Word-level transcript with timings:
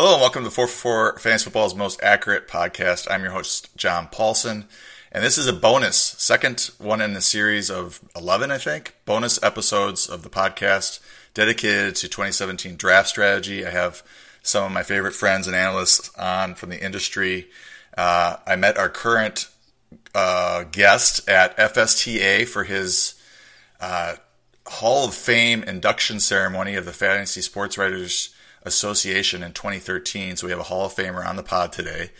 Hello 0.00 0.14
and 0.14 0.22
welcome 0.22 0.44
to 0.44 0.48
4for4 0.48 1.20
Fantasy 1.20 1.44
Football's 1.44 1.74
most 1.74 2.02
accurate 2.02 2.48
podcast. 2.48 3.06
I'm 3.10 3.22
your 3.22 3.32
host, 3.32 3.76
John 3.76 4.08
Paulsen, 4.08 4.64
and 5.12 5.22
this 5.22 5.36
is 5.36 5.46
a 5.46 5.52
bonus, 5.52 5.98
second 5.98 6.70
one 6.78 7.02
in 7.02 7.12
the 7.12 7.20
series 7.20 7.70
of 7.70 8.00
11, 8.16 8.50
I 8.50 8.56
think, 8.56 8.96
bonus 9.04 9.38
episodes 9.42 10.06
of 10.08 10.22
the 10.22 10.30
podcast 10.30 11.00
dedicated 11.34 11.96
to 11.96 12.08
2017 12.08 12.76
draft 12.76 13.10
strategy. 13.10 13.66
I 13.66 13.68
have 13.68 14.02
some 14.42 14.64
of 14.64 14.72
my 14.72 14.82
favorite 14.82 15.12
friends 15.12 15.46
and 15.46 15.54
analysts 15.54 16.10
on 16.16 16.54
from 16.54 16.70
the 16.70 16.82
industry. 16.82 17.48
Uh, 17.94 18.38
I 18.46 18.56
met 18.56 18.78
our 18.78 18.88
current 18.88 19.50
uh, 20.14 20.64
guest 20.72 21.28
at 21.28 21.54
FSTA 21.58 22.48
for 22.48 22.64
his 22.64 23.20
uh, 23.82 24.14
Hall 24.66 25.08
of 25.08 25.12
Fame 25.12 25.62
induction 25.62 26.20
ceremony 26.20 26.74
of 26.74 26.86
the 26.86 26.94
Fantasy 26.94 27.42
Sports 27.42 27.76
Writers 27.76 28.34
Association 28.62 29.42
in 29.42 29.52
2013. 29.52 30.36
So 30.36 30.46
we 30.46 30.50
have 30.50 30.60
a 30.60 30.64
Hall 30.64 30.86
of 30.86 30.94
Famer 30.94 31.24
on 31.24 31.36
the 31.36 31.42
pod 31.42 31.72
today. 31.72 32.10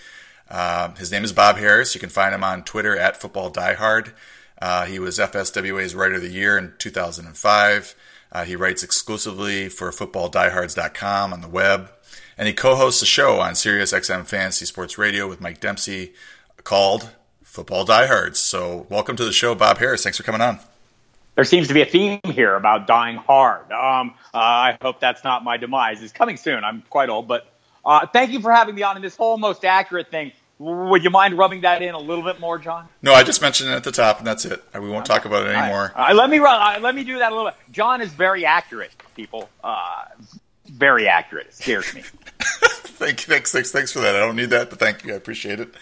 Uh, 0.48 0.94
his 0.94 1.12
name 1.12 1.24
is 1.24 1.32
Bob 1.32 1.56
Harris. 1.56 1.94
You 1.94 2.00
can 2.00 2.10
find 2.10 2.34
him 2.34 2.42
on 2.42 2.64
Twitter 2.64 2.96
at 2.96 3.20
Football 3.20 3.52
Diehard. 3.52 4.12
Uh, 4.60 4.84
he 4.86 4.98
was 4.98 5.18
FSWA's 5.18 5.94
Writer 5.94 6.16
of 6.16 6.22
the 6.22 6.28
Year 6.28 6.58
in 6.58 6.74
2005. 6.78 7.94
Uh, 8.32 8.44
he 8.44 8.56
writes 8.56 8.82
exclusively 8.82 9.68
for 9.68 9.90
FootballDiehards.com 9.90 11.32
on 11.32 11.40
the 11.40 11.48
web, 11.48 11.90
and 12.36 12.46
he 12.46 12.54
co-hosts 12.54 13.02
a 13.02 13.06
show 13.06 13.40
on 13.40 13.54
SiriusXM 13.54 14.26
Fantasy 14.26 14.66
Sports 14.66 14.98
Radio 14.98 15.28
with 15.28 15.40
Mike 15.40 15.60
Dempsey 15.60 16.12
called 16.62 17.10
Football 17.42 17.84
Diehards. 17.84 18.38
So, 18.38 18.86
welcome 18.88 19.16
to 19.16 19.24
the 19.24 19.32
show, 19.32 19.54
Bob 19.54 19.78
Harris. 19.78 20.04
Thanks 20.04 20.18
for 20.18 20.24
coming 20.24 20.42
on 20.42 20.60
there 21.34 21.44
seems 21.44 21.68
to 21.68 21.74
be 21.74 21.82
a 21.82 21.86
theme 21.86 22.20
here 22.24 22.54
about 22.54 22.86
dying 22.86 23.16
hard. 23.16 23.70
Um, 23.72 24.14
uh, 24.34 24.38
I 24.38 24.78
hope 24.82 25.00
that's 25.00 25.24
not 25.24 25.44
my 25.44 25.56
demise. 25.56 26.02
It's 26.02 26.12
coming 26.12 26.36
soon. 26.36 26.64
I'm 26.64 26.82
quite 26.90 27.08
old, 27.08 27.28
but 27.28 27.46
uh, 27.84 28.06
thank 28.06 28.30
you 28.30 28.40
for 28.40 28.52
having 28.52 28.74
me 28.74 28.82
on. 28.82 28.96
in 28.96 29.02
this 29.02 29.16
whole 29.16 29.38
most 29.38 29.64
accurate 29.64 30.10
thing, 30.10 30.32
would 30.58 31.02
you 31.02 31.08
mind 31.08 31.38
rubbing 31.38 31.62
that 31.62 31.80
in 31.80 31.94
a 31.94 31.98
little 31.98 32.22
bit 32.22 32.38
more, 32.38 32.58
John? 32.58 32.86
No, 33.00 33.14
I 33.14 33.22
just 33.22 33.40
mentioned 33.40 33.70
it 33.70 33.72
at 33.72 33.84
the 33.84 33.92
top, 33.92 34.18
and 34.18 34.26
that's 34.26 34.44
it. 34.44 34.62
We 34.74 34.90
won't 34.90 35.06
talk 35.06 35.24
about 35.24 35.46
it 35.46 35.54
anymore. 35.56 35.92
Right. 35.96 36.14
let 36.14 36.28
me 36.28 36.38
run. 36.38 36.82
let 36.82 36.94
me 36.94 37.02
do 37.02 37.18
that 37.18 37.32
a 37.32 37.34
little 37.34 37.50
bit. 37.50 37.58
John 37.72 38.02
is 38.02 38.12
very 38.12 38.44
accurate, 38.44 38.90
people. 39.16 39.48
Uh, 39.64 40.04
very 40.66 41.08
accurate. 41.08 41.46
It 41.46 41.54
scares 41.54 41.94
me. 41.94 42.02
thank 42.40 43.26
you. 43.26 43.32
Thanks, 43.32 43.52
thanks, 43.52 43.72
thanks 43.72 43.90
for 43.90 44.00
that. 44.00 44.14
I 44.14 44.20
don't 44.20 44.36
need 44.36 44.50
that, 44.50 44.68
but 44.68 44.78
thank 44.78 45.04
you. 45.04 45.14
I 45.14 45.16
appreciate 45.16 45.60
it. 45.60 45.74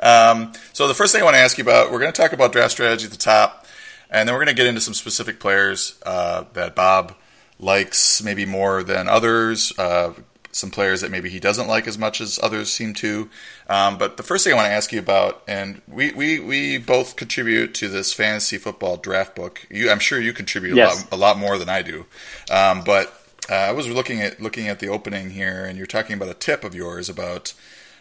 Um, 0.00 0.52
so 0.72 0.88
the 0.88 0.94
first 0.94 1.12
thing 1.12 1.22
I 1.22 1.24
want 1.24 1.36
to 1.36 1.40
ask 1.40 1.56
you 1.56 1.62
about, 1.62 1.92
we're 1.92 2.00
going 2.00 2.12
to 2.12 2.20
talk 2.20 2.32
about 2.32 2.50
draft 2.50 2.72
strategy 2.72 3.04
at 3.04 3.12
the 3.12 3.16
top. 3.16 3.66
And 4.10 4.28
then 4.28 4.34
we're 4.34 4.44
going 4.44 4.54
to 4.54 4.60
get 4.60 4.66
into 4.66 4.80
some 4.80 4.94
specific 4.94 5.40
players 5.40 5.98
uh, 6.04 6.44
that 6.52 6.74
Bob 6.74 7.14
likes 7.58 8.22
maybe 8.22 8.46
more 8.46 8.82
than 8.82 9.08
others, 9.08 9.72
uh, 9.78 10.12
some 10.52 10.70
players 10.70 11.00
that 11.00 11.10
maybe 11.10 11.28
he 11.30 11.40
doesn't 11.40 11.66
like 11.66 11.88
as 11.88 11.98
much 11.98 12.20
as 12.20 12.38
others 12.42 12.72
seem 12.72 12.94
to. 12.94 13.28
Um, 13.68 13.98
but 13.98 14.16
the 14.16 14.22
first 14.22 14.44
thing 14.44 14.52
I 14.52 14.56
want 14.56 14.66
to 14.66 14.72
ask 14.72 14.92
you 14.92 15.00
about, 15.00 15.42
and 15.48 15.80
we, 15.88 16.12
we, 16.12 16.38
we 16.38 16.78
both 16.78 17.16
contribute 17.16 17.74
to 17.74 17.88
this 17.88 18.12
fantasy 18.12 18.56
football 18.56 18.96
draft 18.96 19.34
book. 19.34 19.66
You, 19.70 19.90
I'm 19.90 19.98
sure 19.98 20.20
you 20.20 20.32
contribute 20.32 20.76
yes. 20.76 21.02
a, 21.02 21.04
lot, 21.04 21.12
a 21.12 21.16
lot 21.16 21.38
more 21.38 21.58
than 21.58 21.68
I 21.68 21.82
do. 21.82 22.06
Um, 22.50 22.82
but 22.84 23.20
uh, 23.50 23.54
I 23.54 23.72
was 23.72 23.88
looking 23.88 24.22
at 24.22 24.40
looking 24.40 24.68
at 24.68 24.80
the 24.80 24.88
opening 24.88 25.30
here, 25.30 25.64
and 25.64 25.76
you're 25.76 25.86
talking 25.86 26.14
about 26.14 26.28
a 26.28 26.34
tip 26.34 26.64
of 26.64 26.74
yours 26.74 27.08
about 27.08 27.52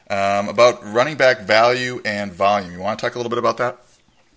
um, 0.09 0.47
about 0.47 0.85
running 0.85 1.17
back 1.17 1.41
value 1.41 2.01
and 2.05 2.31
volume. 2.31 2.71
You 2.71 2.79
want 2.79 2.99
to 2.99 3.05
talk 3.05 3.15
a 3.15 3.17
little 3.17 3.29
bit 3.29 3.39
about 3.39 3.57
that? 3.57 3.77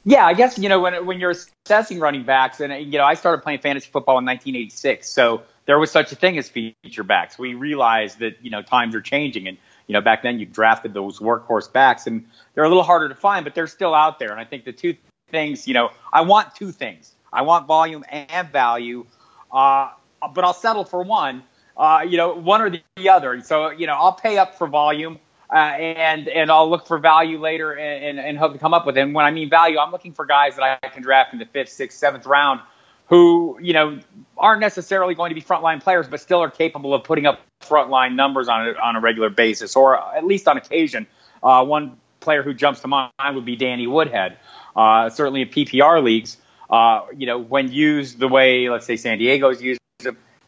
Yeah, 0.08 0.24
I 0.24 0.34
guess 0.34 0.56
you 0.56 0.68
know 0.68 0.78
when 0.78 1.04
when 1.04 1.18
you're 1.18 1.34
assessing 1.66 1.98
running 1.98 2.22
backs, 2.22 2.60
and 2.60 2.72
you 2.72 2.96
know 2.96 3.04
I 3.04 3.14
started 3.14 3.42
playing 3.42 3.58
fantasy 3.58 3.88
football 3.90 4.18
in 4.18 4.24
1986, 4.24 5.10
so 5.10 5.42
there 5.66 5.80
was 5.80 5.90
such 5.90 6.12
a 6.12 6.14
thing 6.14 6.38
as 6.38 6.48
feature 6.48 7.02
backs. 7.02 7.40
We 7.40 7.54
realized 7.54 8.20
that 8.20 8.36
you 8.40 8.50
know 8.50 8.62
times 8.62 8.94
are 8.94 9.00
changing, 9.00 9.48
and 9.48 9.58
you 9.88 9.94
know 9.94 10.00
back 10.00 10.22
then 10.22 10.38
you 10.38 10.46
drafted 10.46 10.94
those 10.94 11.18
workhorse 11.18 11.72
backs, 11.72 12.06
and 12.06 12.24
they're 12.54 12.62
a 12.62 12.68
little 12.68 12.84
harder 12.84 13.08
to 13.08 13.16
find, 13.16 13.44
but 13.44 13.56
they're 13.56 13.66
still 13.66 13.96
out 13.96 14.20
there. 14.20 14.30
And 14.30 14.38
I 14.38 14.44
think 14.44 14.64
the 14.64 14.72
two 14.72 14.94
things, 15.32 15.66
you 15.66 15.74
know, 15.74 15.90
I 16.12 16.20
want 16.20 16.54
two 16.54 16.70
things. 16.70 17.12
I 17.32 17.42
want 17.42 17.66
volume 17.66 18.04
and 18.08 18.48
value, 18.52 19.06
uh, 19.50 19.90
but 20.32 20.44
I'll 20.44 20.54
settle 20.54 20.84
for 20.84 21.02
one. 21.02 21.42
Uh, 21.76 22.06
you 22.08 22.16
know, 22.16 22.32
one 22.32 22.62
or 22.62 22.70
the 22.70 23.08
other. 23.08 23.40
So 23.40 23.70
you 23.70 23.88
know, 23.88 23.94
I'll 23.94 24.12
pay 24.12 24.38
up 24.38 24.54
for 24.54 24.68
volume 24.68 25.18
uh, 25.52 25.56
and 25.56 26.28
and 26.28 26.50
I'll 26.50 26.68
look 26.68 26.86
for 26.86 26.98
value 26.98 27.38
later 27.38 27.72
and, 27.72 28.18
and, 28.18 28.26
and 28.26 28.38
hope 28.38 28.52
to 28.52 28.58
come 28.58 28.74
up 28.74 28.86
with 28.86 28.96
it. 28.96 29.00
And 29.00 29.14
when 29.14 29.24
I 29.24 29.30
mean 29.30 29.48
value, 29.48 29.78
I'm 29.78 29.92
looking 29.92 30.12
for 30.12 30.26
guys 30.26 30.56
that 30.56 30.78
I 30.82 30.88
can 30.88 31.02
draft 31.02 31.32
in 31.32 31.38
the 31.38 31.46
fifth, 31.46 31.70
sixth, 31.70 31.98
seventh 31.98 32.26
round 32.26 32.60
who, 33.08 33.58
you 33.62 33.72
know, 33.72 34.00
aren't 34.36 34.60
necessarily 34.60 35.14
going 35.14 35.30
to 35.30 35.34
be 35.34 35.42
frontline 35.42 35.80
players, 35.82 36.08
but 36.08 36.20
still 36.20 36.42
are 36.42 36.50
capable 36.50 36.92
of 36.92 37.04
putting 37.04 37.26
up 37.26 37.40
frontline 37.60 38.14
numbers 38.14 38.48
on 38.48 38.68
a, 38.68 38.72
on 38.72 38.96
a 38.96 39.00
regular 39.00 39.30
basis, 39.30 39.76
or 39.76 39.96
at 39.96 40.24
least 40.24 40.48
on 40.48 40.56
occasion. 40.56 41.06
Uh, 41.42 41.64
one 41.64 41.96
player 42.20 42.42
who 42.42 42.52
jumps 42.52 42.80
to 42.80 42.88
mind 42.88 43.12
would 43.32 43.44
be 43.44 43.54
Danny 43.56 43.86
Woodhead. 43.86 44.38
Uh, 44.74 45.08
certainly 45.08 45.42
in 45.42 45.48
PPR 45.48 46.02
leagues, 46.02 46.36
uh, 46.68 47.02
you 47.16 47.26
know, 47.26 47.38
when 47.38 47.70
used 47.70 48.18
the 48.18 48.28
way, 48.28 48.68
let's 48.68 48.86
say, 48.86 48.96
San 48.96 49.18
Diego's 49.18 49.62
used 49.62 49.80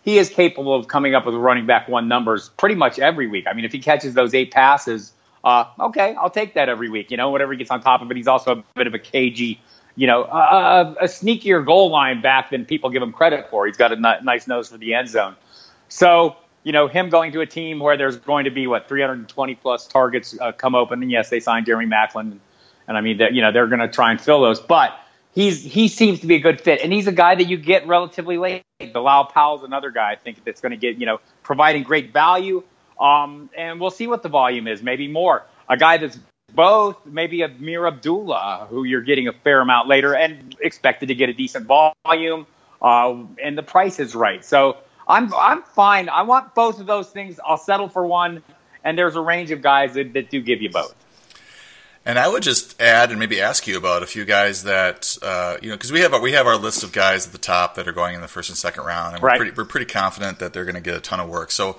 he 0.09 0.17
is 0.17 0.31
capable 0.31 0.75
of 0.75 0.89
coming 0.89 1.15
up 1.15 1.27
with 1.27 1.35
running 1.35 1.67
back 1.67 1.87
one 1.87 2.09
numbers 2.09 2.49
pretty 2.57 2.75
much 2.75 2.99
every 2.99 3.27
week. 3.27 3.45
I 3.47 3.53
mean, 3.53 3.67
if 3.67 3.73
he 3.73 3.79
catches 3.79 4.15
those 4.15 4.33
eight 4.33 4.51
passes, 4.51 5.13
uh, 5.45 5.67
okay, 5.79 6.15
I'll 6.19 6.31
take 6.31 6.55
that 6.55 6.71
every 6.71 6.89
week. 6.89 7.11
You 7.11 7.19
know, 7.19 7.29
whatever 7.29 7.53
he 7.53 7.59
gets 7.59 7.71
on 7.71 7.83
top 7.83 8.01
of 8.01 8.11
it, 8.11 8.17
he's 8.17 8.27
also 8.27 8.53
a 8.53 8.65
bit 8.75 8.87
of 8.87 8.95
a 8.95 8.99
cagey, 8.99 9.61
you 9.97 10.07
know, 10.07 10.25
a, 10.25 10.97
a 11.03 11.05
sneakier 11.05 11.63
goal 11.65 11.91
line 11.91 12.23
back 12.23 12.49
than 12.49 12.65
people 12.65 12.89
give 12.89 13.03
him 13.03 13.13
credit 13.13 13.51
for. 13.51 13.67
He's 13.67 13.77
got 13.77 13.93
a 13.93 13.97
n- 13.97 14.25
nice 14.25 14.47
nose 14.47 14.71
for 14.71 14.79
the 14.79 14.95
end 14.95 15.11
zone. 15.11 15.37
So, 15.91 16.37
you 16.63 16.73
know, 16.73 16.89
him 16.89 17.11
going 17.11 17.33
to 17.33 17.43
a 17.43 17.47
team 17.47 17.79
where 17.79 17.99
there's 17.99 18.17
going 18.17 18.47
to 18.47 18.51
be 18.51 18.67
what 18.67 18.89
320 18.89 19.57
plus 19.57 19.87
targets 19.87 20.35
uh, 20.41 20.53
come 20.53 20.75
open, 20.75 21.03
and 21.03 21.11
yes, 21.11 21.29
they 21.29 21.41
signed 21.41 21.67
Jeremy 21.67 21.85
Maclin, 21.85 22.39
and 22.87 22.97
I 22.97 23.03
mean, 23.03 23.21
you 23.31 23.43
know, 23.43 23.53
they're 23.53 23.67
going 23.67 23.81
to 23.81 23.89
try 23.89 24.11
and 24.11 24.19
fill 24.19 24.41
those, 24.41 24.59
but 24.59 24.99
he's 25.39 25.63
he 25.63 25.87
seems 25.87 26.19
to 26.21 26.27
be 26.27 26.35
a 26.35 26.41
good 26.41 26.61
fit, 26.61 26.81
and 26.83 26.93
he's 26.93 27.07
a 27.07 27.13
guy 27.13 27.37
that 27.37 27.45
you 27.45 27.57
get 27.57 27.87
relatively 27.87 28.39
late. 28.39 28.65
Bilal 28.93 29.27
Powell's 29.27 29.63
another 29.63 29.91
guy 29.93 30.11
I 30.11 30.17
think 30.17 30.45
that's 30.45 30.61
going 30.61 30.71
to 30.71 30.77
get 30.77 30.97
you 30.97 31.07
know 31.07 31.21
providing 31.45 31.85
great 31.85 32.13
value. 32.13 32.63
Um, 33.01 33.49
and 33.57 33.81
we'll 33.81 33.93
see 33.93 34.09
what 34.09 34.25
the 34.25 34.29
volume 34.29 34.67
is. 34.67 34.83
Maybe 34.83 35.07
more. 35.07 35.47
A 35.69 35.77
guy 35.77 35.99
that's 35.99 36.19
both, 36.53 37.07
maybe 37.07 37.43
Ameer 37.43 37.87
Abdullah, 37.87 38.67
who 38.69 38.83
you're 38.83 39.03
getting 39.03 39.29
a 39.29 39.33
fair 39.33 39.61
amount 39.61 39.87
later, 39.87 40.17
and 40.17 40.57
expected 40.61 41.07
to 41.07 41.15
get 41.15 41.29
a 41.29 41.33
decent 41.33 41.67
volume, 41.67 42.47
uh, 42.83 43.23
and 43.41 43.57
the 43.57 43.63
price 43.63 44.01
is 44.01 44.17
right. 44.17 44.45
So 44.45 44.79
I'm 45.07 45.33
I'm 45.35 45.63
fine. 45.63 46.09
I 46.09 46.23
want 46.23 46.57
both 46.57 46.81
of 46.81 46.87
those 46.87 47.11
things. 47.11 47.39
I'll 47.47 47.59
settle 47.59 47.89
for 47.89 48.05
one, 48.05 48.43
and 48.83 48.99
there's 48.99 49.15
a 49.15 49.21
range 49.21 49.53
of 49.53 49.63
guys 49.63 49.95
that, 49.95 50.15
that 50.15 50.31
do 50.31 50.43
give 50.43 50.61
you 50.63 50.71
both. 50.71 50.97
And 52.09 52.19
I 52.19 52.27
would 52.27 52.43
just 52.43 52.81
add 52.81 53.11
and 53.11 53.21
maybe 53.21 53.39
ask 53.39 53.67
you 53.67 53.77
about 53.77 54.03
a 54.03 54.07
few 54.07 54.25
guys 54.25 54.63
that 54.63 55.19
uh, 55.21 55.59
you 55.61 55.69
know 55.69 55.77
because 55.77 55.93
we 55.93 56.01
have 56.01 56.15
our, 56.15 56.21
we 56.23 56.33
have 56.33 56.47
our 56.47 56.57
list 56.57 56.83
of 56.83 56.91
guys 56.91 57.27
at 57.27 57.33
the 57.33 57.39
top 57.39 57.75
that 57.75 57.87
are 57.87 57.93
going 57.93 58.15
in 58.15 58.23
the 58.23 58.29
first 58.29 58.49
and 58.49 58.57
second 58.57 58.85
round, 58.85 59.15
and 59.15 59.23
we're 59.23 59.37
pretty 59.37 59.51
we're 59.55 59.67
pretty 59.67 59.85
confident 59.85 60.39
that 60.39 60.55
they're 60.55 60.65
going 60.65 60.75
to 60.75 60.81
get 60.81 60.97
a 60.97 61.01
ton 61.01 61.21
of 61.21 61.29
work. 61.29 61.51
So, 61.51 61.77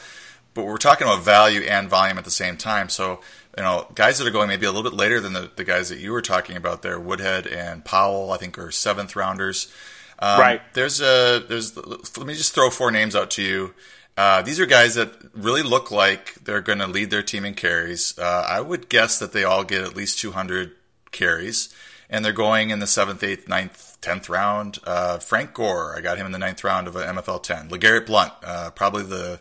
but 0.53 0.65
we're 0.65 0.77
talking 0.77 1.07
about 1.07 1.23
value 1.23 1.61
and 1.61 1.89
volume 1.89 2.19
at 2.19 2.25
the 2.25 2.31
same 2.31 2.57
time. 2.57 2.89
So, 2.89 3.21
you 3.57 3.63
know, 3.63 3.87
guys 3.95 4.19
that 4.19 4.27
are 4.27 4.31
going 4.31 4.49
maybe 4.49 4.67
a 4.67 4.71
little 4.71 4.87
bit 4.87 4.95
later 4.95 5.19
than 5.19 5.33
the, 5.33 5.49
the 5.55 5.63
guys 5.63 5.89
that 5.89 5.97
you 5.97 6.11
were 6.11 6.21
talking 6.21 6.55
about 6.55 6.83
there, 6.83 6.99
Woodhead 6.99 7.47
and 7.47 7.83
Powell, 7.83 8.31
I 8.31 8.37
think 8.37 8.59
are 8.59 8.69
seventh 8.69 9.15
rounders. 9.15 9.73
Um, 10.19 10.39
right. 10.39 10.61
There's 10.75 11.01
a 11.01 11.43
there's 11.49 11.75
let 11.75 12.27
me 12.27 12.35
just 12.35 12.53
throw 12.53 12.69
four 12.69 12.91
names 12.91 13.15
out 13.15 13.31
to 13.31 13.41
you. 13.41 13.73
Uh, 14.19 14.41
these 14.41 14.59
are 14.59 14.65
guys 14.65 14.95
that 14.95 15.13
really 15.33 15.61
look 15.63 15.91
like 15.91 16.33
they're 16.43 16.59
going 16.59 16.79
to 16.79 16.87
lead 16.87 17.09
their 17.09 17.23
team 17.23 17.45
in 17.45 17.53
carries. 17.53 18.19
Uh, 18.19 18.45
I 18.45 18.59
would 18.59 18.89
guess 18.89 19.17
that 19.17 19.31
they 19.31 19.45
all 19.45 19.63
get 19.63 19.81
at 19.81 19.95
least 19.95 20.19
200 20.19 20.73
carries, 21.11 21.73
and 22.09 22.25
they're 22.25 22.33
going 22.33 22.69
in 22.69 22.79
the 22.79 22.85
seventh, 22.85 23.23
eighth, 23.23 23.47
ninth, 23.47 23.97
tenth 24.01 24.27
round. 24.27 24.79
Uh, 24.83 25.19
Frank 25.19 25.53
Gore, 25.53 25.95
I 25.97 26.01
got 26.01 26.17
him 26.17 26.25
in 26.25 26.33
the 26.33 26.37
ninth 26.37 26.65
round 26.65 26.89
of 26.89 26.97
an 26.97 27.15
MFL 27.15 27.41
10. 27.41 27.69
LeGarrette 27.69 28.07
Blount, 28.07 28.33
uh, 28.43 28.71
probably 28.71 29.03
the 29.03 29.39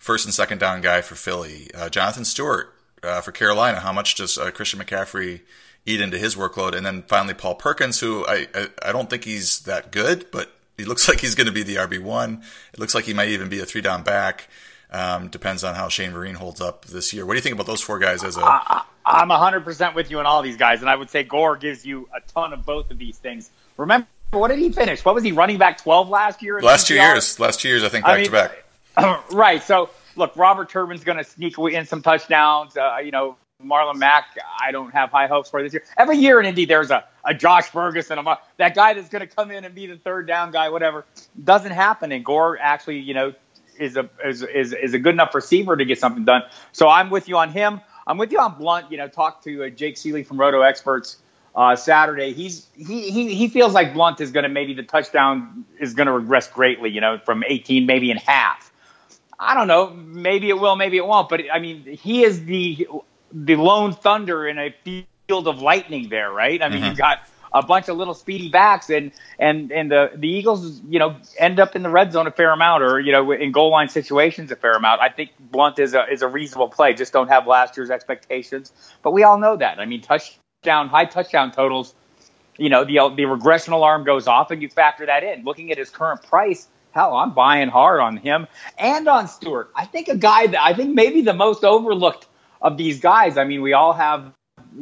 first 0.00 0.24
and 0.24 0.34
second 0.34 0.58
down 0.58 0.80
guy 0.80 1.02
for 1.02 1.14
Philly. 1.14 1.70
Uh, 1.72 1.88
Jonathan 1.88 2.24
Stewart 2.24 2.74
for 3.22 3.30
Carolina. 3.30 3.78
How 3.78 3.92
much 3.92 4.16
does 4.16 4.36
Christian 4.54 4.80
McCaffrey 4.80 5.42
eat 5.84 6.00
into 6.00 6.18
his 6.18 6.34
workload? 6.34 6.74
And 6.74 6.84
then 6.84 7.04
finally 7.06 7.34
Paul 7.34 7.54
Perkins, 7.54 8.00
who 8.00 8.26
I, 8.26 8.48
I, 8.52 8.68
I 8.86 8.90
don't 8.90 9.08
think 9.08 9.22
he's 9.22 9.60
that 9.60 9.92
good, 9.92 10.32
but 10.32 10.50
he 10.76 10.84
looks 10.84 11.08
like 11.10 11.20
he's 11.20 11.34
going 11.34 11.46
to 11.46 11.52
be 11.52 11.62
the 11.62 11.76
RB 11.76 12.00
one. 12.00 12.42
It 12.72 12.78
looks 12.78 12.94
like 12.94 13.04
he 13.04 13.14
might 13.14 13.28
even 13.28 13.48
be 13.48 13.60
a 13.60 13.66
three 13.66 13.80
down 13.80 14.02
back. 14.02 14.48
Um, 14.90 15.28
depends 15.28 15.64
on 15.64 15.74
how 15.74 15.88
Shane 15.88 16.12
Vereen 16.12 16.34
holds 16.34 16.60
up 16.60 16.84
this 16.84 17.12
year. 17.12 17.26
What 17.26 17.32
do 17.32 17.38
you 17.38 17.42
think 17.42 17.54
about 17.54 17.66
those 17.66 17.80
four 17.80 17.98
guys 17.98 18.22
as 18.22 18.36
a? 18.36 18.40
I, 18.40 18.82
I'm 19.04 19.28
100% 19.28 19.94
with 19.94 20.10
you 20.10 20.20
on 20.20 20.26
all 20.26 20.42
these 20.42 20.56
guys, 20.56 20.80
and 20.80 20.88
I 20.88 20.94
would 20.94 21.10
say 21.10 21.24
Gore 21.24 21.56
gives 21.56 21.84
you 21.84 22.08
a 22.14 22.20
ton 22.28 22.52
of 22.52 22.64
both 22.64 22.90
of 22.90 22.98
these 22.98 23.18
things. 23.18 23.50
Remember, 23.76 24.06
what 24.30 24.48
did 24.48 24.58
he 24.58 24.70
finish? 24.70 25.04
What 25.04 25.14
was 25.14 25.24
he 25.24 25.32
running 25.32 25.58
back 25.58 25.78
12 25.78 26.08
last 26.08 26.42
year? 26.42 26.60
Last 26.60 26.86
two 26.86 26.94
years. 26.94 27.38
Last 27.40 27.60
two 27.60 27.68
years, 27.68 27.82
I 27.82 27.88
think, 27.88 28.04
back 28.04 28.14
I 28.14 28.16
mean, 28.16 28.26
to 28.26 28.32
back. 28.32 29.24
right. 29.32 29.62
So, 29.62 29.90
look, 30.14 30.36
Robert 30.36 30.68
Turbin's 30.68 31.04
going 31.04 31.18
to 31.18 31.24
sneak 31.24 31.58
in 31.58 31.86
some 31.86 32.02
touchdowns. 32.02 32.76
Uh, 32.76 32.98
you 33.04 33.10
know, 33.10 33.36
Marlon 33.66 33.96
Mack, 33.96 34.38
I 34.60 34.70
don't 34.70 34.92
have 34.92 35.10
high 35.10 35.26
hopes 35.26 35.50
for 35.50 35.62
this 35.62 35.72
year. 35.72 35.82
Every 35.96 36.18
year 36.18 36.40
in 36.40 36.46
Indy, 36.46 36.64
there's 36.64 36.90
a, 36.90 37.04
a 37.24 37.34
Josh 37.34 37.64
Ferguson, 37.70 38.18
a, 38.18 38.38
that 38.58 38.74
guy 38.74 38.94
that's 38.94 39.08
going 39.08 39.26
to 39.26 39.34
come 39.34 39.50
in 39.50 39.64
and 39.64 39.74
be 39.74 39.86
the 39.86 39.96
third 39.96 40.26
down 40.26 40.52
guy, 40.52 40.68
whatever. 40.68 41.04
Doesn't 41.42 41.72
happen. 41.72 42.12
And 42.12 42.24
Gore 42.24 42.58
actually, 42.58 43.00
you 43.00 43.14
know, 43.14 43.34
is 43.78 43.96
a 43.96 44.08
is, 44.24 44.42
is, 44.42 44.72
is 44.72 44.94
a 44.94 44.98
good 44.98 45.14
enough 45.14 45.34
receiver 45.34 45.76
to 45.76 45.84
get 45.84 45.98
something 45.98 46.24
done. 46.24 46.42
So 46.72 46.88
I'm 46.88 47.10
with 47.10 47.28
you 47.28 47.36
on 47.36 47.50
him. 47.50 47.80
I'm 48.06 48.18
with 48.18 48.32
you 48.32 48.38
on 48.40 48.58
Blount. 48.58 48.90
You 48.90 48.98
know, 48.98 49.08
talk 49.08 49.42
to 49.44 49.64
uh, 49.64 49.70
Jake 49.70 49.96
Ciely 49.96 50.24
from 50.24 50.38
Roto 50.38 50.60
Experts 50.62 51.18
uh, 51.54 51.76
Saturday. 51.76 52.32
He's 52.32 52.66
he, 52.76 53.10
he 53.10 53.34
he 53.34 53.48
feels 53.48 53.72
like 53.72 53.94
Blount 53.94 54.20
is 54.20 54.30
going 54.30 54.44
to 54.44 54.48
maybe 54.48 54.74
the 54.74 54.82
touchdown 54.82 55.64
is 55.80 55.94
going 55.94 56.06
to 56.06 56.12
regress 56.12 56.48
greatly. 56.48 56.90
You 56.90 57.00
know, 57.00 57.18
from 57.18 57.42
18 57.46 57.86
maybe 57.86 58.10
in 58.10 58.16
half. 58.16 58.70
I 59.38 59.52
don't 59.52 59.68
know. 59.68 59.90
Maybe 59.90 60.48
it 60.48 60.58
will, 60.58 60.76
maybe 60.76 60.96
it 60.96 61.06
won't. 61.06 61.28
But 61.28 61.42
I 61.52 61.58
mean, 61.58 61.84
he 61.84 62.24
is 62.24 62.44
the 62.44 62.88
the 63.44 63.56
lone 63.56 63.92
thunder 63.92 64.46
in 64.46 64.58
a 64.58 64.74
field 64.84 65.48
of 65.48 65.60
lightning. 65.60 66.08
There, 66.08 66.30
right? 66.30 66.62
I 66.62 66.68
mean, 66.68 66.78
mm-hmm. 66.78 66.88
you've 66.88 66.98
got 66.98 67.20
a 67.52 67.62
bunch 67.62 67.88
of 67.88 67.96
little 67.96 68.14
speedy 68.14 68.48
backs, 68.48 68.90
and 68.90 69.12
and 69.38 69.70
and 69.72 69.90
the 69.90 70.10
the 70.14 70.28
Eagles, 70.28 70.80
you 70.88 70.98
know, 70.98 71.16
end 71.38 71.60
up 71.60 71.76
in 71.76 71.82
the 71.82 71.90
red 71.90 72.12
zone 72.12 72.26
a 72.26 72.30
fair 72.30 72.52
amount, 72.52 72.82
or 72.82 73.00
you 73.00 73.12
know, 73.12 73.32
in 73.32 73.52
goal 73.52 73.70
line 73.70 73.88
situations 73.88 74.50
a 74.50 74.56
fair 74.56 74.72
amount. 74.72 75.00
I 75.00 75.08
think 75.08 75.30
Blount 75.38 75.78
is 75.78 75.94
a 75.94 76.06
is 76.10 76.22
a 76.22 76.28
reasonable 76.28 76.68
play. 76.68 76.94
Just 76.94 77.12
don't 77.12 77.28
have 77.28 77.46
last 77.46 77.76
year's 77.76 77.90
expectations, 77.90 78.72
but 79.02 79.12
we 79.12 79.22
all 79.22 79.38
know 79.38 79.56
that. 79.56 79.78
I 79.78 79.86
mean, 79.86 80.00
touchdown, 80.00 80.88
high 80.88 81.06
touchdown 81.06 81.52
totals. 81.52 81.94
You 82.58 82.70
know, 82.70 82.84
the 82.84 83.14
the 83.14 83.26
regression 83.26 83.72
alarm 83.72 84.04
goes 84.04 84.26
off, 84.26 84.50
and 84.50 84.62
you 84.62 84.68
factor 84.68 85.06
that 85.06 85.24
in. 85.24 85.44
Looking 85.44 85.70
at 85.72 85.78
his 85.78 85.90
current 85.90 86.22
price, 86.22 86.68
hell, 86.92 87.14
I'm 87.14 87.32
buying 87.32 87.68
hard 87.68 88.00
on 88.00 88.16
him 88.16 88.46
and 88.78 89.06
on 89.08 89.28
Stewart. 89.28 89.70
I 89.74 89.84
think 89.84 90.08
a 90.08 90.16
guy 90.16 90.46
that 90.46 90.62
I 90.62 90.72
think 90.72 90.94
maybe 90.94 91.20
the 91.20 91.34
most 91.34 91.64
overlooked 91.64 92.25
of 92.60 92.76
these 92.76 93.00
guys. 93.00 93.36
I 93.36 93.44
mean, 93.44 93.62
we 93.62 93.72
all 93.72 93.92
have, 93.92 94.32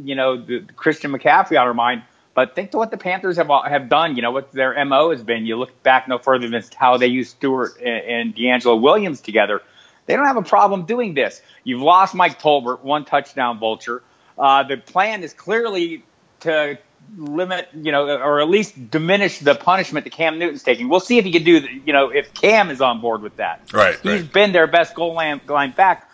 you 0.03 0.15
know, 0.15 0.37
the, 0.37 0.61
the 0.61 0.73
Christian 0.73 1.13
McCaffrey 1.13 1.61
on 1.61 1.67
our 1.67 1.75
mind. 1.75 2.03
But 2.35 2.57
think 2.57 2.73
to 2.73 2.79
what 2.79 2.91
the 2.91 2.97
Panthers 2.97 3.37
have 3.37 3.49
have 3.49 3.89
done. 3.89 4.17
You 4.17 4.23
know 4.23 4.33
what 4.33 4.51
their 4.51 4.85
mo 4.85 5.11
has 5.11 5.23
been. 5.23 5.47
You 5.47 5.57
look 5.57 5.83
back 5.85 6.09
no 6.09 6.19
further 6.19 6.49
than 6.49 6.65
how 6.77 6.97
they 6.97 7.07
used 7.07 7.31
Stewart 7.31 7.79
and, 7.79 8.05
and 8.05 8.35
DeAngelo 8.35 8.81
Williams 8.81 9.21
together. 9.21 9.63
They 10.07 10.17
don't 10.17 10.27
have 10.27 10.37
a 10.37 10.43
problem 10.43 10.85
doing 10.85 11.15
this. 11.15 11.41
You've 11.63 11.81
lost 11.81 12.15
Mike 12.15 12.41
Tolbert, 12.41 12.83
one 12.83 13.05
touchdown 13.05 13.59
vulture. 13.59 14.03
Uh, 14.37 14.65
the 14.65 14.77
plan 14.77 15.23
is 15.23 15.33
clearly 15.33 16.05
to 16.41 16.79
limit, 17.17 17.69
you 17.73 17.93
know, 17.93 18.07
or 18.07 18.41
at 18.41 18.49
least 18.49 18.91
diminish 18.91 19.39
the 19.39 19.55
punishment 19.55 20.05
that 20.05 20.11
Cam 20.11 20.39
Newton's 20.39 20.63
taking. 20.63 20.89
We'll 20.89 21.01
see 21.01 21.19
if 21.19 21.25
he 21.25 21.33
can 21.33 21.45
do, 21.45 21.61
you 21.87 21.93
know, 21.93 22.09
if 22.09 22.35
Cam 22.35 22.71
is 22.71 22.81
on 22.81 23.01
board 23.01 23.23
with 23.23 23.37
that. 23.37 23.73
Right. 23.73 23.99
He's 24.03 24.23
right. 24.23 24.33
been 24.33 24.53
their 24.53 24.67
best 24.67 24.95
goal 24.95 25.15
line, 25.15 25.41
line 25.47 25.73
back, 25.73 26.11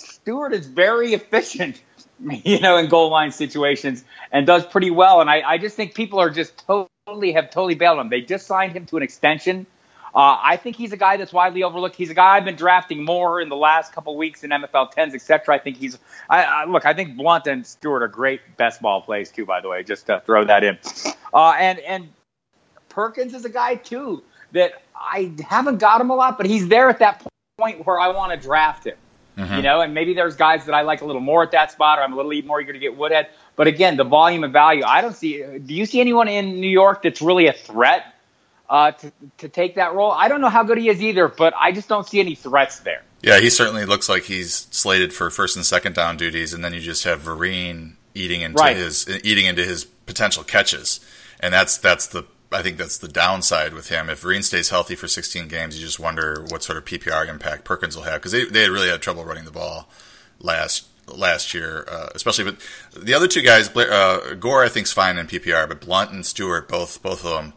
Stewart 0.00 0.52
is 0.52 0.66
very 0.66 1.14
efficient 1.20 1.80
you 2.44 2.60
know, 2.60 2.76
in 2.76 2.88
goal 2.88 3.10
line 3.10 3.32
situations 3.32 4.04
and 4.32 4.46
does 4.46 4.66
pretty 4.66 4.90
well. 4.90 5.20
And 5.20 5.30
I, 5.30 5.42
I 5.42 5.58
just 5.58 5.76
think 5.76 5.94
people 5.94 6.18
are 6.18 6.30
just 6.30 6.64
totally 6.66 7.32
have 7.32 7.50
totally 7.50 7.74
bailed 7.74 7.98
him. 7.98 8.08
They 8.08 8.20
just 8.20 8.46
signed 8.46 8.72
him 8.72 8.86
to 8.86 8.96
an 8.96 9.02
extension. 9.02 9.66
Uh, 10.12 10.36
I 10.42 10.56
think 10.56 10.74
he's 10.74 10.92
a 10.92 10.96
guy 10.96 11.18
that's 11.18 11.32
widely 11.32 11.62
overlooked. 11.62 11.94
He's 11.94 12.10
a 12.10 12.14
guy 12.14 12.36
I've 12.36 12.44
been 12.44 12.56
drafting 12.56 13.04
more 13.04 13.40
in 13.40 13.48
the 13.48 13.56
last 13.56 13.92
couple 13.92 14.16
weeks 14.16 14.42
in 14.42 14.50
MFL 14.50 14.92
10s, 14.92 15.14
etc. 15.14 15.54
I 15.54 15.58
think 15.58 15.76
he's. 15.76 15.98
I, 16.28 16.42
I, 16.42 16.64
look, 16.64 16.84
I 16.84 16.94
think 16.94 17.16
Blount 17.16 17.46
and 17.46 17.64
Stewart 17.64 18.02
are 18.02 18.08
great 18.08 18.40
best 18.56 18.82
ball 18.82 19.02
plays 19.02 19.30
too. 19.30 19.46
By 19.46 19.60
the 19.60 19.68
way, 19.68 19.84
just 19.84 20.06
to 20.06 20.20
throw 20.26 20.44
that 20.44 20.64
in. 20.64 20.78
Uh, 21.32 21.50
and 21.52 21.78
and 21.78 22.08
Perkins 22.88 23.34
is 23.34 23.44
a 23.44 23.48
guy 23.48 23.76
too 23.76 24.24
that 24.50 24.82
I 24.96 25.32
haven't 25.48 25.78
got 25.78 26.00
him 26.00 26.10
a 26.10 26.16
lot, 26.16 26.38
but 26.38 26.46
he's 26.46 26.66
there 26.66 26.88
at 26.88 26.98
that 26.98 27.24
point 27.56 27.86
where 27.86 28.00
I 28.00 28.08
want 28.08 28.32
to 28.32 28.36
draft 28.36 28.86
him. 28.86 28.96
Mm-hmm. 29.36 29.54
You 29.54 29.62
know, 29.62 29.80
and 29.80 29.94
maybe 29.94 30.14
there's 30.14 30.36
guys 30.36 30.66
that 30.66 30.74
I 30.74 30.82
like 30.82 31.02
a 31.02 31.06
little 31.06 31.20
more 31.20 31.42
at 31.42 31.52
that 31.52 31.72
spot, 31.72 31.98
or 31.98 32.02
I'm 32.02 32.12
a 32.12 32.16
little 32.16 32.46
more 32.46 32.60
eager 32.60 32.72
to 32.72 32.78
get 32.78 32.96
Woodhead. 32.96 33.28
But 33.56 33.66
again, 33.66 33.96
the 33.96 34.04
volume 34.04 34.44
of 34.44 34.52
value, 34.52 34.82
I 34.84 35.00
don't 35.00 35.14
see. 35.14 35.42
Do 35.42 35.74
you 35.74 35.86
see 35.86 36.00
anyone 36.00 36.28
in 36.28 36.60
New 36.60 36.68
York 36.68 37.02
that's 37.02 37.22
really 37.22 37.46
a 37.46 37.52
threat 37.52 38.14
uh, 38.68 38.92
to 38.92 39.12
to 39.38 39.48
take 39.48 39.76
that 39.76 39.94
role? 39.94 40.10
I 40.12 40.28
don't 40.28 40.40
know 40.40 40.48
how 40.48 40.62
good 40.62 40.78
he 40.78 40.88
is 40.88 41.02
either, 41.02 41.28
but 41.28 41.54
I 41.58 41.72
just 41.72 41.88
don't 41.88 42.06
see 42.06 42.20
any 42.20 42.34
threats 42.34 42.80
there. 42.80 43.02
Yeah, 43.22 43.38
he 43.38 43.50
certainly 43.50 43.84
looks 43.84 44.08
like 44.08 44.24
he's 44.24 44.66
slated 44.70 45.12
for 45.12 45.30
first 45.30 45.56
and 45.56 45.64
second 45.64 45.94
down 45.94 46.16
duties, 46.16 46.54
and 46.54 46.64
then 46.64 46.72
you 46.72 46.80
just 46.80 47.04
have 47.04 47.20
Vereen 47.20 47.94
eating 48.14 48.40
into 48.40 48.62
right. 48.62 48.76
his 48.76 49.08
eating 49.24 49.46
into 49.46 49.64
his 49.64 49.84
potential 49.84 50.42
catches, 50.42 51.00
and 51.40 51.52
that's 51.52 51.76
that's 51.78 52.06
the 52.06 52.24
I 52.52 52.62
think 52.62 52.78
that's 52.78 52.98
the 52.98 53.08
downside 53.08 53.74
with 53.74 53.88
him. 53.88 54.10
If 54.10 54.22
Vereen 54.22 54.42
stays 54.42 54.70
healthy 54.70 54.96
for 54.96 55.06
16 55.06 55.48
games, 55.48 55.78
you 55.78 55.84
just 55.84 56.00
wonder 56.00 56.44
what 56.48 56.62
sort 56.62 56.78
of 56.78 56.84
PPR 56.84 57.28
impact 57.28 57.64
Perkins 57.64 57.96
will 57.96 58.04
have 58.04 58.14
because 58.14 58.32
they 58.32 58.44
they 58.44 58.68
really 58.68 58.88
had 58.88 59.00
trouble 59.00 59.24
running 59.24 59.44
the 59.44 59.52
ball 59.52 59.88
last 60.40 60.86
last 61.06 61.54
year, 61.54 61.84
uh, 61.88 62.08
especially. 62.14 62.44
But 62.44 62.56
the 62.96 63.14
other 63.14 63.28
two 63.28 63.42
guys, 63.42 63.74
uh, 63.76 64.34
Gore, 64.38 64.64
I 64.64 64.68
think 64.68 64.86
is 64.86 64.92
fine 64.92 65.16
in 65.18 65.26
PPR, 65.26 65.68
but 65.68 65.80
Blount 65.80 66.10
and 66.12 66.26
Stewart, 66.26 66.68
both 66.68 67.02
both 67.02 67.24
of 67.24 67.30
them. 67.30 67.52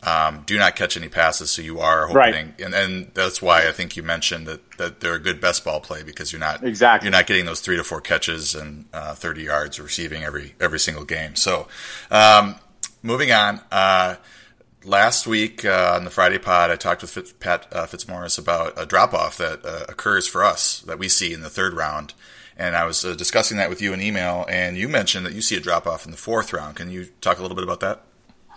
Um, 0.00 0.44
do 0.46 0.56
not 0.56 0.76
catch 0.76 0.96
any 0.96 1.08
passes, 1.08 1.50
so 1.50 1.60
you 1.60 1.80
are 1.80 2.06
hoping, 2.06 2.14
right. 2.14 2.60
and, 2.60 2.72
and 2.72 3.10
that's 3.14 3.42
why 3.42 3.66
I 3.66 3.72
think 3.72 3.96
you 3.96 4.04
mentioned 4.04 4.46
that, 4.46 4.60
that 4.78 5.00
they're 5.00 5.16
a 5.16 5.18
good 5.18 5.40
best 5.40 5.64
ball 5.64 5.80
play 5.80 6.04
because 6.04 6.30
you're 6.30 6.38
not 6.38 6.64
exactly 6.64 7.06
you're 7.06 7.12
not 7.12 7.26
getting 7.26 7.46
those 7.46 7.60
three 7.60 7.76
to 7.76 7.82
four 7.82 8.00
catches 8.00 8.54
and 8.54 8.84
uh, 8.92 9.16
30 9.16 9.42
yards 9.42 9.80
receiving 9.80 10.22
every 10.22 10.54
every 10.60 10.78
single 10.78 11.04
game. 11.04 11.34
So, 11.34 11.66
um, 12.12 12.54
moving 13.02 13.32
on. 13.32 13.60
Last 14.84 15.26
week 15.26 15.64
uh, 15.64 15.94
on 15.96 16.04
the 16.04 16.10
Friday 16.10 16.38
pod, 16.38 16.70
I 16.70 16.76
talked 16.76 17.02
with 17.02 17.10
Fitz, 17.10 17.32
Pat 17.32 17.66
uh, 17.72 17.86
Fitzmaurice 17.86 18.38
about 18.38 18.80
a 18.80 18.86
drop 18.86 19.12
off 19.12 19.36
that 19.38 19.66
uh, 19.66 19.86
occurs 19.88 20.28
for 20.28 20.44
us 20.44 20.80
that 20.82 21.00
we 21.00 21.08
see 21.08 21.32
in 21.32 21.40
the 21.40 21.50
third 21.50 21.74
round. 21.74 22.14
And 22.56 22.76
I 22.76 22.84
was 22.84 23.04
uh, 23.04 23.14
discussing 23.14 23.56
that 23.56 23.70
with 23.70 23.82
you 23.82 23.92
in 23.92 24.00
email, 24.00 24.46
and 24.48 24.76
you 24.76 24.88
mentioned 24.88 25.26
that 25.26 25.32
you 25.32 25.40
see 25.40 25.56
a 25.56 25.60
drop 25.60 25.86
off 25.86 26.04
in 26.04 26.12
the 26.12 26.16
fourth 26.16 26.52
round. 26.52 26.76
Can 26.76 26.90
you 26.90 27.06
talk 27.20 27.38
a 27.38 27.42
little 27.42 27.56
bit 27.56 27.64
about 27.64 27.80
that? 27.80 28.02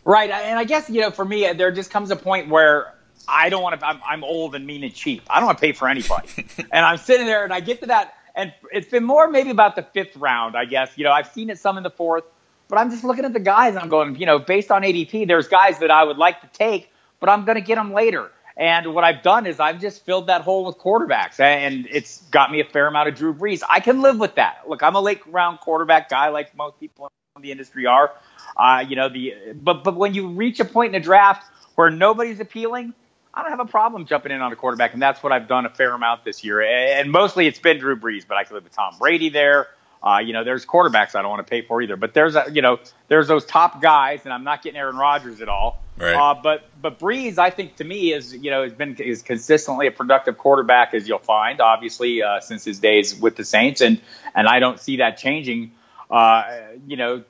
Right. 0.05 0.29
And 0.29 0.59
I 0.59 0.63
guess, 0.63 0.89
you 0.89 1.01
know, 1.01 1.09
for 1.09 1.25
me, 1.25 1.51
there 1.53 1.71
just 1.71 1.89
comes 1.89 2.11
a 2.11 2.15
point 2.15 2.49
where 2.49 2.93
I 3.27 3.49
don't 3.49 3.63
want 3.63 3.79
to, 3.79 3.85
I'm, 3.85 3.99
I'm 4.07 4.23
old 4.23 4.53
and 4.53 4.65
mean 4.65 4.83
and 4.83 4.93
cheap. 4.93 5.23
I 5.27 5.39
don't 5.39 5.47
want 5.47 5.57
to 5.57 5.61
pay 5.61 5.73
for 5.73 5.87
anybody. 5.87 6.29
and 6.71 6.85
I'm 6.85 6.97
sitting 6.97 7.25
there 7.25 7.43
and 7.43 7.53
I 7.53 7.61
get 7.61 7.81
to 7.81 7.87
that. 7.87 8.13
And 8.35 8.53
it's 8.71 8.87
been 8.87 9.03
more 9.03 9.27
maybe 9.27 9.49
about 9.49 9.75
the 9.75 9.83
fifth 9.83 10.15
round, 10.15 10.55
I 10.55 10.65
guess. 10.65 10.97
You 10.97 11.03
know, 11.03 11.11
I've 11.11 11.27
seen 11.27 11.49
it 11.49 11.59
some 11.59 11.77
in 11.77 11.83
the 11.83 11.89
fourth 11.89 12.23
but 12.71 12.79
I'm 12.79 12.89
just 12.89 13.03
looking 13.03 13.25
at 13.25 13.33
the 13.33 13.39
guys. 13.39 13.75
I'm 13.75 13.89
going, 13.89 14.15
you 14.15 14.25
know, 14.25 14.39
based 14.39 14.71
on 14.71 14.81
ADP, 14.81 15.27
there's 15.27 15.49
guys 15.49 15.79
that 15.79 15.91
I 15.91 16.05
would 16.05 16.17
like 16.17 16.39
to 16.39 16.47
take, 16.57 16.89
but 17.19 17.27
I'm 17.27 17.43
going 17.43 17.57
to 17.57 17.61
get 17.61 17.75
them 17.75 17.91
later. 17.91 18.31
And 18.55 18.95
what 18.95 19.03
I've 19.03 19.21
done 19.23 19.45
is 19.45 19.59
I've 19.59 19.81
just 19.81 20.05
filled 20.05 20.27
that 20.27 20.41
hole 20.41 20.65
with 20.65 20.77
quarterbacks, 20.77 21.37
and 21.41 21.85
it's 21.91 22.21
got 22.31 22.49
me 22.49 22.61
a 22.61 22.63
fair 22.63 22.87
amount 22.87 23.09
of 23.09 23.15
Drew 23.15 23.33
Brees. 23.33 23.61
I 23.69 23.81
can 23.81 24.01
live 24.01 24.19
with 24.19 24.35
that. 24.35 24.61
Look, 24.69 24.83
I'm 24.83 24.95
a 24.95 25.01
late 25.01 25.19
round 25.27 25.59
quarterback 25.59 26.09
guy, 26.09 26.29
like 26.29 26.55
most 26.55 26.79
people 26.79 27.11
in 27.35 27.41
the 27.41 27.51
industry 27.51 27.87
are. 27.87 28.13
Uh, 28.55 28.85
you 28.87 28.95
know, 28.95 29.09
the 29.09 29.35
but 29.53 29.83
but 29.83 29.97
when 29.97 30.13
you 30.13 30.29
reach 30.29 30.61
a 30.61 30.65
point 30.65 30.95
in 30.95 31.01
a 31.01 31.03
draft 31.03 31.45
where 31.75 31.89
nobody's 31.89 32.39
appealing, 32.39 32.93
I 33.33 33.41
don't 33.41 33.51
have 33.51 33.59
a 33.59 33.65
problem 33.65 34.05
jumping 34.05 34.31
in 34.31 34.39
on 34.39 34.53
a 34.53 34.55
quarterback, 34.55 34.93
and 34.93 35.01
that's 35.01 35.21
what 35.21 35.33
I've 35.33 35.49
done 35.49 35.65
a 35.65 35.69
fair 35.69 35.93
amount 35.93 36.23
this 36.23 36.41
year. 36.41 36.61
And 36.61 37.11
mostly 37.11 37.47
it's 37.47 37.59
been 37.59 37.79
Drew 37.79 37.97
Brees, 37.97 38.25
but 38.25 38.37
I 38.37 38.45
can 38.45 38.55
live 38.55 38.63
with 38.63 38.73
Tom 38.73 38.95
Brady 38.97 39.29
there. 39.29 39.67
Uh, 40.03 40.19
you 40.23 40.33
know, 40.33 40.43
there's 40.43 40.65
quarterbacks 40.65 41.13
I 41.15 41.21
don't 41.21 41.29
want 41.29 41.45
to 41.45 41.49
pay 41.49 41.61
for 41.61 41.81
either, 41.81 41.95
but 41.95 42.13
there's 42.13 42.35
a, 42.35 42.45
you 42.51 42.63
know, 42.63 42.79
there's 43.07 43.27
those 43.27 43.45
top 43.45 43.81
guys, 43.81 44.21
and 44.23 44.33
I'm 44.33 44.43
not 44.43 44.63
getting 44.63 44.79
Aaron 44.79 44.95
Rodgers 44.97 45.41
at 45.41 45.49
all. 45.49 45.81
Right. 45.97 46.15
Uh, 46.15 46.41
but 46.41 46.63
but 46.81 46.97
Brees, 46.97 47.37
I 47.37 47.51
think 47.51 47.75
to 47.75 47.83
me 47.83 48.11
is 48.11 48.33
you 48.33 48.49
know 48.49 48.63
has 48.63 48.73
been 48.73 48.95
is 48.95 49.21
consistently 49.21 49.85
a 49.85 49.91
productive 49.91 50.37
quarterback 50.37 50.95
as 50.95 51.07
you'll 51.07 51.19
find, 51.19 51.61
obviously 51.61 52.23
uh, 52.23 52.39
since 52.39 52.65
his 52.65 52.79
days 52.79 53.13
with 53.15 53.35
the 53.35 53.45
Saints, 53.45 53.81
and 53.81 54.01
and 54.33 54.47
I 54.47 54.59
don't 54.59 54.79
see 54.79 54.97
that 54.97 55.17
changing. 55.17 55.73
Uh, 56.09 56.43
you 56.87 56.97
know, 56.97 57.23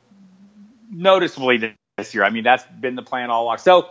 noticeably 0.90 1.76
this 1.98 2.16
year. 2.16 2.24
I 2.24 2.30
mean, 2.30 2.44
that's 2.44 2.64
been 2.80 2.96
the 2.96 3.04
plan 3.04 3.30
all 3.30 3.44
along. 3.44 3.58
So 3.58 3.90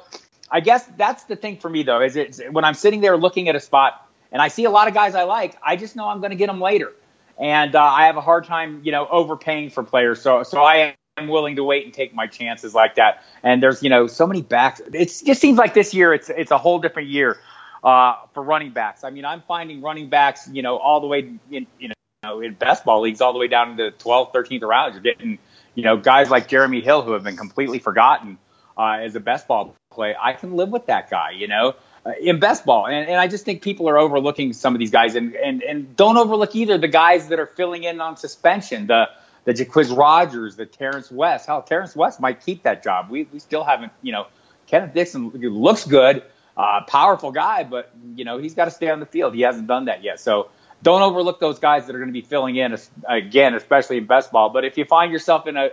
I 0.50 0.60
guess 0.60 0.84
that's 0.96 1.24
the 1.24 1.36
thing 1.36 1.58
for 1.58 1.68
me 1.68 1.82
though, 1.82 2.00
is 2.00 2.16
it 2.16 2.50
when 2.50 2.64
I'm 2.64 2.74
sitting 2.74 3.02
there 3.02 3.18
looking 3.18 3.50
at 3.50 3.56
a 3.56 3.60
spot 3.60 4.08
and 4.32 4.40
I 4.40 4.48
see 4.48 4.64
a 4.64 4.70
lot 4.70 4.88
of 4.88 4.94
guys 4.94 5.14
I 5.14 5.24
like, 5.24 5.56
I 5.62 5.76
just 5.76 5.96
know 5.96 6.08
I'm 6.08 6.20
going 6.20 6.30
to 6.30 6.36
get 6.36 6.46
them 6.46 6.60
later 6.60 6.92
and 7.40 7.74
uh, 7.74 7.82
I 7.82 8.06
have 8.06 8.16
a 8.18 8.20
hard 8.20 8.44
time, 8.44 8.82
you 8.84 8.92
know, 8.92 9.08
overpaying 9.08 9.70
for 9.70 9.82
players. 9.82 10.20
So 10.20 10.42
so 10.42 10.62
I 10.62 10.94
am 11.16 11.28
willing 11.28 11.56
to 11.56 11.64
wait 11.64 11.86
and 11.86 11.94
take 11.94 12.14
my 12.14 12.26
chances 12.26 12.74
like 12.74 12.96
that. 12.96 13.24
And 13.42 13.62
there's 13.62 13.82
you 13.82 13.88
know 13.88 14.06
so 14.06 14.26
many 14.26 14.42
backs. 14.42 14.80
It 14.92 15.22
just 15.24 15.40
seems 15.40 15.58
like 15.58 15.72
this 15.72 15.94
year 15.94 16.12
it's 16.12 16.28
it's 16.28 16.50
a 16.50 16.58
whole 16.58 16.78
different 16.78 17.08
year 17.08 17.38
uh, 17.82 18.16
for 18.34 18.42
running 18.42 18.72
backs. 18.72 19.04
I 19.04 19.10
mean, 19.10 19.24
I'm 19.24 19.42
finding 19.48 19.80
running 19.80 20.10
backs, 20.10 20.48
you 20.52 20.62
know, 20.62 20.76
all 20.76 21.00
the 21.00 21.06
way 21.06 21.32
in 21.50 21.66
you 21.78 21.90
know 22.22 22.40
in 22.40 22.54
best 22.54 22.84
ball 22.84 23.00
leagues 23.00 23.22
all 23.22 23.32
the 23.32 23.38
way 23.38 23.48
down 23.48 23.76
to 23.78 23.84
the 23.84 23.90
12th, 23.92 24.34
13th 24.34 24.62
rounds. 24.62 24.94
You're 24.94 25.02
getting 25.02 25.38
you 25.74 25.82
know 25.82 25.96
guys 25.96 26.30
like 26.30 26.46
Jeremy 26.46 26.82
Hill 26.82 27.00
who 27.02 27.12
have 27.12 27.24
been 27.24 27.38
completely 27.38 27.78
forgotten 27.78 28.36
uh, 28.76 28.98
as 29.00 29.16
a 29.16 29.20
best 29.20 29.48
ball 29.48 29.74
play. 29.90 30.14
I 30.20 30.34
can 30.34 30.56
live 30.56 30.68
with 30.68 30.86
that 30.86 31.08
guy, 31.08 31.30
you 31.30 31.48
know 31.48 31.74
in 32.20 32.40
best 32.40 32.64
ball. 32.64 32.86
And, 32.86 33.08
and 33.08 33.16
I 33.16 33.28
just 33.28 33.44
think 33.44 33.62
people 33.62 33.88
are 33.88 33.98
overlooking 33.98 34.52
some 34.52 34.74
of 34.74 34.78
these 34.78 34.90
guys, 34.90 35.14
and, 35.14 35.34
and 35.34 35.62
and 35.62 35.96
don't 35.96 36.16
overlook 36.16 36.54
either 36.56 36.78
the 36.78 36.88
guys 36.88 37.28
that 37.28 37.38
are 37.38 37.46
filling 37.46 37.84
in 37.84 38.00
on 38.00 38.16
suspension. 38.16 38.86
The 38.86 39.08
the 39.44 39.52
Jacquizz 39.52 39.96
Rodgers, 39.96 40.56
the 40.56 40.66
Terrence 40.66 41.10
West. 41.10 41.46
Hell, 41.46 41.62
Terrence 41.62 41.96
West 41.96 42.20
might 42.20 42.44
keep 42.44 42.62
that 42.64 42.82
job. 42.82 43.10
We 43.10 43.24
we 43.24 43.38
still 43.38 43.64
haven't, 43.64 43.92
you 44.02 44.12
know, 44.12 44.26
Kenneth 44.66 44.94
Dixon 44.94 45.30
looks 45.30 45.86
good, 45.86 46.22
uh, 46.56 46.82
powerful 46.86 47.32
guy, 47.32 47.64
but 47.64 47.90
you 48.14 48.24
know 48.24 48.38
he's 48.38 48.54
got 48.54 48.66
to 48.66 48.70
stay 48.70 48.88
on 48.88 49.00
the 49.00 49.06
field. 49.06 49.34
He 49.34 49.42
hasn't 49.42 49.66
done 49.66 49.86
that 49.86 50.02
yet. 50.02 50.20
So 50.20 50.50
don't 50.82 51.02
overlook 51.02 51.40
those 51.40 51.58
guys 51.58 51.86
that 51.86 51.94
are 51.94 51.98
going 51.98 52.08
to 52.08 52.12
be 52.12 52.22
filling 52.22 52.56
in 52.56 52.76
again, 53.08 53.54
especially 53.54 53.98
in 53.98 54.06
best 54.06 54.32
ball. 54.32 54.50
But 54.50 54.64
if 54.64 54.78
you 54.78 54.84
find 54.84 55.12
yourself 55.12 55.46
in 55.46 55.56
a 55.56 55.70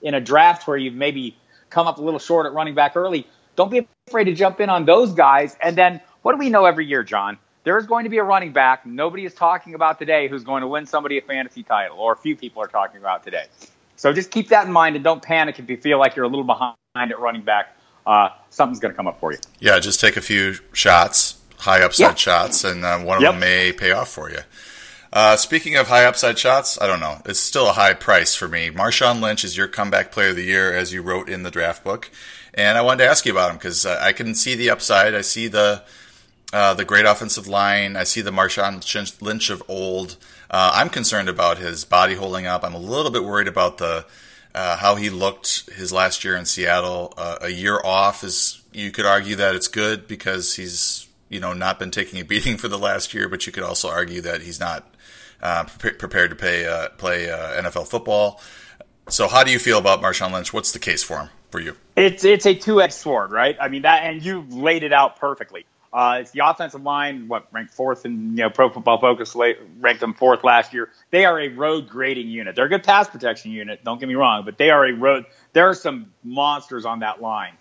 in 0.00 0.14
a 0.14 0.20
draft 0.20 0.66
where 0.66 0.76
you've 0.76 0.94
maybe 0.94 1.36
come 1.70 1.86
up 1.86 1.98
a 1.98 2.02
little 2.02 2.20
short 2.20 2.46
at 2.46 2.52
running 2.52 2.74
back 2.74 2.96
early, 2.96 3.26
don't 3.56 3.70
be 3.70 3.86
afraid 4.08 4.24
to 4.24 4.34
jump 4.34 4.60
in 4.60 4.68
on 4.68 4.84
those 4.84 5.12
guys. 5.12 5.56
And 5.62 5.76
then 5.76 6.00
what 6.22 6.32
do 6.32 6.38
we 6.38 6.50
know 6.50 6.64
every 6.64 6.86
year, 6.86 7.02
John? 7.02 7.38
there's 7.64 7.86
going 7.86 8.04
to 8.04 8.10
be 8.10 8.18
a 8.18 8.24
running 8.24 8.52
back 8.52 8.84
nobody 8.86 9.24
is 9.24 9.34
talking 9.34 9.74
about 9.74 9.98
today 9.98 10.28
who's 10.28 10.44
going 10.44 10.62
to 10.62 10.66
win 10.66 10.86
somebody 10.86 11.18
a 11.18 11.22
fantasy 11.22 11.62
title, 11.62 11.98
or 11.98 12.12
a 12.12 12.16
few 12.16 12.36
people 12.36 12.62
are 12.62 12.66
talking 12.66 12.98
about 12.98 13.22
today. 13.22 13.44
So 13.96 14.12
just 14.12 14.30
keep 14.30 14.48
that 14.48 14.66
in 14.66 14.72
mind 14.72 14.96
and 14.96 15.04
don't 15.04 15.22
panic 15.22 15.58
if 15.58 15.70
you 15.70 15.76
feel 15.76 15.98
like 15.98 16.16
you're 16.16 16.24
a 16.24 16.28
little 16.28 16.44
behind 16.44 16.74
at 16.96 17.18
running 17.20 17.42
back. 17.42 17.76
Uh, 18.04 18.30
something's 18.50 18.80
going 18.80 18.92
to 18.92 18.96
come 18.96 19.06
up 19.06 19.20
for 19.20 19.32
you. 19.32 19.38
Yeah, 19.60 19.78
just 19.78 20.00
take 20.00 20.16
a 20.16 20.20
few 20.20 20.56
shots, 20.72 21.40
high 21.58 21.82
upside 21.82 22.08
Yeah. 22.08 22.14
shots, 22.16 22.64
and 22.64 22.84
uh, 22.84 22.98
one 22.98 23.18
of 23.18 23.22
Yep. 23.22 23.32
them 23.34 23.40
may 23.40 23.72
pay 23.72 23.92
off 23.92 24.08
for 24.08 24.28
you. 24.28 24.40
Uh, 25.12 25.36
speaking 25.36 25.76
of 25.76 25.86
high 25.88 26.04
upside 26.04 26.38
shots, 26.38 26.80
I 26.80 26.86
don't 26.88 26.98
know. 26.98 27.18
It's 27.26 27.38
still 27.38 27.68
a 27.68 27.74
high 27.74 27.92
price 27.92 28.34
for 28.34 28.48
me. 28.48 28.70
Marshawn 28.70 29.20
Lynch 29.20 29.44
is 29.44 29.56
your 29.56 29.68
comeback 29.68 30.10
player 30.10 30.30
of 30.30 30.36
the 30.36 30.42
year, 30.42 30.74
as 30.74 30.92
you 30.92 31.02
wrote 31.02 31.28
in 31.28 31.42
the 31.44 31.50
draft 31.50 31.84
book. 31.84 32.10
And 32.54 32.76
I 32.76 32.82
wanted 32.82 33.04
to 33.04 33.10
ask 33.10 33.24
you 33.24 33.32
about 33.32 33.50
him 33.50 33.56
because 33.56 33.86
uh, 33.86 33.98
I 34.00 34.12
can 34.12 34.34
see 34.34 34.54
the 34.54 34.70
upside. 34.70 35.14
I 35.14 35.22
see 35.22 35.48
the 35.48 35.82
uh, 36.52 36.74
the 36.74 36.84
great 36.84 37.06
offensive 37.06 37.48
line. 37.48 37.96
I 37.96 38.04
see 38.04 38.20
the 38.20 38.30
Marshawn 38.30 39.22
Lynch 39.22 39.48
of 39.48 39.62
old. 39.68 40.18
Uh, 40.50 40.72
I'm 40.74 40.90
concerned 40.90 41.30
about 41.30 41.56
his 41.56 41.86
body 41.86 42.14
holding 42.14 42.44
up. 42.44 42.62
I'm 42.62 42.74
a 42.74 42.78
little 42.78 43.10
bit 43.10 43.24
worried 43.24 43.48
about 43.48 43.78
the 43.78 44.04
uh, 44.54 44.76
how 44.76 44.96
he 44.96 45.08
looked 45.08 45.70
his 45.70 45.94
last 45.94 46.24
year 46.24 46.36
in 46.36 46.44
Seattle. 46.44 47.14
Uh, 47.16 47.38
a 47.40 47.48
year 47.48 47.80
off 47.82 48.22
is 48.22 48.62
you 48.70 48.90
could 48.90 49.06
argue 49.06 49.36
that 49.36 49.54
it's 49.54 49.68
good 49.68 50.06
because 50.06 50.56
he's 50.56 51.08
you 51.30 51.40
know 51.40 51.54
not 51.54 51.78
been 51.78 51.90
taking 51.90 52.20
a 52.20 52.24
beating 52.24 52.58
for 52.58 52.68
the 52.68 52.78
last 52.78 53.14
year, 53.14 53.30
but 53.30 53.46
you 53.46 53.52
could 53.52 53.64
also 53.64 53.88
argue 53.88 54.20
that 54.20 54.42
he's 54.42 54.60
not 54.60 54.94
uh, 55.42 55.64
pre- 55.78 55.92
prepared 55.92 56.28
to 56.28 56.36
pay, 56.36 56.86
play 56.98 57.28
NFL 57.28 57.88
football. 57.88 58.42
So 59.12 59.28
how 59.28 59.44
do 59.44 59.52
you 59.52 59.58
feel 59.58 59.76
about 59.76 60.00
Marshawn 60.00 60.32
Lynch? 60.32 60.54
What's 60.54 60.72
the 60.72 60.78
case 60.78 61.02
for 61.02 61.18
him 61.18 61.28
for 61.50 61.60
you? 61.60 61.76
It's 61.96 62.24
it's 62.24 62.46
a 62.46 62.54
two 62.54 62.80
edged 62.80 62.94
sword, 62.94 63.30
right? 63.30 63.56
I 63.60 63.68
mean 63.68 63.82
that, 63.82 64.04
and 64.04 64.24
you 64.24 64.46
laid 64.48 64.84
it 64.84 64.92
out 64.92 65.16
perfectly. 65.16 65.66
Uh, 65.92 66.18
it's 66.22 66.30
the 66.30 66.40
offensive 66.42 66.82
line, 66.82 67.28
what 67.28 67.46
ranked 67.52 67.74
fourth 67.74 68.06
in 68.06 68.30
you 68.30 68.44
know 68.44 68.48
Pro 68.48 68.70
Football 68.70 68.98
Focus 68.98 69.34
la- 69.34 69.52
ranked 69.80 70.00
them 70.00 70.14
fourth 70.14 70.42
last 70.44 70.72
year. 70.72 70.88
They 71.10 71.26
are 71.26 71.38
a 71.38 71.48
road 71.48 71.90
grading 71.90 72.28
unit. 72.28 72.56
They're 72.56 72.64
a 72.64 72.70
good 72.70 72.84
pass 72.84 73.06
protection 73.06 73.50
unit. 73.50 73.84
Don't 73.84 74.00
get 74.00 74.08
me 74.08 74.14
wrong, 74.14 74.46
but 74.46 74.56
they 74.56 74.70
are 74.70 74.86
a 74.86 74.92
road. 74.92 75.26
There 75.52 75.68
are 75.68 75.74
some 75.74 76.12
monsters 76.24 76.86
on 76.86 77.00
that 77.00 77.20
line, 77.20 77.52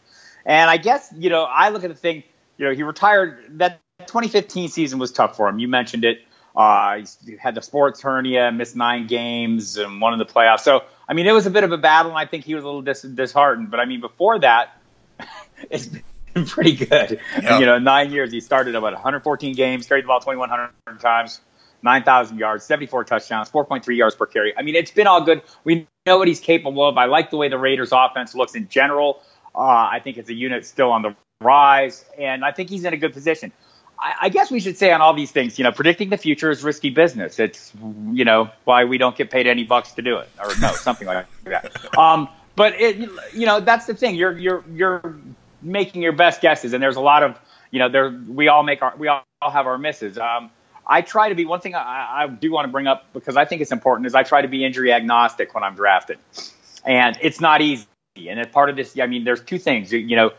and 0.46 0.70
I 0.70 0.78
guess 0.78 1.14
you 1.18 1.30
know 1.30 1.44
I 1.44 1.70
look 1.70 1.84
at 1.84 1.90
the 1.90 1.98
thing. 1.98 2.24
You 2.58 2.68
know, 2.68 2.74
he 2.74 2.84
retired. 2.84 3.60
That 3.60 3.82
2015 4.00 4.70
season 4.70 5.00
was 5.00 5.12
tough 5.12 5.36
for 5.36 5.50
him. 5.50 5.60
You 5.60 5.68
mentioned 5.68 6.06
it. 6.06 6.20
Uh, 6.56 7.06
he 7.26 7.38
had 7.38 7.56
the 7.56 7.62
sports 7.62 8.02
hernia, 8.02 8.52
missed 8.52 8.76
nine 8.76 9.08
games, 9.08 9.78
and 9.78 10.02
one 10.02 10.14
in 10.14 10.20
the 10.20 10.26
playoffs. 10.26 10.62
So, 10.62 10.84
I 11.12 11.14
mean, 11.14 11.28
it 11.28 11.34
was 11.34 11.46
a 11.46 11.50
bit 11.50 11.66
of 11.66 11.74
a 11.74 11.78
battle, 11.78 12.12
and 12.12 12.18
I 12.18 12.26
think 12.26 12.46
he 12.46 12.56
was 12.56 12.64
a 12.64 12.68
little 12.68 12.82
dis- 12.82 13.02
disheartened. 13.02 13.70
But 13.70 13.82
I 13.82 13.86
mean, 13.86 14.00
before 14.00 14.40
that, 14.40 14.82
it's 15.70 15.90
been 16.34 16.46
pretty 16.46 16.74
good. 16.74 17.20
Yeah. 17.44 17.60
You 17.60 17.66
know, 17.66 17.80
nine 17.80 18.14
years. 18.14 18.32
He 18.32 18.40
started 18.40 18.76
about 18.76 18.94
114 18.94 19.54
games, 19.54 19.88
carried 19.88 20.06
the 20.06 20.08
ball 20.08 20.22
2,100 20.22 21.02
times, 21.02 21.42
9,000 21.84 22.38
yards, 22.38 22.64
74 22.64 23.04
touchdowns, 23.04 23.50
4.3 23.50 23.94
yards 23.98 24.16
per 24.16 24.26
carry. 24.26 24.58
I 24.58 24.62
mean, 24.62 24.76
it's 24.76 24.92
been 24.92 25.06
all 25.06 25.20
good. 25.20 25.42
We 25.66 25.86
know 26.06 26.18
what 26.18 26.30
he's 26.30 26.40
capable 26.40 26.88
of. 26.88 26.98
I 26.98 27.08
like 27.08 27.30
the 27.30 27.36
way 27.36 27.50
the 27.50 27.58
Raiders' 27.58 27.92
offense 27.92 28.34
looks 28.34 28.56
in 28.56 28.70
general. 28.70 29.22
Uh, 29.54 29.60
I 29.60 30.00
think 30.02 30.16
it's 30.16 30.30
a 30.30 30.34
unit 30.34 30.66
still 30.66 30.94
on 30.94 31.02
the 31.02 31.14
rise, 31.42 32.06
and 32.18 32.46
I 32.46 32.54
think 32.54 32.70
he's 32.70 32.86
in 32.86 32.94
a 32.94 32.98
good 32.98 33.12
position. 33.12 33.52
I, 34.02 34.30
guess 34.30 34.50
we 34.50 34.60
should 34.60 34.78
say 34.78 34.92
on 34.92 35.02
all 35.02 35.14
these 35.14 35.32
things, 35.32 35.60
you 35.60 35.64
know, 35.64 35.72
predicting 35.72 36.10
the 36.10 36.18
future 36.18 36.50
is 36.50 36.64
risky 36.64 36.90
business. 36.90 37.40
It's, 37.40 37.72
you 38.12 38.26
know, 38.26 38.50
why 38.64 38.86
we 38.86 38.98
don't 38.98 39.16
get 39.16 39.30
paid 39.30 39.46
any 39.48 39.64
bucks 39.64 39.92
to 39.94 40.02
do 40.02 40.18
it, 40.18 40.30
or 40.44 40.52
no, 40.60 40.72
something 40.72 41.08
like 41.08 41.28
that. 41.44 41.98
Um, 41.98 42.28
but 42.56 42.80
it, 42.80 42.98
you 43.34 43.46
know, 43.46 43.60
that's 43.60 43.86
the 43.86 43.94
thing. 43.94 44.16
You're 44.16 44.38
you're 44.38 44.64
you're 44.74 45.20
making 45.62 46.02
your 46.02 46.14
best 46.14 46.42
guesses, 46.42 46.74
and 46.74 46.82
there's 46.82 46.96
a 46.96 47.02
lot 47.02 47.24
of, 47.24 47.40
you 47.70 47.80
know, 47.80 47.90
there 47.90 48.10
we 48.10 48.48
all 48.48 48.64
make 48.64 48.82
our 48.82 48.96
we 48.98 49.08
all 49.08 49.24
have 49.42 49.68
our 49.68 49.78
misses. 49.78 50.18
Um, 50.18 50.50
I 50.86 51.02
try 51.02 51.30
to 51.30 51.36
be 51.36 51.46
one 51.46 51.62
thing 51.62 51.76
I, 51.76 52.24
I 52.24 52.28
do 52.28 52.52
want 52.52 52.66
to 52.66 52.72
bring 52.72 52.88
up 52.88 53.14
because 53.14 53.38
I 53.38 53.46
think 53.46 53.62
it's 53.62 53.72
important 53.72 54.08
is 54.08 54.16
I 54.16 54.24
try 54.24 54.42
to 54.42 54.48
be 54.48 54.66
injury 54.66 54.92
agnostic 54.92 55.54
when 55.54 55.64
I'm 55.64 55.76
drafted, 55.76 56.18
and 56.86 57.18
it's 57.22 57.40
not 57.40 57.62
easy. 57.62 57.86
And 58.28 58.52
part 58.52 58.70
of 58.70 58.76
this, 58.76 58.98
I 59.00 59.06
mean, 59.06 59.24
there's 59.24 59.42
two 59.42 59.58
things. 59.58 59.94
You, 59.94 60.00
you 60.00 60.16
know, 60.16 60.32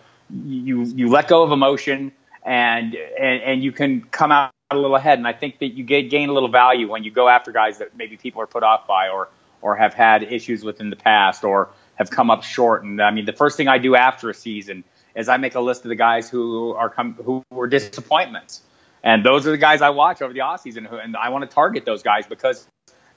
you 0.45 0.85
you 0.85 1.09
let 1.09 1.29
go 1.29 1.43
of 1.43 1.53
emotion, 1.53 2.13
and 2.45 2.95
and 2.95 3.43
and 3.43 3.63
you 3.63 3.73
can 3.73 4.03
come 4.03 4.33
out 4.33 4.53
a 4.71 4.77
little 4.77 4.97
ahead. 4.97 5.19
And 5.19 5.29
I 5.29 5.33
think 5.33 5.59
that 5.59 5.69
you 5.69 5.85
get, 5.85 6.11
gain 6.11 6.29
a 6.29 6.33
little 6.33 6.49
value 6.49 6.89
when 6.89 7.05
you 7.05 7.11
go 7.11 7.29
after 7.29 7.53
guys 7.53 7.79
that 7.79 7.97
maybe 7.97 8.17
people 8.17 8.41
are 8.43 8.47
put 8.47 8.63
off 8.63 8.87
by, 8.87 9.09
or 9.09 9.29
or 9.61 9.77
have 9.77 9.95
had 9.95 10.23
issues 10.25 10.65
with 10.65 10.81
in 10.81 10.91
the 10.91 10.97
past, 10.97 11.45
or 11.45 11.71
have 11.97 12.11
come 12.11 12.31
up 12.31 12.43
short. 12.43 12.83
And 12.85 13.01
I 13.01 13.11
mean, 13.11 13.25
the 13.25 13.33
first 13.33 13.57
thing 13.57 13.69
I 13.69 13.79
do 13.79 13.95
after 13.95 14.31
a 14.31 14.35
season 14.35 14.85
is 15.15 15.29
I 15.29 15.37
make 15.37 15.55
a 15.55 15.61
list 15.61 15.85
of 15.85 15.89
the 15.91 15.95
guys 15.95 16.29
who 16.29 16.73
are 16.73 16.89
come 16.89 17.15
who 17.15 17.45
were 17.51 17.67
disappointments. 17.67 18.63
And 19.05 19.25
those 19.25 19.47
are 19.47 19.51
the 19.51 19.59
guys 19.59 19.83
I 19.83 19.91
watch 19.91 20.23
over 20.23 20.33
the 20.33 20.41
offseason, 20.41 20.87
who- 20.87 20.97
and 20.97 21.17
I 21.17 21.29
want 21.31 21.49
to 21.49 21.53
target 21.53 21.85
those 21.85 22.03
guys 22.03 22.27
because 22.27 22.69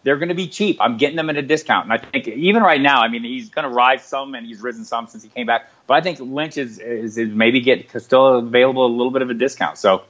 they're 0.06 0.18
going 0.18 0.30
to 0.30 0.36
be 0.36 0.48
cheap. 0.48 0.78
I'm 0.80 0.98
getting 0.98 1.16
them 1.16 1.32
at 1.32 1.36
a 1.36 1.42
discount. 1.42 1.86
And 1.86 1.94
I 1.94 1.98
think 1.98 2.28
even 2.28 2.62
right 2.62 2.80
now, 2.80 3.02
I 3.02 3.08
mean, 3.08 3.24
he's 3.24 3.50
going 3.50 3.68
to 3.68 3.74
rise 3.74 4.04
some 4.04 4.36
and 4.36 4.46
he's 4.46 4.62
risen 4.62 4.86
some 4.86 5.08
since 5.08 5.24
he 5.24 5.30
came 5.30 5.48
back. 5.48 5.68
But 5.88 5.96
I 5.96 6.02
think 6.02 6.20
Lynch 6.20 6.58
is, 6.58 6.78
is, 6.78 7.18
is 7.18 7.30
maybe 7.30 7.60
get 7.60 7.90
still 8.02 8.38
available 8.38 8.86
a 8.86 8.88
little 8.88 9.10
bit 9.10 9.24
of 9.24 9.32
a 9.32 9.34
discount. 9.34 9.80
So 9.80 10.04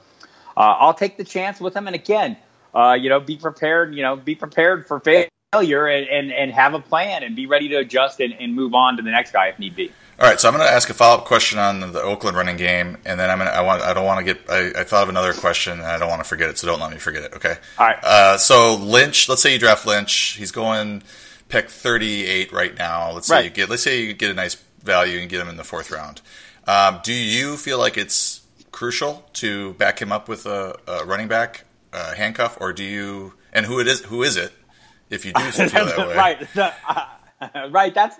uh, 0.54 0.60
I'll 0.60 0.92
take 0.92 1.16
the 1.16 1.24
chance 1.24 1.60
with 1.60 1.74
him. 1.74 1.86
And 1.86 1.96
again, 1.96 2.36
uh, 2.74 2.92
you 3.00 3.08
know, 3.08 3.20
be 3.20 3.38
prepared, 3.38 3.94
you 3.94 4.02
know, 4.02 4.16
be 4.16 4.34
prepared 4.34 4.86
for 4.86 5.00
failure 5.00 5.86
and, 5.86 6.06
and, 6.08 6.30
and 6.30 6.52
have 6.52 6.74
a 6.74 6.80
plan 6.80 7.22
and 7.22 7.34
be 7.34 7.46
ready 7.46 7.68
to 7.68 7.76
adjust 7.76 8.20
and, 8.20 8.34
and 8.34 8.54
move 8.54 8.74
on 8.74 8.98
to 8.98 9.02
the 9.02 9.10
next 9.10 9.32
guy 9.32 9.48
if 9.48 9.58
need 9.58 9.74
be. 9.74 9.90
All 10.18 10.26
right, 10.26 10.40
so 10.40 10.48
I'm 10.48 10.54
going 10.54 10.66
to 10.66 10.72
ask 10.72 10.88
a 10.88 10.94
follow 10.94 11.18
up 11.18 11.26
question 11.26 11.58
on 11.58 11.92
the 11.92 12.00
Oakland 12.00 12.38
running 12.38 12.56
game, 12.56 12.96
and 13.04 13.20
then 13.20 13.28
I'm 13.28 13.36
going 13.36 13.50
to. 13.50 13.54
I 13.54 13.60
want. 13.60 13.82
I 13.82 13.92
don't 13.92 14.06
want 14.06 14.24
to 14.26 14.34
get. 14.34 14.48
I, 14.48 14.80
I 14.80 14.84
thought 14.84 15.02
of 15.02 15.10
another 15.10 15.34
question, 15.34 15.74
and 15.74 15.82
I 15.82 15.98
don't 15.98 16.08
want 16.08 16.22
to 16.22 16.28
forget 16.28 16.48
it, 16.48 16.56
so 16.56 16.66
don't 16.66 16.80
let 16.80 16.90
me 16.90 16.96
forget 16.96 17.24
it. 17.24 17.34
Okay. 17.34 17.54
All 17.78 17.86
right. 17.86 18.02
Uh, 18.02 18.38
so 18.38 18.76
Lynch, 18.76 19.28
let's 19.28 19.42
say 19.42 19.52
you 19.52 19.58
draft 19.58 19.86
Lynch. 19.86 20.36
He's 20.38 20.52
going 20.52 21.02
pick 21.50 21.68
38 21.68 22.50
right 22.50 22.74
now. 22.78 23.12
Let's 23.12 23.26
say 23.26 23.44
you 23.44 23.50
get. 23.50 23.68
Let's 23.68 23.82
say 23.82 24.04
you 24.04 24.14
get 24.14 24.30
a 24.30 24.34
nice 24.34 24.54
value 24.82 25.18
and 25.18 25.28
get 25.28 25.38
him 25.38 25.50
in 25.50 25.58
the 25.58 25.64
fourth 25.64 25.90
round. 25.90 26.22
Um, 26.66 27.00
do 27.02 27.12
you 27.12 27.58
feel 27.58 27.78
like 27.78 27.98
it's 27.98 28.40
crucial 28.72 29.28
to 29.34 29.74
back 29.74 30.00
him 30.00 30.12
up 30.12 30.30
with 30.30 30.46
a, 30.46 30.78
a 30.86 31.04
running 31.04 31.28
back 31.28 31.66
uh, 31.92 32.14
handcuff, 32.14 32.56
or 32.58 32.72
do 32.72 32.84
you? 32.84 33.34
And 33.52 33.66
who 33.66 33.80
it 33.80 33.86
is? 33.86 34.00
Who 34.06 34.22
is 34.22 34.38
it? 34.38 34.52
If 35.10 35.26
you 35.26 35.34
do 35.34 35.42
feel 35.50 35.68
that 35.68 35.98
way, 35.98 36.16
right. 36.16 36.56
Uh, 36.56 37.68
right. 37.70 37.92
That's 37.92 38.18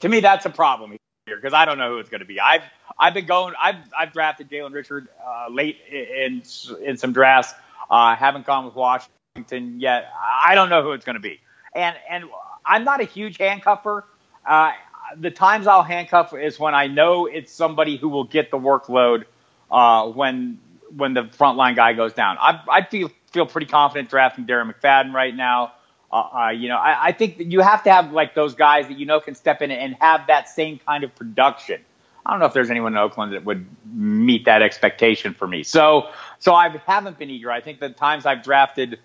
to 0.00 0.08
me. 0.08 0.20
That's 0.20 0.46
a 0.46 0.50
problem 0.50 0.96
here 1.28 1.36
because 1.36 1.54
I 1.54 1.64
don't 1.64 1.78
know 1.78 1.90
who 1.92 1.98
it's 1.98 2.10
going 2.10 2.20
to 2.20 2.26
be. 2.26 2.40
I've 2.40 2.62
I've 2.98 3.14
been 3.14 3.26
going. 3.26 3.54
I've 3.60 3.76
I've 3.96 4.12
drafted 4.12 4.50
Jalen 4.50 4.72
Richard 4.72 5.08
uh, 5.24 5.46
late 5.50 5.78
in 5.90 6.42
in 6.82 6.96
some 6.96 7.12
drafts. 7.12 7.54
Uh, 7.90 8.16
haven't 8.16 8.46
gone 8.46 8.64
with 8.66 8.74
Washington 8.74 9.80
yet. 9.80 10.10
I 10.18 10.54
don't 10.54 10.68
know 10.68 10.82
who 10.82 10.92
it's 10.92 11.04
going 11.04 11.14
to 11.14 11.20
be. 11.20 11.40
And 11.74 11.96
and 12.08 12.24
I'm 12.64 12.84
not 12.84 13.00
a 13.00 13.04
huge 13.04 13.38
handcuffer. 13.38 14.02
Uh, 14.44 14.72
the 15.16 15.30
times 15.30 15.66
I'll 15.66 15.82
handcuff 15.82 16.34
is 16.34 16.58
when 16.58 16.74
I 16.74 16.86
know 16.86 17.26
it's 17.26 17.52
somebody 17.52 17.96
who 17.96 18.08
will 18.08 18.24
get 18.24 18.50
the 18.50 18.58
workload 18.58 19.24
uh, 19.70 20.08
when 20.08 20.58
when 20.96 21.14
the 21.14 21.24
frontline 21.24 21.76
guy 21.76 21.92
goes 21.92 22.12
down. 22.12 22.36
I 22.38 22.60
I 22.68 22.82
feel 22.82 23.10
feel 23.32 23.46
pretty 23.46 23.66
confident 23.66 24.10
drafting 24.10 24.46
Darren 24.46 24.72
McFadden 24.72 25.12
right 25.12 25.34
now. 25.34 25.72
Uh, 26.10 26.16
uh, 26.16 26.48
you 26.50 26.68
know, 26.68 26.76
I, 26.76 27.08
I 27.08 27.12
think 27.12 27.38
that 27.38 27.50
you 27.50 27.60
have 27.60 27.84
to 27.84 27.92
have 27.92 28.12
like 28.12 28.34
those 28.34 28.54
guys 28.54 28.88
that 28.88 28.98
you 28.98 29.06
know 29.06 29.20
can 29.20 29.34
step 29.34 29.60
in 29.60 29.70
and 29.70 29.96
have 30.00 30.26
that 30.28 30.48
same 30.48 30.78
kind 30.78 31.04
of 31.04 31.14
production. 31.14 31.82
I 32.24 32.30
don't 32.32 32.40
know 32.40 32.46
if 32.46 32.52
there's 32.52 32.70
anyone 32.70 32.92
in 32.92 32.98
Oakland 32.98 33.32
that 33.32 33.44
would 33.44 33.66
meet 33.86 34.44
that 34.46 34.60
expectation 34.60 35.34
for 35.34 35.46
me. 35.46 35.62
So, 35.62 36.10
so 36.38 36.54
I 36.54 36.68
haven't 36.86 37.18
been 37.18 37.30
eager. 37.30 37.50
I 37.50 37.60
think 37.60 37.80
the 37.80 37.88
times 37.88 38.26
I've 38.26 38.42
drafted 38.42 38.98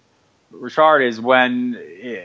Richard 0.51 1.01
is 1.01 1.19
when 1.19 1.77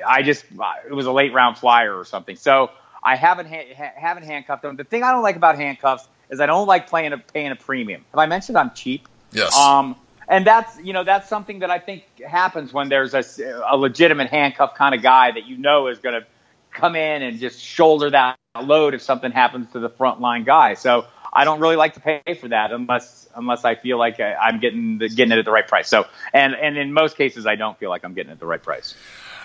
I 0.06 0.22
just 0.22 0.44
it 0.86 0.92
was 0.92 1.06
a 1.06 1.12
late 1.12 1.32
round 1.32 1.56
flyer 1.56 1.96
or 1.96 2.04
something. 2.04 2.36
So 2.36 2.70
I 3.02 3.16
haven't 3.16 3.46
ha- 3.46 3.92
haven't 3.96 4.24
handcuffed 4.24 4.62
them. 4.62 4.76
The 4.76 4.84
thing 4.84 5.02
I 5.02 5.12
don't 5.12 5.22
like 5.22 5.36
about 5.36 5.56
handcuffs 5.56 6.06
is 6.30 6.40
I 6.40 6.46
don't 6.46 6.66
like 6.66 6.88
playing 6.88 7.12
a 7.12 7.18
paying 7.18 7.50
a 7.50 7.56
premium. 7.56 8.04
Have 8.10 8.18
I 8.18 8.26
mentioned 8.26 8.58
I'm 8.58 8.72
cheap? 8.72 9.08
Yes. 9.32 9.54
Um, 9.56 9.96
and 10.28 10.46
that's 10.46 10.78
you 10.80 10.92
know 10.92 11.04
that's 11.04 11.28
something 11.28 11.60
that 11.60 11.70
I 11.70 11.78
think 11.78 12.04
happens 12.26 12.72
when 12.72 12.88
there's 12.88 13.14
a, 13.14 13.24
a 13.68 13.76
legitimate 13.76 14.28
handcuff 14.28 14.74
kind 14.74 14.94
of 14.94 15.02
guy 15.02 15.32
that 15.32 15.46
you 15.46 15.56
know 15.56 15.88
is 15.88 15.98
going 15.98 16.20
to 16.20 16.26
come 16.70 16.94
in 16.94 17.22
and 17.22 17.38
just 17.38 17.60
shoulder 17.60 18.10
that 18.10 18.36
load 18.62 18.94
if 18.94 19.02
something 19.02 19.32
happens 19.32 19.72
to 19.72 19.80
the 19.80 19.88
front 19.88 20.20
line 20.20 20.44
guy. 20.44 20.74
So 20.74 21.06
I 21.32 21.44
don't 21.44 21.60
really 21.60 21.76
like 21.76 21.94
to 21.94 22.00
pay 22.00 22.22
for 22.40 22.48
that 22.48 22.72
unless 22.72 23.28
unless 23.34 23.64
I 23.64 23.74
feel 23.74 23.98
like 23.98 24.20
I, 24.20 24.34
I'm 24.34 24.60
getting 24.60 24.98
the, 24.98 25.08
getting 25.08 25.32
it 25.32 25.38
at 25.38 25.44
the 25.44 25.50
right 25.50 25.66
price. 25.66 25.88
So 25.88 26.06
and 26.32 26.54
and 26.54 26.76
in 26.76 26.92
most 26.92 27.16
cases 27.16 27.46
I 27.46 27.56
don't 27.56 27.78
feel 27.78 27.90
like 27.90 28.04
I'm 28.04 28.14
getting 28.14 28.30
it 28.30 28.34
at 28.34 28.40
the 28.40 28.46
right 28.46 28.62
price. 28.62 28.94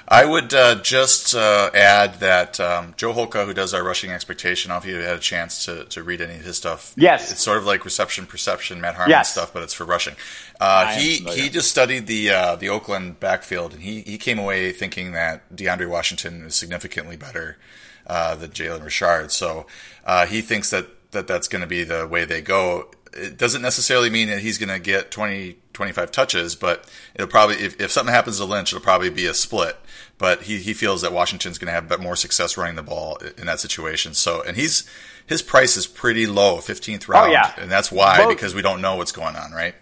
I 0.08 0.26
would 0.26 0.54
uh, 0.54 0.76
just 0.82 1.34
uh, 1.34 1.72
add 1.74 2.16
that 2.20 2.60
um, 2.60 2.94
Joe 2.98 3.14
Holka, 3.14 3.46
who 3.46 3.54
does 3.54 3.74
our 3.74 3.84
rushing 3.84 4.12
expectation, 4.12 4.70
I 4.70 4.76
don't 4.76 4.84
know 4.86 4.90
if 4.92 4.96
you 4.98 5.02
had 5.02 5.16
a 5.16 5.20
chance 5.20 5.66
to, 5.66 5.86
to 5.86 6.04
read 6.04 6.20
any 6.22 6.36
of 6.36 6.42
his 6.44 6.58
stuff. 6.58 6.94
Yes. 6.98 7.32
It's 7.32 7.42
sort 7.42 7.58
of 7.58 7.66
like 7.66 7.86
reception 7.86 8.26
perception, 8.26 8.82
Matt 8.82 8.96
Harmon 8.96 9.12
Yes. 9.12 9.32
stuff, 9.32 9.54
but 9.54 9.64
it's 9.64 9.74
for 9.74 9.86
rushing. 9.86 10.16
Uh, 10.60 10.88
he 10.96 11.18
he 11.18 11.50
just 11.50 11.70
studied 11.70 12.08
the 12.08 12.30
uh, 12.30 12.56
the 12.56 12.70
Oakland 12.70 13.20
backfield, 13.20 13.74
and 13.74 13.82
he, 13.82 14.02
he 14.02 14.18
came 14.18 14.38
away 14.40 14.72
thinking 14.72 15.14
that 15.14 15.54
DeAndre 15.56 15.90
Washington 15.90 16.44
is 16.44 16.56
significantly 16.56 17.16
better 17.18 17.58
uh, 18.06 18.36
than 18.36 18.52
Jalen 18.52 18.84
Richard. 18.84 19.32
So 19.32 19.66
uh, 20.06 20.26
he 20.26 20.42
thinks 20.42 20.70
that, 20.70 20.88
that 21.12 21.28
that's 21.28 21.48
going 21.48 21.62
to 21.62 21.68
be 21.68 21.84
the 21.84 22.06
way 22.08 22.26
they 22.26 22.42
go. 22.42 22.92
it 23.14 23.38
doesn't 23.38 23.62
necessarily 23.62 24.10
mean 24.10 24.28
that 24.30 24.40
he's 24.40 24.58
going 24.58 24.70
to 24.70 24.80
get 24.80 25.12
20, 25.12 25.58
25 25.74 26.12
touches, 26.12 26.56
but 26.56 26.90
it'll 27.16 27.28
probably, 27.28 27.56
if, 27.58 27.80
if 27.80 27.92
something 27.92 28.14
happens 28.14 28.38
to 28.38 28.46
Lynch, 28.46 28.74
it'll 28.74 28.84
probably 28.84 29.10
be 29.10 29.26
a 29.26 29.34
split. 29.34 29.78
But 30.18 30.44
he, 30.44 30.60
he 30.60 30.74
feels 30.74 31.02
that 31.02 31.12
Washington's 31.12 31.58
going 31.58 31.68
to 31.68 31.74
have 31.74 32.00
more 32.00 32.16
success 32.16 32.56
running 32.56 32.76
the 32.76 32.84
ball 32.84 33.18
in 33.38 33.48
that 33.48 33.60
situation. 33.60 34.14
So, 34.14 34.42
and 34.44 34.56
he's, 34.56 34.88
his 35.26 35.42
price 35.42 35.76
is 35.76 35.88
pretty 35.88 36.28
low, 36.28 36.58
15th 36.58 37.08
round. 37.08 37.30
Oh, 37.30 37.32
yeah. 37.32 37.54
And 37.58 37.70
that's 37.70 37.92
why, 37.92 38.18
Both- 38.18 38.30
because 38.30 38.56
we 38.56 38.62
don't 38.62 38.80
know 38.80 38.96
what's 38.96 39.12
going 39.12 39.36
on, 39.36 39.52
right? 39.52 39.76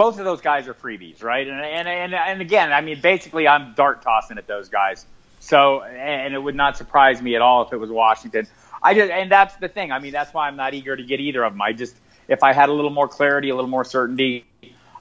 both 0.00 0.18
of 0.18 0.24
those 0.24 0.40
guys 0.40 0.66
are 0.66 0.72
freebies, 0.72 1.22
right? 1.22 1.46
And 1.46 1.60
and 1.60 1.86
and, 1.86 2.14
and 2.14 2.40
again, 2.40 2.72
I 2.72 2.80
mean, 2.80 3.02
basically, 3.02 3.46
I'm 3.46 3.74
dart 3.74 4.00
tossing 4.00 4.38
at 4.38 4.46
those 4.46 4.70
guys. 4.70 5.04
So, 5.40 5.82
and 5.82 6.32
it 6.32 6.38
would 6.38 6.54
not 6.54 6.78
surprise 6.78 7.20
me 7.20 7.36
at 7.36 7.42
all 7.42 7.66
if 7.66 7.72
it 7.74 7.76
was 7.76 7.90
Washington. 7.90 8.46
I 8.82 8.94
just, 8.94 9.10
and 9.10 9.30
that's 9.30 9.56
the 9.56 9.68
thing. 9.68 9.92
I 9.92 9.98
mean, 9.98 10.12
that's 10.12 10.32
why 10.32 10.48
I'm 10.48 10.56
not 10.56 10.72
eager 10.72 10.96
to 10.96 11.02
get 11.02 11.20
either 11.20 11.44
of 11.44 11.52
them. 11.52 11.60
I 11.60 11.72
just, 11.74 11.94
if 12.28 12.42
I 12.42 12.54
had 12.54 12.70
a 12.70 12.72
little 12.72 12.90
more 12.90 13.08
clarity, 13.08 13.50
a 13.50 13.54
little 13.54 13.68
more 13.68 13.84
certainty, 13.84 14.46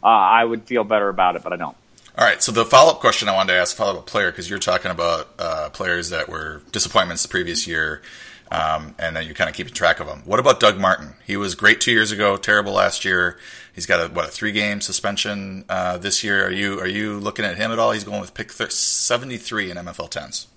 uh, 0.04 0.06
I 0.06 0.44
would 0.44 0.64
feel 0.64 0.84
better 0.84 1.08
about 1.08 1.38
it, 1.38 1.44
but 1.44 1.54
I 1.54 1.56
don't. 1.56 1.78
All 2.20 2.26
right. 2.26 2.44
So 2.44 2.52
the 2.52 2.66
follow 2.66 2.92
up 2.92 3.00
question 3.00 3.30
I 3.30 3.34
wanted 3.34 3.54
to 3.54 3.60
ask, 3.60 3.78
follow 3.78 3.98
up 3.98 4.06
player, 4.06 4.30
because 4.30 4.50
you're 4.50 4.60
talking 4.60 4.92
about 4.92 5.30
uh, 5.40 5.70
players 5.70 6.10
that 6.10 6.28
were 6.28 6.62
disappointments 6.74 7.24
the 7.24 7.30
previous 7.30 7.66
year, 7.66 8.02
um, 8.52 8.94
and 9.00 9.16
then 9.16 9.26
you're 9.26 9.36
kind 9.36 9.50
of 9.50 9.56
keeping 9.56 9.74
track 9.74 10.02
of 10.02 10.08
them. 10.08 10.24
What 10.26 10.38
about 10.38 10.60
Doug 10.60 10.78
Martin? 10.78 11.14
He 11.26 11.38
was 11.38 11.56
great 11.56 11.80
two 11.80 11.92
years 11.92 12.12
ago, 12.12 12.36
terrible 12.36 12.74
last 12.74 13.06
year. 13.06 13.40
He's 13.74 13.86
got 13.86 14.06
a 14.06 14.14
what 14.14 14.26
a 14.26 14.28
three 14.28 14.52
game 14.52 14.82
suspension 14.82 15.64
uh, 15.70 15.98
this 15.98 16.22
year. 16.22 16.46
Are 16.46 16.52
you 16.52 16.82
are 16.82 16.88
you 16.88 17.20
looking 17.20 17.46
at 17.46 17.56
him 17.56 17.72
at 17.72 17.80
all? 17.80 17.94
He's 17.94 18.04
going 18.04 18.20
with 18.20 18.34
pick 18.34 18.52
thir- 18.52 18.70
73 18.70 19.72
in 19.72 19.78
MFL 19.78 20.10
tens. 20.10 20.48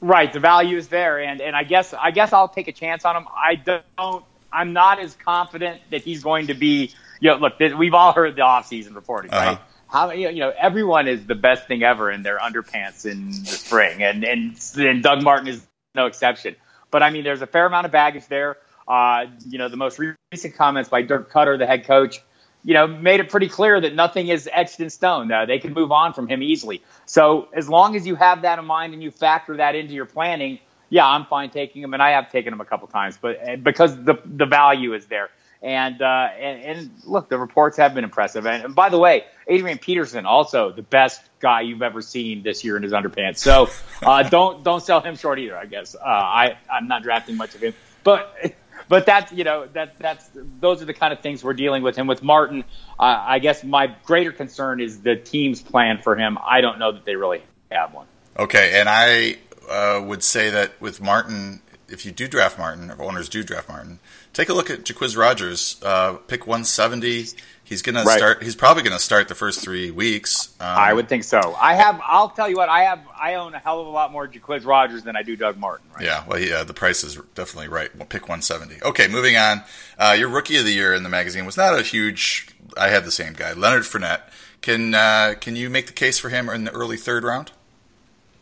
Right, 0.00 0.32
the 0.32 0.40
value 0.40 0.76
is 0.76 0.88
there, 0.88 1.20
and 1.20 1.40
and 1.40 1.54
I 1.54 1.62
guess 1.62 1.94
I 1.94 2.10
guess 2.10 2.32
I'll 2.32 2.48
take 2.48 2.66
a 2.66 2.72
chance 2.72 3.04
on 3.04 3.14
him. 3.14 3.26
I 3.32 3.54
don't. 3.54 4.24
I'm 4.52 4.72
not 4.72 4.98
as 4.98 5.14
confident 5.14 5.82
that 5.90 6.02
he's 6.02 6.24
going 6.24 6.48
to 6.48 6.54
be. 6.54 6.92
You 7.20 7.30
know, 7.30 7.36
look, 7.36 7.60
we've 7.78 7.94
all 7.94 8.12
heard 8.12 8.34
the 8.34 8.42
offseason 8.42 8.96
reporting, 8.96 9.30
right? 9.30 9.60
How 9.92 10.10
you 10.10 10.40
know 10.40 10.54
everyone 10.58 11.06
is 11.06 11.26
the 11.26 11.34
best 11.34 11.68
thing 11.68 11.82
ever 11.82 12.10
in 12.10 12.22
their 12.22 12.38
underpants 12.38 13.04
in 13.04 13.28
the 13.28 13.34
spring, 13.46 14.02
and 14.02 14.24
and, 14.24 14.56
and 14.78 15.02
Doug 15.02 15.22
Martin 15.22 15.48
is 15.48 15.62
no 15.94 16.06
exception. 16.06 16.56
But 16.90 17.02
I 17.02 17.10
mean, 17.10 17.24
there's 17.24 17.42
a 17.42 17.46
fair 17.46 17.66
amount 17.66 17.84
of 17.84 17.92
baggage 17.92 18.26
there. 18.28 18.56
Uh, 18.88 19.26
you 19.46 19.58
know, 19.58 19.68
the 19.68 19.76
most 19.76 20.00
recent 20.32 20.56
comments 20.56 20.88
by 20.88 21.02
Dirk 21.02 21.30
Koetter, 21.30 21.58
the 21.58 21.66
head 21.66 21.84
coach, 21.84 22.22
you 22.64 22.72
know, 22.72 22.86
made 22.86 23.20
it 23.20 23.28
pretty 23.28 23.48
clear 23.50 23.78
that 23.82 23.94
nothing 23.94 24.28
is 24.28 24.48
etched 24.50 24.80
in 24.80 24.88
stone. 24.88 25.30
Uh, 25.30 25.44
they 25.44 25.58
can 25.58 25.74
move 25.74 25.92
on 25.92 26.14
from 26.14 26.26
him 26.26 26.42
easily. 26.42 26.82
So 27.04 27.48
as 27.52 27.68
long 27.68 27.94
as 27.94 28.06
you 28.06 28.14
have 28.14 28.42
that 28.42 28.58
in 28.58 28.64
mind 28.64 28.94
and 28.94 29.02
you 29.02 29.10
factor 29.10 29.58
that 29.58 29.74
into 29.74 29.92
your 29.92 30.06
planning, 30.06 30.58
yeah, 30.88 31.06
I'm 31.06 31.26
fine 31.26 31.50
taking 31.50 31.82
him, 31.82 31.92
and 31.92 32.02
I 32.02 32.12
have 32.12 32.32
taken 32.32 32.50
him 32.54 32.62
a 32.62 32.64
couple 32.64 32.88
times, 32.88 33.18
but 33.20 33.46
uh, 33.46 33.56
because 33.56 33.94
the 33.94 34.14
the 34.24 34.46
value 34.46 34.94
is 34.94 35.04
there. 35.06 35.28
And, 35.62 36.02
uh, 36.02 36.28
and 36.38 36.62
and 36.62 36.90
look, 37.04 37.28
the 37.28 37.38
reports 37.38 37.76
have 37.76 37.94
been 37.94 38.02
impressive. 38.02 38.46
And, 38.46 38.64
and 38.64 38.74
by 38.74 38.88
the 38.88 38.98
way, 38.98 39.24
Adrian 39.46 39.78
Peterson 39.78 40.26
also 40.26 40.72
the 40.72 40.82
best 40.82 41.22
guy 41.38 41.60
you've 41.60 41.82
ever 41.82 42.02
seen 42.02 42.42
this 42.42 42.64
year 42.64 42.76
in 42.76 42.82
his 42.82 42.92
underpants. 42.92 43.38
So 43.38 43.68
uh, 44.02 44.22
don't 44.28 44.64
don't 44.64 44.82
sell 44.82 45.00
him 45.00 45.14
short 45.14 45.38
either. 45.38 45.56
I 45.56 45.66
guess 45.66 45.94
uh, 45.94 46.00
I 46.04 46.58
I'm 46.70 46.88
not 46.88 47.04
drafting 47.04 47.36
much 47.36 47.54
of 47.54 47.62
him, 47.62 47.74
but 48.02 48.54
but 48.88 49.06
that's 49.06 49.32
you 49.32 49.44
know 49.44 49.68
that 49.72 49.98
that's 50.00 50.28
those 50.34 50.82
are 50.82 50.84
the 50.84 50.94
kind 50.94 51.12
of 51.12 51.20
things 51.20 51.44
we're 51.44 51.52
dealing 51.54 51.82
with. 51.82 51.96
And 51.96 52.08
with 52.08 52.22
Martin, 52.22 52.64
uh, 52.98 53.22
I 53.24 53.38
guess 53.38 53.62
my 53.62 53.94
greater 54.04 54.32
concern 54.32 54.80
is 54.80 55.00
the 55.00 55.16
team's 55.16 55.62
plan 55.62 56.00
for 56.02 56.16
him. 56.16 56.38
I 56.44 56.60
don't 56.60 56.78
know 56.78 56.92
that 56.92 57.04
they 57.04 57.16
really 57.16 57.42
have 57.70 57.94
one. 57.94 58.06
Okay, 58.36 58.80
and 58.80 58.88
I 58.88 59.36
uh, 59.70 60.02
would 60.02 60.22
say 60.22 60.50
that 60.50 60.80
with 60.80 61.00
Martin, 61.00 61.60
if 61.92 62.04
you 62.06 62.12
do 62.12 62.26
draft 62.26 62.58
Martin, 62.58 62.90
or 62.90 63.02
owners 63.02 63.28
do 63.28 63.42
draft 63.44 63.68
Martin, 63.68 63.98
take 64.32 64.48
a 64.48 64.54
look 64.54 64.70
at 64.70 64.84
Jacquizz 64.84 65.16
Rodgers. 65.16 65.76
Uh, 65.84 66.14
pick 66.26 66.46
170. 66.46 67.26
He's 67.64 67.80
gonna 67.80 68.02
Right. 68.04 68.18
start. 68.18 68.42
He's 68.42 68.56
probably 68.56 68.82
gonna 68.82 68.98
start 68.98 69.28
the 69.28 69.34
first 69.34 69.60
three 69.60 69.90
weeks. 69.90 70.48
Um, 70.60 70.66
I 70.66 70.92
would 70.92 71.08
think 71.08 71.24
so. 71.24 71.56
I 71.58 71.74
have. 71.74 72.00
I'll 72.04 72.28
tell 72.28 72.48
you 72.48 72.56
what. 72.56 72.68
I 72.68 72.82
have. 72.84 73.00
I 73.18 73.34
own 73.34 73.54
a 73.54 73.58
hell 73.58 73.80
of 73.80 73.86
a 73.86 73.90
lot 73.90 74.12
more 74.12 74.26
Jacquizz 74.28 74.66
Rodgers 74.66 75.04
than 75.04 75.16
I 75.16 75.22
do 75.22 75.36
Doug 75.36 75.56
Martin. 75.56 75.86
Right? 75.94 76.04
Yeah, 76.04 76.24
well, 76.26 76.38
yeah, 76.38 76.64
the 76.64 76.74
price 76.74 77.02
is 77.04 77.18
definitely 77.34 77.68
right. 77.68 77.94
We'll 77.96 78.06
pick 78.06 78.28
170. 78.28 78.82
Okay, 78.82 79.08
moving 79.08 79.36
on. 79.36 79.62
Uh, 79.98 80.14
your 80.18 80.28
rookie 80.28 80.56
of 80.58 80.64
the 80.64 80.72
year 80.72 80.92
in 80.92 81.02
the 81.02 81.08
magazine 81.08 81.46
was 81.46 81.56
not 81.56 81.78
a 81.78 81.82
huge. 81.82 82.48
I 82.76 82.88
had 82.88 83.04
the 83.04 83.10
same 83.12 83.32
guy, 83.32 83.52
Leonard 83.52 83.84
Fournette. 83.84 84.22
Can 84.60 84.94
uh, 84.94 85.34
can 85.40 85.56
you 85.56 85.70
make 85.70 85.86
the 85.86 85.92
case 85.92 86.18
for 86.18 86.28
him 86.28 86.48
in 86.50 86.64
the 86.64 86.72
early 86.72 86.96
third 86.98 87.24
round? 87.24 87.52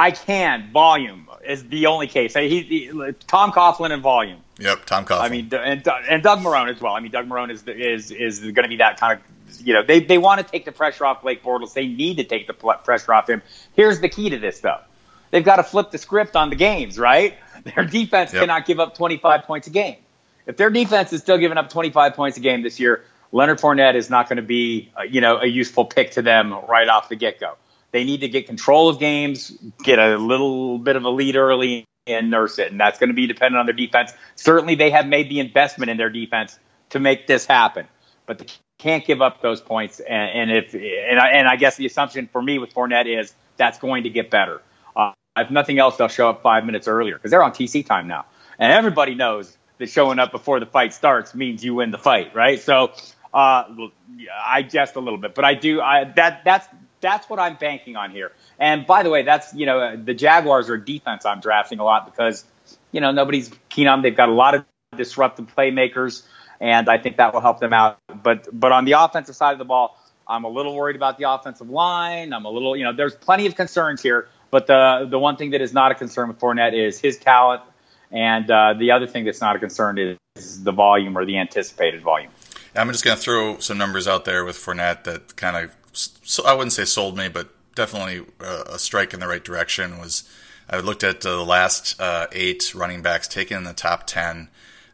I 0.00 0.10
can. 0.12 0.70
Volume 0.72 1.28
is 1.46 1.68
the 1.68 1.87
only 1.87 2.07
case. 2.07 2.35
He, 2.35 2.61
he, 2.62 2.90
Tom 3.26 3.53
Coughlin 3.53 3.92
and 3.92 4.03
volume. 4.03 4.40
Yep, 4.59 4.85
Tom 4.87 5.05
Coughlin. 5.05 5.20
I 5.20 5.29
mean, 5.29 5.50
and, 5.55 5.87
and 6.09 6.22
Doug 6.22 6.40
Marrone 6.40 6.70
as 6.74 6.81
well. 6.81 6.92
I 6.94 7.00
mean, 7.00 7.11
Doug 7.12 7.26
Marrone 7.29 7.50
is 7.50 7.62
is 7.66 8.11
is 8.11 8.40
going 8.40 8.55
to 8.62 8.68
be 8.68 8.76
that 8.76 8.98
kind 9.00 9.18
of. 9.18 9.61
You 9.61 9.74
know, 9.74 9.83
they 9.83 10.00
they 10.00 10.18
want 10.18 10.40
to 10.40 10.46
take 10.50 10.64
the 10.64 10.72
pressure 10.72 11.05
off 11.05 11.22
Blake 11.22 11.42
Bortles. 11.42 11.72
They 11.74 11.87
need 11.87 12.18
to 12.18 12.24
take 12.24 12.46
the 12.46 12.53
pressure 12.55 13.12
off 13.14 13.29
him. 13.29 13.42
Here's 13.74 14.00
the 14.00 14.09
key 14.09 14.31
to 14.31 14.38
this, 14.38 14.61
though. 14.61 14.79
They've 15.31 15.44
got 15.44 15.57
to 15.57 15.62
flip 15.62 15.90
the 15.90 15.98
script 15.98 16.37
on 16.37 16.50
the 16.50 16.57
games, 16.57 16.98
right? 16.98 17.37
Their 17.64 17.85
defense 17.85 18.33
Yep. 18.33 18.42
cannot 18.42 18.66
give 18.66 18.81
up 18.81 18.96
25 18.96 19.42
points 19.44 19.66
a 19.66 19.70
game. 19.70 19.96
If 20.46 20.57
their 20.57 20.70
defense 20.70 21.12
is 21.12 21.20
still 21.20 21.37
giving 21.38 21.59
up 21.59 21.68
25 21.70 22.14
points 22.14 22.37
a 22.38 22.40
game 22.40 22.62
this 22.62 22.81
year, 22.81 23.05
Leonard 23.31 23.61
Fournette 23.61 23.94
is 23.94 24.09
not 24.11 24.29
going 24.29 24.38
to 24.38 24.42
be, 24.42 24.90
uh, 24.98 25.03
you 25.03 25.20
know, 25.20 25.37
a 25.38 25.46
useful 25.46 25.85
pick 25.85 26.12
to 26.12 26.22
them 26.22 26.53
right 26.68 26.88
off 26.88 27.09
the 27.09 27.14
get 27.16 27.38
go. 27.38 27.55
They 27.92 28.05
need 28.05 28.20
to 28.20 28.29
get 28.29 28.46
control 28.46 28.88
of 28.88 28.98
games, 28.98 29.50
get 29.83 29.98
a 29.98 30.16
little 30.16 30.79
bit 30.79 30.96
of 30.96 31.05
a 31.05 31.11
lead 31.11 31.37
early, 31.37 31.87
and 32.07 32.31
nurse 32.31 32.59
it. 32.59 32.70
And 32.70 32.81
that's 32.81 32.98
going 32.98 33.09
to 33.09 33.14
be 33.14 33.26
dependent 33.26 33.59
on 33.59 33.66
their 33.66 33.74
defense. 33.74 34.12
Certainly, 34.37 34.76
they 34.76 34.90
have 34.90 35.07
made 35.07 35.29
the 35.29 35.40
investment 35.40 35.90
in 35.90 35.96
their 35.96 36.11
defense 36.11 36.59
to 36.90 37.00
make 37.00 37.26
this 37.26 37.46
happen, 37.46 37.87
but 38.26 38.38
they 38.38 38.46
can't 38.79 39.05
give 39.05 39.22
up 39.22 39.42
those 39.42 39.61
points. 39.61 40.00
And, 40.00 40.50
and 40.50 40.50
if 40.50 40.74
and 40.74 41.18
I, 41.18 41.29
and 41.31 41.48
I 41.48 41.57
guess 41.57 41.76
the 41.76 41.87
assumption 41.87 42.29
for 42.31 42.42
me 42.42 42.59
with 42.59 42.74
Fournette 42.74 43.07
is 43.07 43.35
that's 43.57 43.79
going 43.79 44.05
to 44.05 44.11
get 44.11 44.31
better. 44.31 44.62
Uh, 44.94 45.12
if 45.37 45.50
nothing 45.50 45.79
else, 45.79 45.96
they'll 45.96 46.09
show 46.09 46.29
up 46.31 46.42
five 46.42 46.64
minutes 46.64 46.88
earlier 46.88 47.14
because 47.14 47.31
they're 47.31 47.42
on 47.42 47.53
TC 47.53 47.85
time 47.85 48.09
now, 48.09 48.26
and 48.59 48.72
everybody 48.72 49.14
knows 49.14 49.57
that 49.79 49.88
showing 49.88 50.18
up 50.18 50.31
before 50.33 50.61
the 50.61 50.66
fight 50.66 50.92
starts 50.92 51.35
means 51.35 51.64
you 51.64 51.74
win 51.76 51.90
the 51.90 51.98
fight, 51.98 52.35
right? 52.35 52.61
So. 52.61 52.92
Uh, 53.33 53.62
I 54.44 54.62
jest 54.62 54.96
a 54.96 54.98
little 54.98 55.16
bit, 55.16 55.37
but 55.37 55.44
I 55.44 55.55
do. 55.55 55.81
I 55.81 56.03
that 56.16 56.42
that's 56.44 56.66
that's 57.00 57.28
what 57.28 57.38
I'm 57.38 57.56
banking 57.56 57.96
on 57.96 58.10
here. 58.10 58.32
And 58.58 58.86
by 58.86 59.02
the 59.02 59.10
way, 59.10 59.22
that's 59.22 59.54
you 59.54 59.66
know 59.66 59.96
the 59.96 60.14
Jaguars 60.14 60.70
are 60.70 60.76
defense 60.76 61.24
I'm 61.24 61.40
drafting 61.40 61.78
a 61.78 61.84
lot 61.84 62.06
because 62.06 62.44
you 62.92 63.00
know 63.00 63.12
nobody's 63.12 63.50
keen 63.68 63.86
on. 63.86 64.02
They've 64.02 64.16
got 64.16 64.28
a 64.28 64.32
lot 64.32 64.54
of 64.54 64.64
disruptive 64.96 65.54
playmakers, 65.54 66.22
and 66.60 66.88
I 66.88 66.98
think 66.98 67.16
that 67.16 67.32
will 67.32 67.40
help 67.40 67.60
them 67.60 67.72
out. 67.72 67.98
But 68.22 68.48
but 68.52 68.72
on 68.72 68.84
the 68.84 68.92
offensive 68.92 69.36
side 69.36 69.52
of 69.52 69.58
the 69.58 69.64
ball, 69.64 69.98
I'm 70.26 70.44
a 70.44 70.48
little 70.48 70.74
worried 70.74 70.96
about 70.96 71.18
the 71.18 71.30
offensive 71.30 71.70
line. 71.70 72.32
I'm 72.32 72.44
a 72.44 72.50
little 72.50 72.76
you 72.76 72.84
know 72.84 72.92
there's 72.92 73.14
plenty 73.14 73.46
of 73.46 73.54
concerns 73.54 74.02
here, 74.02 74.28
but 74.50 74.66
the 74.66 75.06
the 75.08 75.18
one 75.18 75.36
thing 75.36 75.50
that 75.50 75.60
is 75.60 75.72
not 75.72 75.92
a 75.92 75.94
concern 75.94 76.28
with 76.28 76.38
Fournette 76.38 76.74
is 76.74 76.98
his 76.98 77.18
talent, 77.18 77.62
and 78.10 78.50
uh, 78.50 78.74
the 78.74 78.90
other 78.92 79.06
thing 79.06 79.24
that's 79.24 79.40
not 79.40 79.56
a 79.56 79.58
concern 79.58 79.98
is 79.98 80.62
the 80.62 80.72
volume 80.72 81.16
or 81.16 81.24
the 81.24 81.38
anticipated 81.38 82.02
volume. 82.02 82.30
I'm 82.74 82.88
just 82.88 83.04
going 83.04 83.16
to 83.16 83.22
throw 83.22 83.58
some 83.58 83.78
numbers 83.78 84.06
out 84.06 84.24
there 84.24 84.44
with 84.44 84.56
Fournette 84.56 85.04
that 85.04 85.34
kind 85.36 85.56
of, 85.56 85.74
so 85.92 86.44
I 86.44 86.53
wouldn't 86.55 86.72
say 86.72 86.85
sold 86.85 87.16
me, 87.16 87.29
but 87.29 87.48
definitely 87.74 88.24
a 88.40 88.79
strike 88.79 89.14
in 89.14 89.20
the 89.20 89.29
right 89.29 89.42
direction. 89.44 89.98
Was 89.98 90.29
I 90.68 90.81
looked 90.81 91.05
at 91.05 91.20
the 91.22 91.44
last 91.44 92.00
uh, 92.00 92.26
eight 92.33 92.74
running 92.74 93.03
backs 93.03 93.26
taken 93.29 93.57
in 93.59 93.64
the 93.64 93.72
top 93.72 94.07
ten 94.07 94.48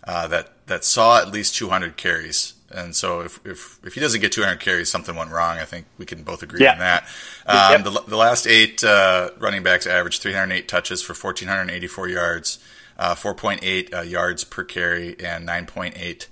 uh, 0.04 0.26
that 0.28 0.52
that 0.66 0.84
saw 0.84 1.20
at 1.20 1.30
least 1.30 1.54
200 1.56 1.96
carries. 1.96 2.54
And 2.72 2.96
so 2.96 3.20
if, 3.20 3.38
if, 3.46 3.78
if 3.84 3.94
he 3.94 4.00
doesn't 4.00 4.20
get 4.20 4.32
200 4.32 4.58
carries, 4.58 4.88
something 4.90 5.14
went 5.14 5.30
wrong. 5.30 5.58
I 5.58 5.64
think 5.64 5.86
we 5.98 6.04
can 6.04 6.24
both 6.24 6.42
agree 6.42 6.62
Yeah. 6.64 6.72
on 6.72 6.78
that. 6.80 7.04
Um, 7.46 7.72
Yep. 7.72 7.84
the, 7.84 8.02
the 8.08 8.16
last 8.16 8.48
eight 8.48 8.82
uh, 8.82 9.30
running 9.38 9.62
backs 9.62 9.86
averaged 9.86 10.22
308 10.22 10.66
touches 10.66 11.02
for 11.02 11.12
1,484 11.14 12.08
yards, 12.08 12.58
uh, 12.98 13.14
4.8 13.14 13.94
uh, 13.94 14.00
yards 14.00 14.42
per 14.42 14.64
carry, 14.64 15.10
and 15.20 15.46
9.8 15.48 16.26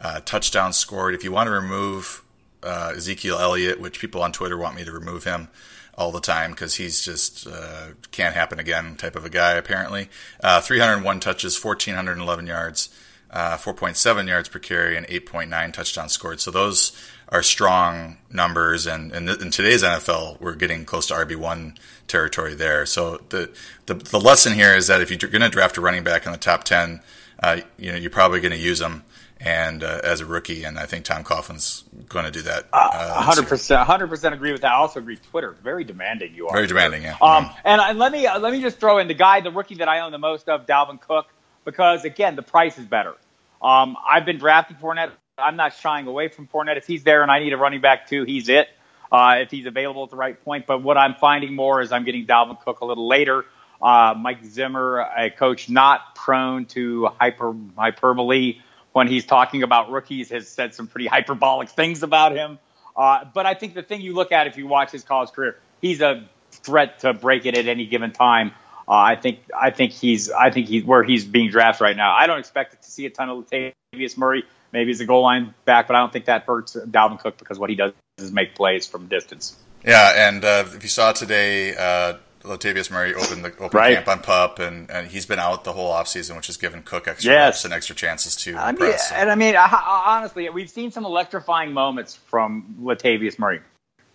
uh, 0.00 0.20
touchdowns 0.20 0.76
scored. 0.76 1.12
If 1.16 1.24
you 1.24 1.32
want 1.32 1.48
to 1.48 1.52
remove 1.52 2.22
uh, 2.62 2.92
Ezekiel 2.96 3.38
Elliott, 3.38 3.80
which 3.80 4.00
people 4.00 4.22
on 4.22 4.32
Twitter 4.32 4.56
want 4.56 4.76
me 4.76 4.84
to 4.84 4.92
remove 4.92 5.24
him 5.24 5.48
all 5.94 6.12
the 6.12 6.20
time 6.20 6.52
because 6.52 6.74
he's 6.76 7.04
just 7.04 7.46
uh, 7.46 7.88
can't 8.10 8.34
happen 8.34 8.58
again 8.58 8.96
type 8.96 9.16
of 9.16 9.24
a 9.24 9.30
guy, 9.30 9.52
apparently. 9.52 10.08
Uh, 10.42 10.60
301 10.60 11.20
touches, 11.20 11.62
1,411 11.62 12.46
yards, 12.46 12.88
uh, 13.30 13.56
4.7 13.56 14.26
yards 14.26 14.48
per 14.48 14.58
carry, 14.58 14.96
and 14.96 15.06
8.9 15.06 15.72
touchdowns 15.72 16.12
scored. 16.12 16.40
So 16.40 16.50
those 16.50 16.92
are 17.28 17.42
strong 17.42 18.16
numbers. 18.30 18.86
And, 18.86 19.12
in 19.12 19.50
today's 19.50 19.82
NFL, 19.82 20.40
we're 20.40 20.54
getting 20.54 20.84
close 20.84 21.06
to 21.08 21.14
RB1 21.14 21.76
territory 22.08 22.54
there. 22.54 22.86
So 22.86 23.20
the, 23.28 23.50
the, 23.86 23.94
the 23.94 24.20
lesson 24.20 24.54
here 24.54 24.74
is 24.74 24.88
that 24.88 25.00
if 25.00 25.10
you're 25.10 25.30
going 25.30 25.42
to 25.42 25.48
draft 25.48 25.76
a 25.76 25.80
running 25.80 26.02
back 26.02 26.26
in 26.26 26.32
the 26.32 26.38
top 26.38 26.64
10, 26.64 27.00
uh, 27.42 27.60
you 27.78 27.92
know, 27.92 27.98
you're 27.98 28.10
probably 28.10 28.40
going 28.40 28.52
to 28.52 28.58
use 28.58 28.78
them 28.78 29.04
and 29.40 29.82
uh, 29.82 30.00
as 30.04 30.20
a 30.20 30.26
rookie, 30.26 30.64
and 30.64 30.78
I 30.78 30.86
think 30.86 31.04
Tom 31.04 31.24
Coughlin's 31.24 31.84
going 32.08 32.24
to 32.26 32.30
do 32.30 32.42
that. 32.42 32.68
uh, 32.72 33.22
Hundred 33.22 33.48
percent, 33.48 33.86
hundred 33.86 34.08
percent 34.08 34.34
agree 34.34 34.52
with 34.52 34.60
that. 34.60 34.72
I 34.72 34.76
also 34.76 35.00
agree. 35.00 35.16
Twitter, 35.16 35.56
very 35.62 35.84
demanding. 35.84 36.34
You 36.34 36.48
are 36.48 36.54
Very 36.54 36.66
demanding, 36.66 37.02
yeah. 37.02 37.16
Um, 37.20 37.50
and 37.64 37.80
I, 37.80 37.92
let 37.92 38.12
me 38.12 38.26
uh, 38.26 38.38
let 38.38 38.52
me 38.52 38.60
just 38.60 38.78
throw 38.78 38.98
in 38.98 39.08
the 39.08 39.14
guy, 39.14 39.40
the 39.40 39.50
rookie 39.50 39.76
that 39.76 39.88
I 39.88 40.00
own 40.00 40.12
the 40.12 40.18
most 40.18 40.48
of, 40.48 40.66
Dalvin 40.66 41.00
Cook, 41.00 41.26
because 41.64 42.04
again, 42.04 42.36
the 42.36 42.42
price 42.42 42.78
is 42.78 42.86
better. 42.86 43.14
Um, 43.62 43.96
I've 44.08 44.24
been 44.24 44.38
drafting 44.38 44.76
Fournette 44.76 45.10
I'm 45.40 45.56
not 45.56 45.74
shying 45.74 46.06
away 46.06 46.28
from 46.28 46.46
Fournette. 46.46 46.76
If 46.76 46.86
he's 46.86 47.02
there 47.02 47.22
and 47.22 47.30
I 47.30 47.40
need 47.40 47.52
a 47.52 47.56
running 47.56 47.80
back 47.80 48.08
too, 48.08 48.24
he's 48.24 48.48
it. 48.48 48.68
Uh, 49.10 49.38
if 49.40 49.50
he's 49.50 49.66
available 49.66 50.04
at 50.04 50.10
the 50.10 50.16
right 50.16 50.40
point. 50.44 50.66
But 50.66 50.82
what 50.82 50.96
I'm 50.96 51.14
finding 51.14 51.54
more 51.54 51.80
is 51.80 51.90
I'm 51.90 52.04
getting 52.04 52.26
Dalvin 52.26 52.60
Cook 52.60 52.80
a 52.80 52.84
little 52.84 53.08
later. 53.08 53.44
Uh, 53.82 54.14
Mike 54.16 54.44
Zimmer, 54.44 55.00
a 55.00 55.30
coach 55.30 55.68
not 55.68 56.14
prone 56.14 56.66
to 56.66 57.08
hyper 57.18 57.54
hyperbole 57.76 58.58
when 58.92 59.08
he's 59.08 59.26
talking 59.26 59.62
about 59.62 59.90
rookies, 59.90 60.30
has 60.30 60.48
said 60.48 60.74
some 60.74 60.86
pretty 60.86 61.06
hyperbolic 61.06 61.68
things 61.68 62.02
about 62.02 62.32
him. 62.32 62.58
Uh, 62.96 63.24
but 63.32 63.46
I 63.46 63.54
think 63.54 63.74
the 63.74 63.82
thing 63.82 64.00
you 64.00 64.14
look 64.14 64.32
at 64.32 64.46
if 64.46 64.56
you 64.56 64.66
watch 64.66 64.90
his 64.90 65.04
college 65.04 65.30
career, 65.30 65.58
he's 65.80 66.00
a 66.00 66.28
threat 66.50 67.00
to 67.00 67.14
break 67.14 67.46
it 67.46 67.56
at 67.56 67.66
any 67.66 67.86
given 67.86 68.12
time. 68.12 68.52
Uh, 68.88 68.94
I 68.94 69.16
think 69.16 69.40
I 69.58 69.70
think 69.70 69.92
he's 69.92 70.30
I 70.30 70.50
think 70.50 70.66
he's 70.66 70.84
where 70.84 71.04
he's 71.04 71.24
being 71.24 71.50
drafted 71.50 71.82
right 71.82 71.96
now. 71.96 72.12
I 72.12 72.26
don't 72.26 72.40
expect 72.40 72.82
to 72.82 72.90
see 72.90 73.06
a 73.06 73.10
ton 73.10 73.28
of 73.28 73.48
Latavius 73.48 74.18
Murray. 74.18 74.44
Maybe 74.72 74.88
he's 74.88 75.00
a 75.00 75.06
goal 75.06 75.22
line 75.22 75.54
back, 75.64 75.86
but 75.86 75.96
I 75.96 76.00
don't 76.00 76.12
think 76.12 76.24
that 76.26 76.44
hurts 76.44 76.76
Dalvin 76.76 77.18
Cook 77.18 77.38
because 77.38 77.58
what 77.58 77.70
he 77.70 77.76
does 77.76 77.92
is 78.18 78.32
make 78.32 78.54
plays 78.54 78.86
from 78.86 79.06
distance. 79.06 79.56
Yeah, 79.84 80.28
and 80.28 80.44
uh, 80.44 80.64
if 80.66 80.82
you 80.82 80.88
saw 80.88 81.12
today, 81.12 81.74
uh, 81.76 82.14
Latavius 82.42 82.90
Murray 82.90 83.14
opened 83.14 83.44
the 83.44 83.52
open 83.58 83.76
right. 83.76 83.94
camp 83.94 84.08
on 84.08 84.20
pup, 84.20 84.58
and, 84.58 84.90
and 84.90 85.08
he's 85.08 85.26
been 85.26 85.38
out 85.38 85.64
the 85.64 85.72
whole 85.72 85.92
offseason, 85.92 86.36
which 86.36 86.46
has 86.46 86.56
given 86.56 86.82
Cook 86.82 87.06
extra 87.06 87.32
yes. 87.32 87.46
reps 87.46 87.64
and 87.64 87.74
extra 87.74 87.94
chances 87.94 88.36
to 88.36 88.56
I 88.56 88.70
impress. 88.70 89.10
Mean, 89.10 89.20
and 89.20 89.30
I 89.30 89.34
mean, 89.34 89.56
uh, 89.56 89.68
honestly, 89.70 90.48
we've 90.48 90.70
seen 90.70 90.90
some 90.90 91.04
electrifying 91.04 91.72
moments 91.72 92.16
from 92.16 92.76
Latavius 92.80 93.38
Murray, 93.38 93.60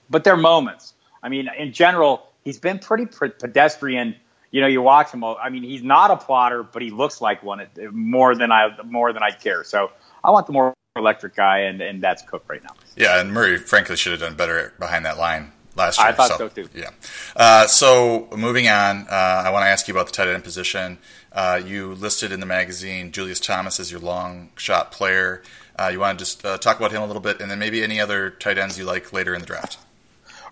but 0.10 0.24
they're 0.24 0.38
moments. 0.38 0.94
I 1.22 1.30
mean, 1.30 1.50
in 1.58 1.72
general, 1.72 2.28
he's 2.44 2.60
been 2.60 2.80
pretty 2.80 3.06
pedestrian. 3.06 4.16
You 4.52 4.62
know, 4.62 4.68
you 4.68 4.82
watch 4.82 5.12
him. 5.12 5.24
I 5.24 5.50
mean, 5.50 5.64
he's 5.64 5.84
not 5.84 6.12
a 6.12 6.18
plotter, 6.18 6.64
but 6.64 6.82
he 6.82 6.90
looks 6.90 7.22
like 7.22 7.44
one 7.44 7.68
more 7.92 8.36
than 8.36 8.52
I 8.52 8.70
more 8.84 9.12
than 9.12 9.22
I 9.22 9.32
care. 9.32 9.64
So 9.64 9.92
I 10.24 10.32
want 10.32 10.48
the 10.48 10.54
more 10.54 10.74
electric 10.96 11.36
guy, 11.36 11.60
and, 11.60 11.82
and 11.82 12.02
that's 12.02 12.22
Cook 12.22 12.46
right 12.48 12.64
now. 12.64 12.70
Yeah, 12.96 13.20
and 13.20 13.34
Murray, 13.34 13.58
frankly, 13.58 13.98
should 13.98 14.14
have 14.14 14.22
done 14.22 14.36
better 14.36 14.74
behind 14.80 15.06
that 15.06 15.18
line 15.18 15.52
last 15.76 16.00
year. 16.00 16.08
I 16.08 16.12
thought 16.12 16.30
so, 16.30 16.38
so 16.38 16.50
too. 16.50 16.70
Yeah. 16.74 16.90
Uh, 17.36 17.68
so 17.68 18.28
moving 18.36 18.68
on, 18.68 19.08
uh, 19.10 19.44
I 19.46 19.50
want 19.52 19.64
to 19.64 19.68
ask 19.68 19.88
you 19.88 19.94
about 19.94 20.08
the 20.08 20.12
tight 20.14 20.28
end 20.28 20.44
position. 20.44 20.98
Uh, 21.32 21.62
you 21.64 21.94
listed 21.96 22.32
in 22.32 22.40
the 22.40 22.46
magazine 22.46 23.12
Julius 23.12 23.40
Thomas 23.40 23.80
as 23.80 23.92
your 23.92 24.00
long 24.00 24.50
shot 24.56 24.92
player. 24.92 25.44
Uh, 25.78 25.90
you 25.92 26.00
want 26.00 26.18
to 26.18 26.24
just 26.24 26.46
uh, 26.46 26.58
talk 26.58 26.78
about 26.78 26.92
him 26.92 27.02
a 27.02 27.06
little 27.06 27.22
bit, 27.22 27.42
and 27.42 27.52
then 27.52 27.60
maybe 27.60 27.84
any 27.84 28.00
other 28.00 28.30
tight 28.30 28.58
ends 28.58 28.78
you 28.78 28.86
like 28.86 29.12
later 29.12 29.34
in 29.34 29.42
the 29.42 29.48
draft. 29.48 29.78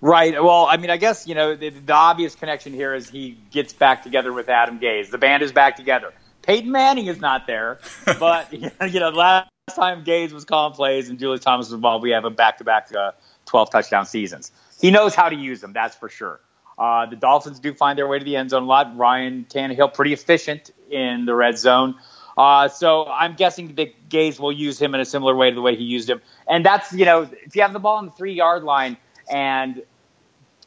Right. 0.02 0.34
Well, 0.34 0.68
I 0.70 0.76
mean, 0.76 0.90
I 0.90 0.98
guess 0.98 1.26
you 1.28 1.36
know 1.36 1.56
the, 1.56 1.70
the 1.70 1.94
obvious 1.94 2.36
connection 2.36 2.74
here 2.74 2.94
is 2.94 3.10
he 3.10 3.38
gets 3.52 3.72
back 3.72 4.04
together 4.04 4.34
with 4.34 4.50
Adam 4.50 4.80
Gase. 4.80 5.10
The 5.10 5.18
band 5.18 5.44
is 5.44 5.54
back 5.54 5.78
together. 5.78 6.14
Peyton 6.42 6.70
Manning 6.70 7.06
is 7.08 7.22
not 7.22 7.48
there, 7.48 7.80
but 8.20 8.52
you 8.52 9.00
know, 9.00 9.10
last 9.10 9.50
time 9.74 10.04
Gase 10.04 10.34
was 10.34 10.44
calling 10.44 10.74
plays 10.74 11.08
and 11.08 11.18
Julius 11.18 11.42
Thomas 11.42 11.68
was 11.68 11.74
involved, 11.74 12.04
we 12.04 12.12
have 12.12 12.26
a 12.26 12.30
back-to-back 12.30 12.94
uh, 12.94 13.12
12 13.46 13.72
touchdown 13.72 14.06
seasons 14.06 14.52
he 14.84 14.92
knows 14.92 15.16
how 15.16 15.30
to 15.30 15.36
use 15.36 15.62
them. 15.62 15.72
That's 15.72 15.96
for 15.96 16.10
sure. 16.10 16.42
Uh, 16.78 17.06
the 17.06 17.16
Dolphins 17.16 17.62
do 17.62 17.74
find 17.74 17.98
their 17.98 18.06
way 18.06 18.20
to 18.20 18.26
the 18.26 18.36
end 18.36 18.50
zone 18.50 18.64
a 18.64 18.66
lot. 18.66 18.98
Ryan 18.98 19.46
Tannehill 19.50 19.94
pretty 19.94 20.12
efficient 20.12 20.72
in 20.92 21.24
the 21.24 21.34
red 21.34 21.58
zone. 21.58 21.96
Uh, 22.38 22.68
so 22.68 23.06
I'm 23.08 23.36
guessing 23.36 23.76
that 23.76 24.10
Gase 24.10 24.42
will 24.42 24.52
use 24.52 24.82
him 24.82 24.94
in 24.94 25.00
a 25.00 25.06
similar 25.06 25.38
way 25.38 25.52
to 25.52 25.56
the 25.56 25.62
way 25.62 25.78
he 25.78 25.86
used 25.86 26.10
him. 26.10 26.22
And 26.50 26.66
that's, 26.66 26.92
you 26.92 27.06
know, 27.06 27.22
if 27.46 27.56
you 27.56 27.62
have 27.62 27.72
the 27.72 27.80
ball 27.80 27.96
on 27.96 28.08
the 28.08 28.12
three 28.12 28.34
yard 28.34 28.64
line 28.66 28.98
and 29.32 29.84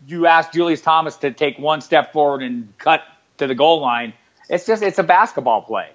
you 0.06 0.26
ask 0.26 0.50
Julius 0.50 0.80
Thomas 0.80 1.16
to 1.18 1.30
take 1.30 1.58
one 1.58 1.82
step 1.82 2.14
forward 2.14 2.42
and 2.42 2.72
cut 2.78 3.02
to 3.36 3.46
the 3.46 3.54
goal 3.54 3.82
line, 3.82 4.14
it's 4.48 4.64
just, 4.64 4.82
it's 4.82 4.98
a 4.98 5.02
basketball 5.02 5.60
play. 5.60 5.90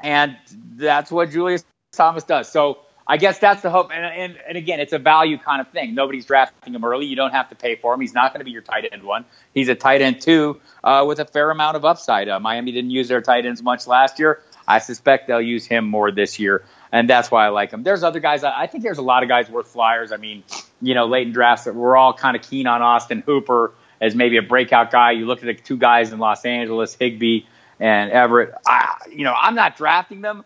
And 0.00 0.36
that's 0.76 1.10
what 1.10 1.30
Julius 1.30 1.64
Thomas 1.90 2.22
does. 2.22 2.48
So 2.52 2.83
I 3.06 3.18
guess 3.18 3.38
that's 3.38 3.60
the 3.60 3.70
hope. 3.70 3.90
And, 3.92 4.04
and, 4.04 4.38
and 4.48 4.56
again, 4.56 4.80
it's 4.80 4.94
a 4.94 4.98
value 4.98 5.36
kind 5.36 5.60
of 5.60 5.68
thing. 5.68 5.94
Nobody's 5.94 6.24
drafting 6.24 6.74
him 6.74 6.84
early. 6.84 7.06
You 7.06 7.16
don't 7.16 7.32
have 7.32 7.50
to 7.50 7.54
pay 7.54 7.76
for 7.76 7.92
him. 7.92 8.00
He's 8.00 8.14
not 8.14 8.32
going 8.32 8.40
to 8.40 8.44
be 8.44 8.50
your 8.50 8.62
tight 8.62 8.88
end 8.90 9.02
one. 9.02 9.26
He's 9.52 9.68
a 9.68 9.74
tight 9.74 10.00
end 10.00 10.22
two 10.22 10.60
uh, 10.82 11.04
with 11.06 11.20
a 11.20 11.26
fair 11.26 11.50
amount 11.50 11.76
of 11.76 11.84
upside. 11.84 12.28
Uh, 12.28 12.40
Miami 12.40 12.72
didn't 12.72 12.90
use 12.90 13.08
their 13.08 13.20
tight 13.20 13.44
ends 13.44 13.62
much 13.62 13.86
last 13.86 14.18
year. 14.18 14.40
I 14.66 14.78
suspect 14.78 15.28
they'll 15.28 15.42
use 15.42 15.66
him 15.66 15.86
more 15.86 16.10
this 16.10 16.38
year, 16.38 16.64
and 16.90 17.08
that's 17.08 17.30
why 17.30 17.44
I 17.44 17.48
like 17.50 17.70
him. 17.70 17.82
There's 17.82 18.02
other 18.02 18.20
guys. 18.20 18.44
I 18.44 18.66
think 18.66 18.82
there's 18.82 18.96
a 18.96 19.02
lot 19.02 19.22
of 19.22 19.28
guys 19.28 19.50
worth 19.50 19.68
flyers. 19.68 20.10
I 20.10 20.16
mean, 20.16 20.42
you 20.80 20.94
know, 20.94 21.04
late 21.04 21.26
in 21.26 21.34
drafts 21.34 21.64
that 21.64 21.74
we're 21.74 21.96
all 21.96 22.14
kind 22.14 22.34
of 22.34 22.40
keen 22.40 22.66
on 22.66 22.80
Austin 22.80 23.22
Hooper 23.26 23.74
as 24.00 24.14
maybe 24.14 24.38
a 24.38 24.42
breakout 24.42 24.90
guy. 24.90 25.12
You 25.12 25.26
look 25.26 25.40
at 25.40 25.44
the 25.44 25.54
two 25.54 25.76
guys 25.76 26.12
in 26.12 26.18
Los 26.18 26.46
Angeles, 26.46 26.96
Higbee 26.98 27.40
and 27.78 28.10
Everett. 28.10 28.54
I, 28.66 28.96
you 29.10 29.24
know, 29.24 29.34
I'm 29.34 29.54
not 29.54 29.76
drafting 29.76 30.22
them 30.22 30.44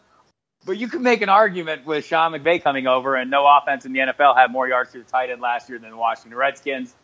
but 0.64 0.77
you 0.77 0.88
could 0.88 1.01
make 1.01 1.23
an 1.23 1.29
argument 1.29 1.87
with 1.87 2.05
Sean 2.05 2.33
McVay 2.33 2.62
coming 2.62 2.87
over 2.87 3.14
and 3.14 3.31
no 3.31 3.47
offense 3.47 3.85
in 3.85 3.92
the 3.92 4.01
NFL 4.01 4.37
had 4.37 4.51
more 4.51 4.68
yards 4.68 4.92
to 4.92 4.99
the 4.99 5.05
tight 5.05 5.31
end 5.31 5.40
last 5.40 5.68
year 5.68 5.79
than 5.79 5.90
the 5.90 5.97
Washington 5.97 6.37
Redskins. 6.37 6.94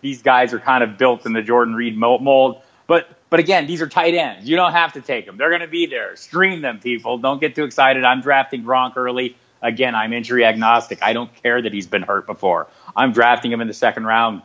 These 0.00 0.22
guys 0.22 0.52
are 0.52 0.58
kind 0.58 0.84
of 0.84 0.98
built 0.98 1.26
in 1.26 1.32
the 1.32 1.42
Jordan 1.42 1.74
Reed 1.74 1.96
mold. 1.96 2.62
But 2.86 3.08
but 3.30 3.40
again, 3.40 3.66
these 3.66 3.80
are 3.80 3.88
tight 3.88 4.14
ends. 4.14 4.48
You 4.48 4.56
don't 4.56 4.72
have 4.72 4.92
to 4.92 5.00
take 5.00 5.26
them. 5.26 5.36
They're 5.36 5.48
going 5.48 5.62
to 5.62 5.68
be 5.68 5.86
there. 5.86 6.16
Stream 6.16 6.60
them, 6.60 6.78
people. 6.78 7.18
Don't 7.18 7.40
get 7.40 7.54
too 7.54 7.64
excited. 7.64 8.04
I'm 8.04 8.20
drafting 8.20 8.62
Gronk 8.62 8.96
early. 8.96 9.36
Again, 9.62 9.94
I'm 9.94 10.12
injury 10.12 10.44
agnostic. 10.44 11.02
I 11.02 11.14
don't 11.14 11.34
care 11.42 11.60
that 11.62 11.72
he's 11.72 11.86
been 11.86 12.02
hurt 12.02 12.26
before. 12.26 12.68
I'm 12.94 13.12
drafting 13.12 13.50
him 13.50 13.62
in 13.62 13.68
the 13.68 13.74
second 13.74 14.04
round 14.04 14.42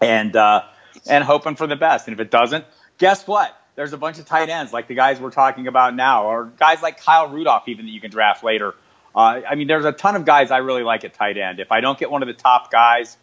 and 0.00 0.36
uh, 0.36 0.64
and 1.08 1.24
hoping 1.24 1.56
for 1.56 1.66
the 1.66 1.76
best. 1.76 2.06
And 2.06 2.14
if 2.14 2.20
it 2.20 2.30
doesn't, 2.30 2.66
guess 2.98 3.26
what? 3.26 3.58
There's 3.74 3.92
a 3.92 3.96
bunch 3.96 4.18
of 4.18 4.26
tight 4.26 4.48
ends 4.48 4.72
like 4.72 4.88
the 4.88 4.94
guys 4.94 5.20
we're 5.20 5.30
talking 5.30 5.66
about 5.66 5.94
now, 5.94 6.26
or 6.26 6.44
guys 6.44 6.82
like 6.82 7.00
Kyle 7.00 7.28
Rudolph 7.28 7.68
even 7.68 7.86
that 7.86 7.92
you 7.92 8.00
can 8.00 8.10
draft 8.10 8.44
later. 8.44 8.74
Uh, 9.14 9.40
I 9.48 9.54
mean, 9.54 9.66
there's 9.66 9.84
a 9.84 9.92
ton 9.92 10.16
of 10.16 10.24
guys 10.24 10.50
I 10.50 10.58
really 10.58 10.82
like 10.82 11.04
at 11.04 11.14
tight 11.14 11.36
end. 11.36 11.60
If 11.60 11.70
I 11.72 11.80
don't 11.80 11.98
get 11.98 12.10
one 12.10 12.22
of 12.22 12.28
the 12.28 12.34
top 12.34 12.70
guys, 12.70 13.16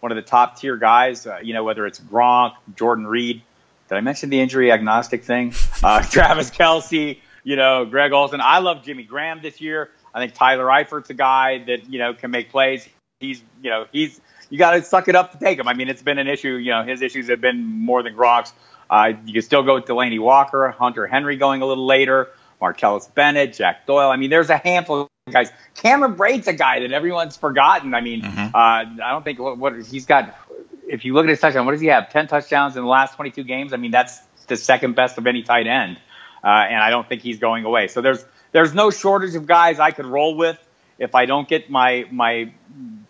one 0.00 0.12
of 0.12 0.16
the 0.16 0.22
top 0.22 0.58
tier 0.58 0.76
guys, 0.76 1.26
uh, 1.26 1.38
you 1.42 1.54
know, 1.54 1.64
whether 1.64 1.86
it's 1.86 2.00
Gronk, 2.00 2.54
Jordan 2.76 3.06
Reed, 3.06 3.42
did 3.88 3.94
I 3.94 4.00
mention 4.00 4.30
the 4.30 4.40
injury 4.40 4.70
agnostic 4.70 5.24
thing? 5.24 5.54
Uh, 5.82 6.02
Travis 6.10 6.50
Kelce, 6.50 7.18
you 7.44 7.56
know, 7.56 7.84
Greg 7.84 8.12
Olsen. 8.12 8.40
I 8.40 8.58
love 8.58 8.84
Jimmy 8.84 9.02
Graham 9.02 9.40
this 9.42 9.60
year. 9.60 9.90
I 10.14 10.20
think 10.20 10.34
Tyler 10.34 10.66
Eifert's 10.66 11.10
a 11.10 11.14
guy 11.14 11.64
that 11.64 11.90
you 11.90 11.98
know 11.98 12.14
can 12.14 12.30
make 12.30 12.50
plays. 12.50 12.88
He's 13.20 13.42
you 13.62 13.70
know 13.70 13.86
he's 13.92 14.20
you 14.50 14.58
got 14.58 14.72
to 14.72 14.82
suck 14.82 15.08
it 15.08 15.14
up 15.14 15.32
to 15.32 15.38
take 15.38 15.58
him. 15.58 15.68
I 15.68 15.74
mean, 15.74 15.88
it's 15.88 16.02
been 16.02 16.18
an 16.18 16.28
issue. 16.28 16.56
You 16.56 16.70
know, 16.70 16.84
his 16.84 17.02
issues 17.02 17.28
have 17.28 17.40
been 17.40 17.62
more 17.64 18.02
than 18.02 18.14
Gronk's. 18.14 18.52
Uh, 18.90 19.12
you 19.24 19.32
can 19.32 19.42
still 19.42 19.62
go 19.62 19.74
with 19.74 19.84
Delanie 19.84 20.20
Walker, 20.20 20.68
Hunter 20.70 21.06
Henry 21.06 21.36
going 21.36 21.62
a 21.62 21.66
little 21.66 21.86
later, 21.86 22.28
Martellus 22.60 23.12
Bennett, 23.14 23.54
Jack 23.54 23.86
Doyle. 23.86 24.10
I 24.10 24.16
mean, 24.16 24.30
there's 24.30 24.50
a 24.50 24.56
handful 24.56 25.02
of 25.02 25.08
guys. 25.32 25.50
Cameron 25.74 26.14
Brate's 26.14 26.48
a 26.48 26.52
guy 26.52 26.80
that 26.80 26.92
everyone's 26.92 27.36
forgotten. 27.36 27.94
I 27.94 28.00
mean, 28.00 28.22
mm-hmm. 28.22 28.54
uh, 28.54 29.04
I 29.04 29.10
don't 29.10 29.24
think 29.24 29.38
what, 29.38 29.58
what 29.58 29.80
he's 29.82 30.06
got. 30.06 30.34
If 30.86 31.04
you 31.04 31.12
look 31.12 31.24
at 31.24 31.30
his 31.30 31.40
touchdown, 31.40 31.66
what 31.66 31.72
does 31.72 31.80
he 31.80 31.88
have? 31.88 32.10
Ten 32.10 32.26
touchdowns 32.26 32.76
in 32.76 32.82
the 32.82 32.88
last 32.88 33.14
22 33.16 33.44
games. 33.44 33.72
I 33.72 33.76
mean, 33.76 33.90
that's 33.90 34.18
the 34.46 34.56
second 34.56 34.94
best 34.96 35.18
of 35.18 35.26
any 35.26 35.42
tight 35.42 35.66
end, 35.66 35.98
uh, 36.42 36.46
and 36.46 36.82
I 36.82 36.90
don't 36.90 37.06
think 37.08 37.22
he's 37.22 37.38
going 37.38 37.64
away. 37.64 37.88
So 37.88 38.00
there's 38.00 38.24
there's 38.52 38.74
no 38.74 38.90
shortage 38.90 39.34
of 39.34 39.46
guys 39.46 39.78
I 39.78 39.90
could 39.90 40.06
roll 40.06 40.36
with 40.36 40.58
if 40.98 41.14
I 41.14 41.26
don't 41.26 41.48
get 41.48 41.70
my 41.70 42.06
my 42.10 42.52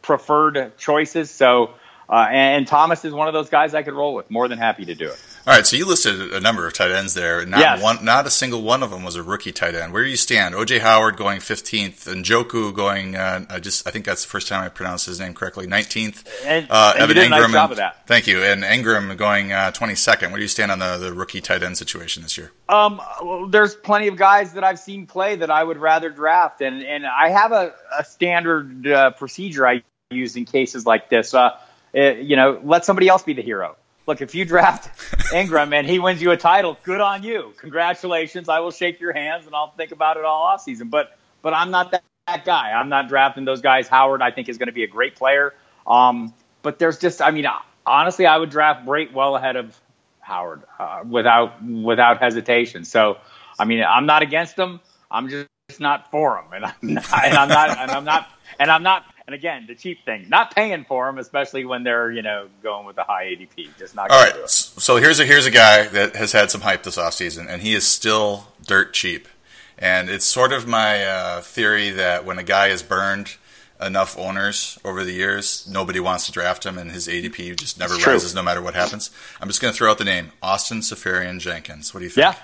preferred 0.03 0.77
choices. 0.79 1.31
So, 1.31 1.75
uh, 2.09 2.27
and, 2.29 2.59
and 2.59 2.67
Thomas 2.67 3.05
is 3.05 3.13
one 3.13 3.29
of 3.29 3.35
those 3.35 3.49
guys 3.49 3.75
I 3.75 3.83
could 3.83 3.95
roll 3.95 4.15
with. 4.15 4.31
More 4.31 4.49
than 4.49 4.59
happy 4.59 4.87
to 4.87 4.95
do 4.95 5.11
it. 5.11 5.25
All 5.49 5.55
right, 5.55 5.67
so 5.67 5.77
you 5.77 5.87
listed 5.87 6.35
a 6.35 6.41
number 6.41 6.67
of 6.67 6.75
tight 6.75 6.91
ends 6.91 7.15
there. 7.15 7.47
Not 7.47 7.61
yes. 7.61 7.83
one, 7.83 8.05
not 8.05 8.27
a 8.27 8.31
single 8.31 8.61
one 8.61 8.83
of 8.83 8.91
them 8.91 9.03
was 9.03 9.17
a 9.17 9.23
rookie 9.23 9.51
tight 9.51 9.75
end. 9.75 9.95
Where 9.95 10.05
do 10.05 10.11
you 10.11 10.17
stand? 10.19 10.55
OJ 10.55 10.81
Howard 10.81 11.17
going 11.17 11.41
15th, 11.41 12.07
and 12.07 12.23
Njoku 12.23 12.75
going. 12.75 13.17
Uh, 13.17 13.47
I 13.49 13.59
just 13.59 13.89
I 13.89 13.91
think 13.91 14.05
that's 14.05 14.25
the 14.25 14.29
first 14.29 14.47
time 14.47 14.63
I 14.63 14.69
pronounced 14.69 15.07
his 15.07 15.19
name 15.19 15.33
correctly. 15.33 15.67
19th. 15.67 16.29
And, 16.45 16.67
uh, 16.69 16.93
and 16.97 17.03
Evan 17.03 17.17
you 17.17 17.23
did 17.23 17.33
Engram. 17.33 17.37
A 17.37 17.41
nice 17.41 17.53
job 17.53 17.71
of 17.71 17.79
that. 17.79 18.07
Thank 18.07 18.27
you. 18.27 18.43
And 18.45 18.63
Engram 18.63 19.17
going 19.17 19.51
uh, 19.53 19.71
22nd. 19.71 20.29
Where 20.29 20.37
do 20.37 20.43
you 20.43 20.49
stand 20.49 20.71
on 20.71 20.81
the, 20.81 20.99
the 20.99 21.15
rookie 21.15 21.41
tight 21.41 21.63
end 21.63 21.79
situation 21.79 22.25
this 22.25 22.37
year? 22.37 22.53
Um, 22.69 23.01
well, 23.23 23.47
there's 23.47 23.75
plenty 23.75 24.09
of 24.09 24.17
guys 24.17 24.53
that 24.53 24.65
I've 24.65 24.79
seen 24.79 25.07
play 25.07 25.37
that 25.37 25.51
I 25.51 25.65
would 25.65 25.79
rather 25.79 26.11
draft, 26.11 26.61
and 26.61 26.83
and 26.83 27.07
I 27.07 27.31
have 27.31 27.53
a, 27.53 27.73
a 27.99 28.05
standard 28.05 28.87
uh, 28.87 29.13
procedure 29.13 29.67
I 29.67 29.83
use 30.11 30.37
in 30.37 30.45
cases 30.45 30.85
like 30.85 31.09
this. 31.09 31.33
Uh, 31.33 31.57
it, 31.95 32.19
you 32.19 32.37
know, 32.37 32.61
let 32.63 32.85
somebody 32.85 33.09
else 33.09 33.23
be 33.23 33.33
the 33.33 33.41
hero 33.41 33.77
look, 34.09 34.23
if 34.23 34.35
you 34.35 34.45
draft 34.45 34.89
Engram 35.33 35.73
and 35.73 35.87
he 35.87 36.01
wins 36.01 36.21
you 36.21 36.33
a 36.33 36.37
title, 36.37 36.77
good 36.83 37.01
on 37.01 37.23
you. 37.23 37.53
Congratulations. 37.59 38.49
I 38.49 38.59
will 38.59 38.73
shake 38.73 38.99
your 39.01 39.13
hands 39.13 39.47
and 39.47 39.55
I'll 39.55 39.71
think 39.73 39.93
about 39.93 40.17
it 40.17 40.25
all 40.25 40.43
off 40.43 40.63
season. 40.63 40.89
But 40.89 41.17
but 41.43 41.55
I'm 41.55 41.71
not 41.71 41.93
that, 41.93 42.03
that 42.27 42.45
guy. 42.45 42.73
I'm 42.73 42.89
not 42.89 43.09
drafting 43.09 43.45
those 43.45 43.61
guys. 43.61 43.87
Howard, 43.87 44.23
I 44.23 44.33
think, 44.33 44.49
is 44.49 44.59
going 44.59 44.67
to 44.67 44.73
be 44.73 44.83
a 44.83 44.89
great 44.89 45.15
player. 45.15 45.55
Um, 45.87 46.35
but 46.63 46.81
there's 46.81 46.99
just, 46.99 47.23
I 47.23 47.31
mean, 47.31 47.47
honestly, 47.87 48.27
I 48.27 48.37
would 48.39 48.51
draft 48.51 48.85
Brate 48.85 49.13
well 49.13 49.37
ahead 49.37 49.55
of 49.55 49.79
Howard 50.21 50.63
uh, 50.79 51.05
without 51.09 51.63
without 51.63 52.19
hesitation. 52.19 52.85
So, 52.85 53.19
I 53.59 53.67
mean, 53.67 53.85
I'm 53.85 54.07
not 54.07 54.23
against 54.23 54.59
him. 54.59 54.81
I'm 55.11 55.29
just 55.29 55.49
not 55.79 56.11
for 56.11 56.39
him, 56.39 56.53
and 56.53 56.65
I'm 56.65 56.75
not, 56.83 57.25
and 57.25 57.35
I'm 57.35 57.49
not, 57.49 57.79
and 57.79 57.91
I'm 57.91 58.05
not, 58.05 58.29
and 58.59 58.71
I'm 58.71 58.83
not 58.83 59.05
and 59.29 59.35
again, 59.35 59.67
the 59.69 59.75
cheap 59.75 60.07
thing, 60.07 60.27
not 60.31 60.55
paying 60.55 60.87
for 60.87 61.05
them, 61.05 61.19
especially 61.19 61.67
when 61.67 61.83
they're 61.83 62.11
you 62.11 62.23
know 62.23 62.49
going 62.63 62.87
with 62.87 62.97
a 62.97 63.05
high 63.05 63.27
ADP. 63.27 63.77
Just 63.79 63.95
not. 63.95 64.11
All 64.11 64.25
right. 64.25 64.49
So 64.49 64.97
here's 64.97 65.21
a 65.21 65.27
here's 65.27 65.45
a 65.45 65.51
guy 65.51 65.87
that 65.87 66.17
has 66.17 66.33
had 66.33 66.51
some 66.51 66.63
hype 66.63 66.83
this 66.83 66.97
offseason, 66.97 67.47
and 67.47 67.61
he 67.61 67.75
is 67.75 67.87
still 67.87 68.49
dirt 68.67 68.95
cheap. 68.95 69.29
And 69.77 70.09
it's 70.09 70.25
sort 70.25 70.55
of 70.55 70.67
my 70.67 71.05
uh, 71.05 71.41
theory 71.43 71.91
that 71.91 72.25
when 72.25 72.39
a 72.39 72.43
guy 72.43 72.69
is 72.69 72.83
burned 72.83 73.37
enough 73.79 74.17
owners 74.17 74.79
over 74.83 75.05
the 75.05 75.13
years, 75.13 75.69
nobody 75.71 76.01
wants 76.01 76.25
to 76.25 76.33
draft 76.33 76.65
him, 76.65 76.79
and 76.79 76.91
his 76.91 77.07
ADP 77.07 77.55
just 77.57 77.79
never 77.79 77.97
rises 77.97 78.35
no 78.35 78.43
matter 78.43 78.63
what 78.63 78.75
happens. 78.75 79.11
I'm 79.43 79.49
just 79.49 79.61
going 79.61 79.75
to 79.75 79.77
throw 79.77 79.91
out 79.91 79.99
the 79.99 80.05
name 80.05 80.33
Austin 80.43 80.81
Seferian 80.81 81.39
Jenkins. 81.39 81.93
What 81.93 82.01
do 82.01 82.05
you 82.05 82.11
think? 82.11 82.35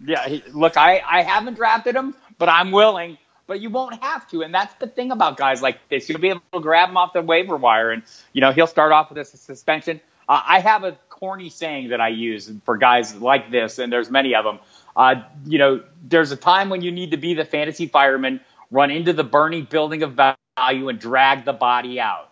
Yeah, 0.00 0.24
yeah. 0.24 0.26
He, 0.26 0.42
look, 0.54 0.78
I 0.78 1.02
I 1.06 1.20
haven't 1.20 1.56
drafted 1.56 1.94
him, 1.94 2.14
but 2.38 2.48
I'm 2.48 2.70
willing. 2.70 3.18
But 3.50 3.60
you 3.60 3.68
won't 3.68 4.00
have 4.00 4.28
to, 4.28 4.42
and 4.44 4.54
that's 4.54 4.72
the 4.74 4.86
thing 4.86 5.10
about 5.10 5.36
guys 5.36 5.60
like 5.60 5.88
this. 5.88 6.08
You'll 6.08 6.20
be 6.20 6.28
able 6.28 6.42
to 6.54 6.60
grab 6.60 6.88
him 6.88 6.96
off 6.96 7.14
the 7.14 7.20
waiver 7.20 7.56
wire, 7.56 7.90
and 7.90 8.04
you 8.32 8.40
know 8.40 8.52
he'll 8.52 8.68
start 8.68 8.92
off 8.92 9.10
with 9.10 9.18
a 9.18 9.24
suspension. 9.24 10.00
Uh, 10.28 10.40
I 10.46 10.60
have 10.60 10.84
a 10.84 10.96
corny 11.08 11.50
saying 11.50 11.88
that 11.88 12.00
I 12.00 12.10
use 12.10 12.48
for 12.64 12.76
guys 12.76 13.16
like 13.16 13.50
this, 13.50 13.80
and 13.80 13.92
there's 13.92 14.08
many 14.08 14.36
of 14.36 14.44
them. 14.44 14.60
Uh, 14.94 15.22
you 15.44 15.58
know, 15.58 15.82
there's 16.00 16.30
a 16.30 16.36
time 16.36 16.68
when 16.68 16.82
you 16.82 16.92
need 16.92 17.10
to 17.10 17.16
be 17.16 17.34
the 17.34 17.44
fantasy 17.44 17.86
fireman, 17.86 18.38
run 18.70 18.92
into 18.92 19.12
the 19.12 19.24
burning 19.24 19.64
building 19.64 20.04
of 20.04 20.12
value, 20.12 20.88
and 20.88 21.00
drag 21.00 21.44
the 21.44 21.52
body 21.52 21.98
out. 21.98 22.30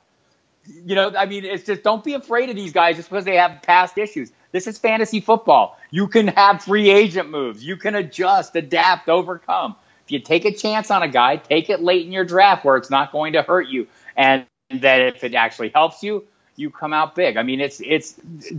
You 0.87 0.95
know, 0.95 1.13
I 1.19 1.27
mean, 1.27 1.45
it's 1.45 1.65
just 1.65 1.83
don't 1.83 2.05
be 2.05 2.15
afraid 2.15 2.49
of 2.49 2.55
these 2.55 2.73
guys 2.73 2.95
just 2.95 3.11
because 3.11 3.25
they 3.25 3.39
have 3.39 3.61
past 3.63 3.99
issues. 3.99 4.31
This 4.53 4.69
is 4.69 4.79
fantasy 4.79 5.21
football. 5.21 5.81
You 5.91 6.07
can 6.07 6.29
have 6.29 6.63
free 6.63 6.91
agent 6.91 7.29
moves. 7.29 7.65
You 7.65 7.77
can 7.77 7.97
adjust, 7.97 8.55
adapt, 8.55 9.09
overcome. 9.09 9.75
If 10.09 10.13
you 10.13 10.21
take 10.21 10.47
a 10.47 10.53
chance 10.53 10.91
on 10.91 11.03
a 11.03 11.09
guy, 11.09 11.37
take 11.37 11.69
it 11.69 11.83
late 11.83 12.07
in 12.07 12.13
your 12.13 12.25
draft 12.25 12.65
where 12.65 12.79
it's 12.79 12.89
not 12.89 13.13
going 13.13 13.35
to 13.35 13.43
hurt 13.43 13.69
you. 13.69 13.89
And 14.17 14.47
that 14.71 15.03
if 15.03 15.23
it 15.23 15.35
actually 15.35 15.69
helps 15.69 16.03
you, 16.03 16.25
you 16.57 16.71
come 16.71 16.95
out 16.95 17.15
big. 17.15 17.37
I 17.37 17.43
mean, 17.43 17.61
it's 17.61 17.83
it's 17.85 18.15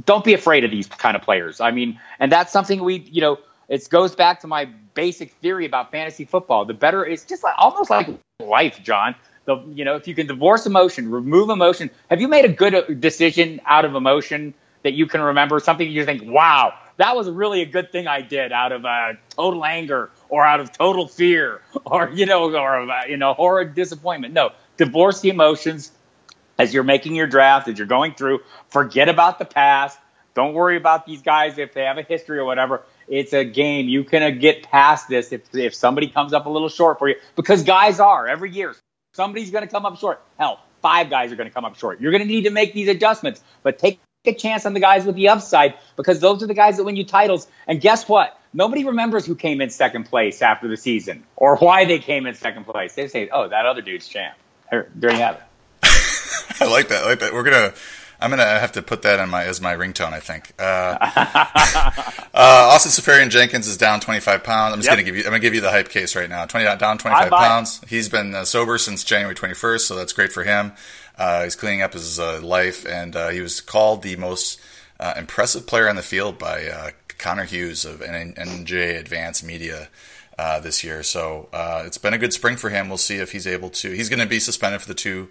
don't 0.05 0.23
be 0.23 0.35
afraid 0.35 0.63
of 0.63 0.69
these 0.69 0.85
kind 0.85 1.17
of 1.17 1.23
players. 1.23 1.59
I 1.59 1.71
mean, 1.71 1.99
and 2.19 2.31
that's 2.31 2.51
something 2.51 2.83
we, 2.83 2.99
you 2.99 3.21
know, 3.21 3.39
it 3.67 3.89
goes 3.89 4.13
back 4.13 4.41
to 4.41 4.47
my 4.47 4.65
basic 4.93 5.31
theory 5.41 5.65
about 5.65 5.89
fantasy 5.89 6.23
football. 6.23 6.65
The 6.65 6.75
better 6.75 7.03
it's 7.03 7.25
just 7.25 7.43
like, 7.43 7.55
almost 7.57 7.89
like 7.89 8.07
life, 8.39 8.83
John. 8.83 9.15
The 9.45 9.57
you 9.73 9.85
know, 9.85 9.95
if 9.95 10.07
you 10.07 10.13
can 10.13 10.27
divorce 10.27 10.67
emotion, 10.67 11.09
remove 11.09 11.49
emotion. 11.49 11.89
Have 12.11 12.21
you 12.21 12.27
made 12.27 12.45
a 12.45 12.53
good 12.53 12.75
uh, 12.75 12.83
decision 12.99 13.59
out 13.65 13.85
of 13.85 13.95
emotion 13.95 14.53
that 14.83 14.93
you 14.93 15.07
can 15.07 15.21
remember? 15.21 15.59
Something 15.59 15.89
you 15.89 16.05
think, 16.05 16.21
wow, 16.25 16.75
that 16.97 17.15
was 17.15 17.27
really 17.27 17.63
a 17.63 17.65
good 17.65 17.91
thing 17.91 18.05
I 18.05 18.21
did 18.21 18.51
out 18.51 18.71
of 18.71 18.85
uh, 18.85 19.13
total 19.35 19.65
anger 19.65 20.11
or 20.29 20.45
out 20.45 20.59
of 20.59 20.71
total 20.71 21.07
fear 21.07 21.61
or 21.85 22.09
you 22.13 22.25
know 22.25 22.55
or 22.55 22.89
uh, 22.89 23.05
you 23.05 23.17
know 23.17 23.33
horrid 23.33 23.75
disappointment. 23.75 24.33
No, 24.33 24.51
divorce 24.77 25.21
the 25.21 25.29
emotions 25.29 25.91
as 26.57 26.73
you're 26.73 26.83
making 26.83 27.15
your 27.15 27.27
draft, 27.27 27.67
as 27.67 27.77
you're 27.77 27.87
going 27.87 28.13
through. 28.13 28.39
Forget 28.69 29.09
about 29.09 29.39
the 29.39 29.45
past. 29.45 29.97
Don't 30.35 30.53
worry 30.53 30.77
about 30.77 31.05
these 31.05 31.21
guys 31.21 31.57
if 31.57 31.73
they 31.73 31.83
have 31.83 31.97
a 31.97 32.03
history 32.03 32.37
or 32.37 32.45
whatever. 32.45 32.83
It's 33.07 33.33
a 33.33 33.43
game. 33.43 33.89
You 33.89 34.03
can 34.03 34.21
uh, 34.23 34.29
get 34.29 34.63
past 34.63 35.09
this 35.09 35.31
if 35.31 35.53
if 35.53 35.73
somebody 35.73 36.07
comes 36.07 36.33
up 36.33 36.45
a 36.45 36.49
little 36.49 36.69
short 36.69 36.99
for 36.99 37.09
you 37.09 37.15
because 37.35 37.63
guys 37.63 37.99
are 37.99 38.27
every 38.27 38.51
year. 38.51 38.75
Somebody's 39.13 39.51
going 39.51 39.65
to 39.65 39.71
come 39.71 39.85
up 39.85 39.97
short. 39.97 40.21
Hell, 40.37 40.59
five 40.81 41.09
guys 41.09 41.31
are 41.31 41.35
going 41.35 41.49
to 41.49 41.53
come 41.53 41.65
up 41.65 41.75
short. 41.75 41.99
You're 41.99 42.11
going 42.11 42.21
to 42.21 42.27
need 42.27 42.43
to 42.43 42.51
make 42.51 42.73
these 42.73 42.87
adjustments, 42.87 43.41
but 43.63 43.79
take 43.79 43.99
a 44.25 44.33
chance 44.33 44.65
on 44.65 44.73
the 44.73 44.79
guys 44.79 45.05
with 45.05 45.15
the 45.15 45.29
upside 45.29 45.73
because 45.95 46.19
those 46.19 46.43
are 46.43 46.47
the 46.47 46.53
guys 46.53 46.77
that 46.77 46.83
win 46.83 46.95
you 46.95 47.05
titles. 47.05 47.47
And 47.67 47.81
guess 47.81 48.07
what? 48.07 48.38
Nobody 48.53 48.83
remembers 48.83 49.25
who 49.25 49.35
came 49.35 49.61
in 49.61 49.69
second 49.69 50.05
place 50.05 50.41
after 50.41 50.67
the 50.67 50.77
season 50.77 51.23
or 51.35 51.57
why 51.57 51.85
they 51.85 51.99
came 51.99 52.25
in 52.25 52.33
second 52.33 52.65
place. 52.65 52.95
They 52.95 53.07
say, 53.07 53.29
"Oh, 53.31 53.47
that 53.47 53.65
other 53.65 53.81
dude's 53.81 54.07
champ." 54.07 54.35
There, 54.71 54.89
there 54.95 55.11
you 55.11 55.17
have 55.17 55.35
it. 55.35 55.41
I 56.61 56.65
like 56.69 56.89
that. 56.89 57.03
I 57.03 57.07
like 57.07 57.19
that. 57.19 57.33
We're 57.33 57.43
gonna 57.43 57.73
I'm 58.21 58.29
gonna 58.29 58.43
have 58.43 58.73
to 58.73 58.81
put 58.81 59.03
that 59.03 59.19
on 59.19 59.29
my 59.29 59.45
as 59.45 59.61
my 59.61 59.75
ringtone. 59.75 60.11
I 60.11 60.19
think. 60.19 60.51
Uh, 60.59 60.97
uh, 62.33 62.69
Austin 62.73 62.91
Seferian 62.91 63.29
Jenkins 63.29 63.67
is 63.67 63.77
down 63.77 64.01
25 64.01 64.43
pounds. 64.43 64.73
I'm 64.73 64.79
just 64.79 64.87
yep. 64.87 64.97
gonna 64.97 65.03
give 65.03 65.15
you. 65.15 65.21
I'm 65.21 65.29
gonna 65.29 65.39
give 65.39 65.55
you 65.55 65.61
the 65.61 65.71
hype 65.71 65.89
case 65.89 66.15
right 66.15 66.29
now. 66.29 66.45
20 66.45 66.65
down 66.77 66.97
25 66.97 67.29
pounds. 67.29 67.81
He's 67.87 68.09
been 68.09 68.35
uh, 68.35 68.43
sober 68.43 68.77
since 68.77 69.03
January 69.03 69.35
21st, 69.35 69.81
so 69.81 69.95
that's 69.95 70.11
great 70.11 70.33
for 70.33 70.43
him. 70.43 70.73
Uh, 71.17 71.45
he's 71.45 71.55
cleaning 71.55 71.81
up 71.81 71.93
his 71.93 72.19
uh, 72.19 72.41
life, 72.41 72.85
and 72.85 73.15
uh, 73.15 73.29
he 73.29 73.41
was 73.41 73.61
called 73.61 74.03
the 74.03 74.15
most 74.17 74.59
impressive 75.15 75.65
player 75.65 75.87
on 75.87 75.95
the 75.95 76.01
field 76.01 76.37
by 76.37 76.93
Connor 77.19 77.45
Hughes 77.45 77.85
of 77.85 77.99
NJ 77.99 78.97
Advanced 78.97 79.43
Media. 79.43 79.89
this 80.63 80.83
year, 80.83 81.03
so 81.03 81.49
it's 81.85 81.97
been 81.97 82.13
a 82.13 82.17
good 82.17 82.33
spring 82.33 82.55
for 82.55 82.69
him. 82.69 82.87
We'll 82.87 82.97
see 82.97 83.17
if 83.17 83.33
he's 83.33 83.45
able 83.45 83.69
to. 83.71 83.91
He's 83.91 84.07
going 84.09 84.21
to 84.21 84.25
be 84.25 84.39
suspended 84.39 84.81
for 84.81 84.87
the 84.87 84.93
two 84.93 85.27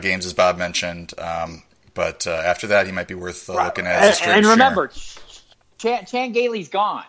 games, 0.00 0.26
as 0.26 0.34
Bob 0.34 0.58
mentioned. 0.58 1.14
Um, 1.18 1.62
but 1.94 2.26
uh, 2.26 2.30
after 2.30 2.68
that, 2.68 2.86
he 2.86 2.92
might 2.92 3.08
be 3.08 3.14
worth 3.14 3.48
uh, 3.48 3.64
looking 3.64 3.86
at. 3.86 4.02
As 4.02 4.20
a 4.20 4.24
and, 4.24 4.32
and 4.38 4.46
remember, 4.46 4.90
Chan, 5.78 6.06
Chan 6.06 6.32
Gailey's 6.32 6.68
gone. 6.68 7.04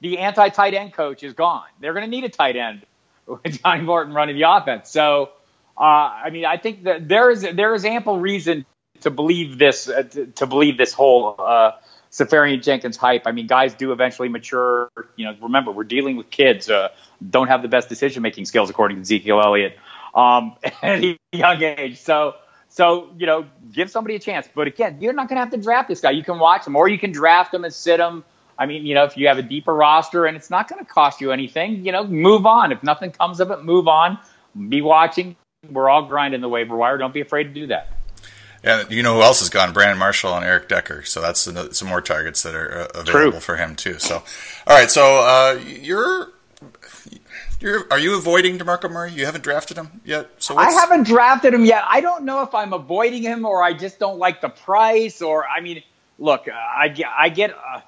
The 0.00 0.18
anti-tight 0.18 0.74
end 0.74 0.92
coach 0.92 1.22
is 1.22 1.34
gone. 1.34 1.66
They're 1.80 1.92
going 1.92 2.04
to 2.04 2.10
need 2.10 2.24
a 2.24 2.28
tight 2.28 2.56
end 2.56 2.82
with 3.26 3.62
Johnny 3.62 3.82
Morton 3.82 4.14
running 4.14 4.36
the 4.36 4.48
offense. 4.48 4.90
So, 4.90 5.30
uh, 5.76 5.82
I 5.82 6.30
mean, 6.30 6.44
I 6.44 6.56
think 6.56 6.84
that 6.84 7.08
there 7.08 7.30
is 7.30 7.42
there 7.42 7.74
is 7.74 7.84
ample 7.84 8.18
reason 8.18 8.64
to 9.00 9.10
believe 9.10 9.58
this 9.58 9.88
uh, 9.88 10.02
to, 10.02 10.26
to, 10.26 10.46
believe 10.46 10.78
this 10.78 10.92
whole 10.92 11.36
uh, 11.38 11.72
Seferian 12.10 12.62
Jenkins 12.62 12.96
hype. 12.96 13.22
I 13.26 13.32
mean, 13.32 13.46
guys 13.46 13.74
do 13.74 13.92
eventually 13.92 14.28
mature. 14.28 14.90
You 15.16 15.26
know, 15.26 15.36
remember 15.40 15.70
we're 15.70 15.84
dealing 15.84 16.16
with 16.16 16.30
kids. 16.30 16.68
Uh, 16.68 16.88
don't 17.28 17.48
have 17.48 17.62
the 17.62 17.68
best 17.68 17.88
decision 17.88 18.22
making 18.22 18.46
skills 18.46 18.70
according 18.70 18.96
to 18.96 19.00
Ezekiel 19.02 19.40
Elliott 19.40 19.76
um, 20.14 20.56
at 20.82 21.04
a 21.04 21.18
young 21.32 21.62
age. 21.62 21.98
So 21.98 22.34
so, 22.70 23.10
you 23.18 23.26
know, 23.26 23.46
give 23.72 23.90
somebody 23.90 24.14
a 24.14 24.20
chance. 24.20 24.48
But 24.54 24.68
again, 24.68 24.98
you're 25.00 25.12
not 25.12 25.28
going 25.28 25.36
to 25.36 25.40
have 25.40 25.50
to 25.50 25.58
draft 25.58 25.88
this 25.88 26.00
guy. 26.00 26.12
You 26.12 26.22
can 26.22 26.38
watch 26.38 26.66
him 26.66 26.76
or 26.76 26.88
you 26.88 26.98
can 26.98 27.10
draft 27.10 27.52
him 27.52 27.64
and 27.64 27.74
sit 27.74 27.98
him. 27.98 28.24
I 28.56 28.66
mean, 28.66 28.86
you 28.86 28.94
know, 28.94 29.04
if 29.04 29.16
you 29.16 29.26
have 29.26 29.38
a 29.38 29.42
deeper 29.42 29.74
roster 29.74 30.24
and 30.24 30.36
it's 30.36 30.50
not 30.50 30.68
going 30.68 30.84
to 30.84 30.88
cost 30.88 31.20
you 31.20 31.32
anything, 31.32 31.84
you 31.84 31.92
know, 31.92 32.06
move 32.06 32.46
on. 32.46 32.70
If 32.70 32.82
nothing 32.82 33.10
comes 33.10 33.40
of 33.40 33.50
it, 33.50 33.64
move 33.64 33.88
on. 33.88 34.18
Be 34.68 34.82
watching. 34.82 35.34
We're 35.68 35.88
all 35.88 36.06
grinding 36.06 36.40
the 36.40 36.48
waiver 36.48 36.76
wire. 36.76 36.96
Don't 36.96 37.12
be 37.12 37.20
afraid 37.20 37.44
to 37.44 37.50
do 37.50 37.66
that. 37.68 37.88
Yeah, 38.62 38.84
you 38.90 39.02
know 39.02 39.14
who 39.14 39.22
else 39.22 39.40
has 39.40 39.48
gone? 39.48 39.72
Brandon 39.72 39.98
Marshall 39.98 40.34
and 40.34 40.44
Eric 40.44 40.68
Decker. 40.68 41.02
So 41.04 41.20
that's 41.20 41.40
some 41.40 41.88
more 41.88 42.02
targets 42.02 42.42
that 42.42 42.54
are 42.54 42.82
uh, 42.82 43.00
available 43.00 43.32
True. 43.32 43.40
for 43.40 43.56
him 43.56 43.74
too. 43.74 43.98
So, 43.98 44.16
all 44.16 44.76
right. 44.76 44.90
So 44.90 45.02
uh, 45.02 45.60
you're 45.64 46.32
you're, 47.60 47.86
are 47.90 47.98
you 47.98 48.16
avoiding 48.16 48.58
Demarco 48.58 48.90
Murray? 48.90 49.12
You 49.12 49.26
haven't 49.26 49.44
drafted 49.44 49.76
him 49.76 50.00
yet. 50.04 50.30
So 50.38 50.56
I 50.56 50.70
haven't 50.72 51.06
drafted 51.06 51.52
him 51.52 51.64
yet. 51.64 51.84
I 51.86 52.00
don't 52.00 52.24
know 52.24 52.42
if 52.42 52.54
I'm 52.54 52.72
avoiding 52.72 53.22
him 53.22 53.44
or 53.44 53.62
I 53.62 53.74
just 53.74 53.98
don't 53.98 54.18
like 54.18 54.40
the 54.40 54.48
price. 54.48 55.20
Or 55.20 55.46
I 55.46 55.60
mean, 55.60 55.82
look, 56.18 56.46
I 56.48 56.88
get, 56.88 57.08
I 57.16 57.28
get. 57.28 57.50
Uh, 57.52 57.80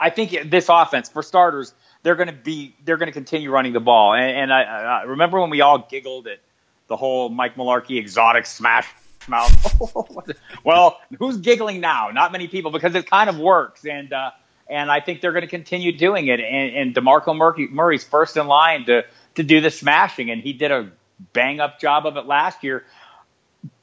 I 0.00 0.08
think 0.08 0.50
this 0.50 0.70
offense, 0.70 1.10
for 1.10 1.22
starters, 1.22 1.74
they're 2.02 2.14
going 2.14 2.28
to 2.28 2.34
be 2.34 2.74
they're 2.86 2.96
going 2.96 3.08
to 3.08 3.12
continue 3.12 3.50
running 3.50 3.74
the 3.74 3.80
ball. 3.80 4.14
And, 4.14 4.30
and 4.30 4.52
I, 4.52 4.62
I, 4.62 5.02
remember 5.02 5.38
when 5.40 5.50
we 5.50 5.60
all 5.60 5.78
giggled 5.78 6.26
at 6.26 6.38
the 6.86 6.96
whole 6.96 7.28
Mike 7.28 7.56
Mularkey 7.56 7.98
exotic 7.98 8.46
smash 8.46 8.88
mouth. 9.30 10.30
well, 10.64 11.00
who's 11.18 11.38
giggling 11.38 11.80
now? 11.80 12.10
Not 12.12 12.32
many 12.32 12.48
people 12.48 12.70
because 12.70 12.94
it 12.94 13.08
kind 13.08 13.30
of 13.30 13.38
works. 13.38 13.86
And 13.86 14.12
uh, 14.12 14.30
and 14.68 14.90
I 14.90 15.00
think 15.00 15.20
they're 15.20 15.32
going 15.32 15.42
to 15.42 15.48
continue 15.48 15.92
doing 15.96 16.28
it. 16.28 16.40
And, 16.40 16.76
and 16.76 16.94
Demarco 16.94 17.36
Murray, 17.36 17.68
Murray's 17.68 18.04
first 18.04 18.36
in 18.36 18.46
line 18.46 18.86
to 18.86 19.04
to 19.34 19.42
do 19.42 19.60
the 19.60 19.70
smashing, 19.70 20.30
and 20.30 20.42
he 20.42 20.52
did 20.52 20.70
a 20.70 20.90
bang 21.32 21.60
up 21.60 21.80
job 21.80 22.06
of 22.06 22.16
it 22.16 22.26
last 22.26 22.64
year. 22.64 22.84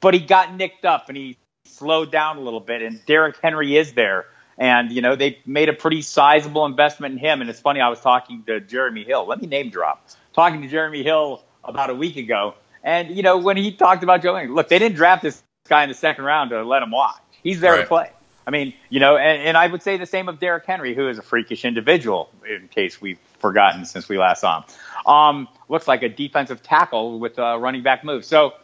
But 0.00 0.14
he 0.14 0.20
got 0.20 0.54
nicked 0.54 0.84
up 0.84 1.08
and 1.08 1.16
he 1.16 1.38
slowed 1.64 2.10
down 2.10 2.36
a 2.38 2.40
little 2.40 2.60
bit. 2.60 2.82
And 2.82 3.04
Derrick 3.06 3.36
Henry 3.40 3.76
is 3.76 3.92
there, 3.92 4.26
and 4.56 4.90
you 4.90 5.02
know 5.02 5.14
they 5.14 5.38
made 5.46 5.68
a 5.68 5.72
pretty 5.74 6.02
sizable 6.02 6.64
investment 6.66 7.14
in 7.14 7.18
him. 7.18 7.40
And 7.40 7.50
it's 7.50 7.60
funny, 7.60 7.80
I 7.80 7.88
was 7.88 8.00
talking 8.00 8.42
to 8.44 8.60
Jeremy 8.60 9.04
Hill. 9.04 9.26
Let 9.26 9.40
me 9.40 9.46
name 9.46 9.70
drop. 9.70 10.08
Talking 10.32 10.62
to 10.62 10.68
Jeremy 10.68 11.02
Hill 11.02 11.42
about 11.64 11.90
a 11.90 11.94
week 11.94 12.16
ago, 12.16 12.54
and 12.82 13.14
you 13.16 13.22
know 13.22 13.38
when 13.38 13.56
he 13.56 13.72
talked 13.72 14.02
about 14.02 14.22
Joe, 14.22 14.40
look, 14.48 14.68
they 14.68 14.78
didn't 14.78 14.96
draft 14.96 15.22
this 15.22 15.42
guy 15.68 15.82
in 15.82 15.88
the 15.88 15.94
second 15.94 16.24
round 16.24 16.50
to 16.50 16.62
let 16.64 16.82
him 16.82 16.90
watch. 16.90 17.20
He's 17.42 17.60
there 17.60 17.72
right. 17.72 17.80
to 17.82 17.86
play. 17.86 18.10
I 18.46 18.50
mean, 18.50 18.72
you 18.88 18.98
know, 18.98 19.18
and, 19.18 19.42
and 19.42 19.56
I 19.58 19.66
would 19.66 19.82
say 19.82 19.98
the 19.98 20.06
same 20.06 20.26
of 20.26 20.40
Derrick 20.40 20.64
Henry, 20.64 20.94
who 20.94 21.06
is 21.08 21.18
a 21.18 21.22
freakish 21.22 21.66
individual, 21.66 22.30
in 22.48 22.68
case 22.68 22.98
we've 22.98 23.18
forgotten 23.40 23.84
since 23.84 24.08
we 24.08 24.16
last 24.16 24.40
saw 24.40 24.62
him. 24.62 24.64
Um, 25.06 25.48
looks 25.68 25.86
like 25.86 26.02
a 26.02 26.08
defensive 26.08 26.62
tackle 26.62 27.18
with 27.18 27.38
a 27.38 27.58
running 27.58 27.82
back 27.82 28.04
move. 28.04 28.24
So 28.24 28.54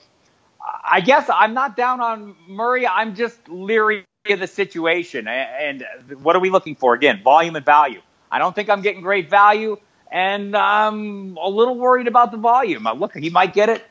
I 0.82 1.02
guess 1.02 1.28
I'm 1.28 1.52
not 1.52 1.76
down 1.76 2.00
on 2.00 2.34
Murray. 2.48 2.86
I'm 2.86 3.14
just 3.14 3.46
leery 3.48 4.06
of 4.30 4.40
the 4.40 4.46
situation. 4.46 5.28
And 5.28 5.84
what 6.22 6.34
are 6.34 6.40
we 6.40 6.48
looking 6.48 6.76
for? 6.76 6.94
Again, 6.94 7.22
volume 7.22 7.54
and 7.56 7.64
value. 7.64 8.00
I 8.30 8.38
don't 8.38 8.54
think 8.54 8.70
I'm 8.70 8.80
getting 8.80 9.02
great 9.02 9.28
value, 9.28 9.76
and 10.10 10.56
I'm 10.56 11.36
a 11.36 11.48
little 11.48 11.76
worried 11.76 12.08
about 12.08 12.30
the 12.32 12.38
volume. 12.38 12.88
Look, 12.96 13.14
he 13.14 13.28
might 13.28 13.52
get 13.52 13.68
it, 13.68 13.84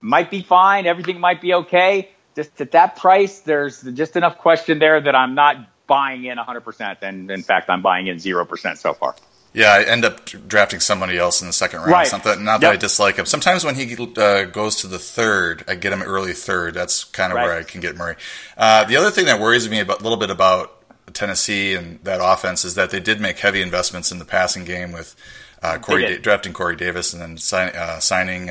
might 0.00 0.30
be 0.30 0.42
fine, 0.42 0.86
everything 0.86 1.20
might 1.20 1.40
be 1.40 1.54
okay 1.54 2.10
just 2.38 2.60
at 2.60 2.70
that 2.70 2.94
price, 2.94 3.40
there's 3.40 3.82
just 3.82 4.14
enough 4.14 4.38
question 4.38 4.78
there 4.78 5.00
that 5.00 5.14
I'm 5.16 5.34
not 5.34 5.56
buying 5.88 6.24
in 6.24 6.38
100%. 6.38 6.98
And 7.02 7.28
in 7.32 7.42
fact, 7.42 7.68
I'm 7.68 7.82
buying 7.82 8.06
in 8.06 8.18
0% 8.18 8.78
so 8.78 8.94
far. 8.94 9.16
Yeah, 9.52 9.72
I 9.72 9.82
end 9.82 10.04
up 10.04 10.24
drafting 10.24 10.78
somebody 10.78 11.18
else 11.18 11.40
in 11.40 11.48
the 11.48 11.52
second 11.52 11.80
round. 11.80 11.90
Right. 11.90 12.12
Not 12.12 12.24
not 12.40 12.60
that 12.60 12.66
yep. 12.66 12.74
I 12.74 12.76
dislike 12.76 13.16
him. 13.16 13.26
Sometimes 13.26 13.64
when 13.64 13.74
he 13.74 13.96
uh, 13.96 14.44
goes 14.44 14.76
to 14.82 14.86
the 14.86 15.00
third, 15.00 15.64
I 15.66 15.74
get 15.74 15.92
him 15.92 16.02
early 16.02 16.32
third. 16.32 16.74
That's 16.74 17.02
kind 17.02 17.32
of 17.32 17.36
right. 17.36 17.44
where 17.44 17.58
I 17.58 17.64
can 17.64 17.80
get 17.80 17.96
Murray. 17.96 18.14
Uh, 18.56 18.84
the 18.84 18.96
other 18.96 19.10
thing 19.10 19.24
that 19.24 19.40
worries 19.40 19.68
me 19.68 19.80
a 19.80 19.84
little 19.84 20.18
bit 20.18 20.30
about 20.30 20.74
Tennessee 21.12 21.74
and 21.74 21.98
that 22.04 22.20
offense 22.22 22.64
is 22.64 22.76
that 22.76 22.90
they 22.90 23.00
did 23.00 23.20
make 23.20 23.38
heavy 23.38 23.62
investments 23.62 24.12
in 24.12 24.20
the 24.20 24.24
passing 24.24 24.64
game 24.64 24.92
with 24.92 25.16
uh, 25.60 25.78
Corey 25.78 26.02
da- 26.02 26.18
drafting 26.18 26.52
Corey 26.52 26.76
Davis 26.76 27.12
and 27.12 27.20
then 27.20 27.36
sign, 27.36 27.70
uh, 27.70 27.98
signing 27.98 28.50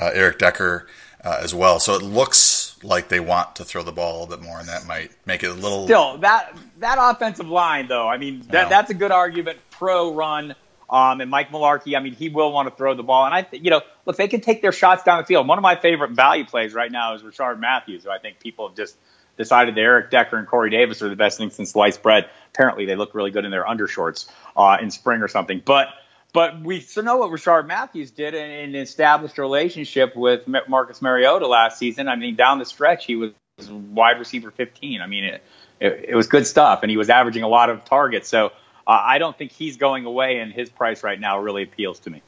uh, 0.00 0.10
Eric 0.14 0.38
Decker 0.38 0.88
uh, 1.22 1.38
as 1.42 1.54
well. 1.54 1.78
So 1.78 1.94
it 1.94 2.02
looks 2.02 2.76
like 2.82 3.08
they 3.08 3.20
want 3.20 3.56
to 3.56 3.64
throw 3.64 3.82
the 3.82 3.92
ball 3.92 4.10
a 4.10 4.16
little 4.20 4.36
bit 4.36 4.44
more, 4.44 4.58
and 4.58 4.68
that 4.68 4.86
might 4.86 5.10
make 5.26 5.42
it 5.42 5.50
a 5.50 5.54
little. 5.54 5.84
Still, 5.84 6.18
that 6.18 6.56
that 6.78 6.98
offensive 6.98 7.48
line, 7.48 7.88
though, 7.88 8.08
I 8.08 8.16
mean, 8.16 8.42
that, 8.48 8.70
that's 8.70 8.90
a 8.90 8.94
good 8.94 9.12
argument 9.12 9.58
pro 9.70 10.14
run. 10.14 10.54
Um, 10.88 11.20
and 11.20 11.30
Mike 11.30 11.50
Mularkey, 11.50 11.96
I 11.96 12.00
mean, 12.00 12.14
he 12.14 12.30
will 12.30 12.50
want 12.50 12.68
to 12.68 12.74
throw 12.74 12.94
the 12.94 13.04
ball. 13.04 13.24
And 13.24 13.32
I, 13.32 13.46
you 13.52 13.70
know, 13.70 13.80
look, 14.06 14.16
they 14.16 14.26
can 14.26 14.40
take 14.40 14.60
their 14.60 14.72
shots 14.72 15.04
down 15.04 15.18
the 15.18 15.24
field. 15.24 15.46
One 15.46 15.56
of 15.56 15.62
my 15.62 15.76
favorite 15.76 16.10
value 16.10 16.44
plays 16.44 16.74
right 16.74 16.90
now 16.90 17.14
is 17.14 17.22
Rishard 17.22 17.60
Matthews, 17.60 18.02
who 18.02 18.10
I 18.10 18.18
think 18.18 18.40
people 18.40 18.66
have 18.66 18.76
just 18.76 18.96
decided 19.36 19.76
that 19.76 19.80
Eric 19.80 20.10
Decker 20.10 20.36
and 20.36 20.48
Corey 20.48 20.68
Davis 20.68 21.00
are 21.00 21.08
the 21.08 21.14
best 21.14 21.38
things 21.38 21.54
since 21.54 21.70
sliced 21.70 22.02
bread. 22.02 22.28
Apparently, 22.52 22.86
they 22.86 22.96
look 22.96 23.14
really 23.14 23.30
good 23.30 23.44
in 23.44 23.52
their 23.52 23.64
undershorts 23.64 24.28
uh, 24.56 24.78
in 24.82 24.90
spring 24.90 25.22
or 25.22 25.28
something. 25.28 25.62
But 25.64 25.90
but 26.32 26.60
we 26.60 26.84
know 26.96 27.18
what 27.18 27.30
Rishard 27.30 27.66
Matthews 27.66 28.10
did 28.10 28.34
and, 28.34 28.76
established 28.76 29.38
a 29.38 29.42
relationship 29.42 30.16
with 30.16 30.46
Marcus 30.68 31.02
Mariota 31.02 31.46
last 31.46 31.78
season. 31.78 32.08
I 32.08 32.16
mean, 32.16 32.36
down 32.36 32.58
the 32.58 32.64
stretch, 32.64 33.06
he 33.06 33.16
was 33.16 33.32
wide 33.68 34.18
receiver 34.18 34.50
15. 34.50 35.00
I 35.00 35.06
mean, 35.06 35.24
it, 35.24 35.42
it, 35.80 36.04
it 36.08 36.14
was 36.14 36.26
good 36.26 36.46
stuff, 36.46 36.80
and 36.82 36.90
he 36.90 36.96
was 36.96 37.10
averaging 37.10 37.42
a 37.42 37.48
lot 37.48 37.70
of 37.70 37.84
targets. 37.84 38.28
So 38.28 38.46
uh, 38.46 38.50
I 38.86 39.18
don't 39.18 39.36
think 39.36 39.52
he's 39.52 39.76
going 39.76 40.04
away, 40.04 40.38
and 40.38 40.52
his 40.52 40.70
price 40.70 41.02
right 41.02 41.18
now 41.18 41.40
really 41.40 41.62
appeals 41.62 42.00
to 42.00 42.10
me. 42.10 42.22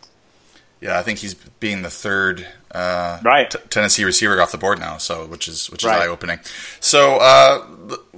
Yeah, 0.82 0.98
I 0.98 1.02
think 1.02 1.20
he's 1.20 1.34
being 1.34 1.82
the 1.82 1.90
third 1.90 2.44
uh, 2.72 3.20
right. 3.22 3.48
T- 3.48 3.58
Tennessee 3.70 4.02
receiver 4.02 4.42
off 4.42 4.50
the 4.50 4.58
board 4.58 4.80
now, 4.80 4.96
so 4.96 5.26
which 5.26 5.46
is 5.46 5.70
which 5.70 5.84
is 5.84 5.88
right. 5.88 6.02
eye 6.02 6.06
opening. 6.08 6.40
So 6.80 7.18
uh, 7.20 7.64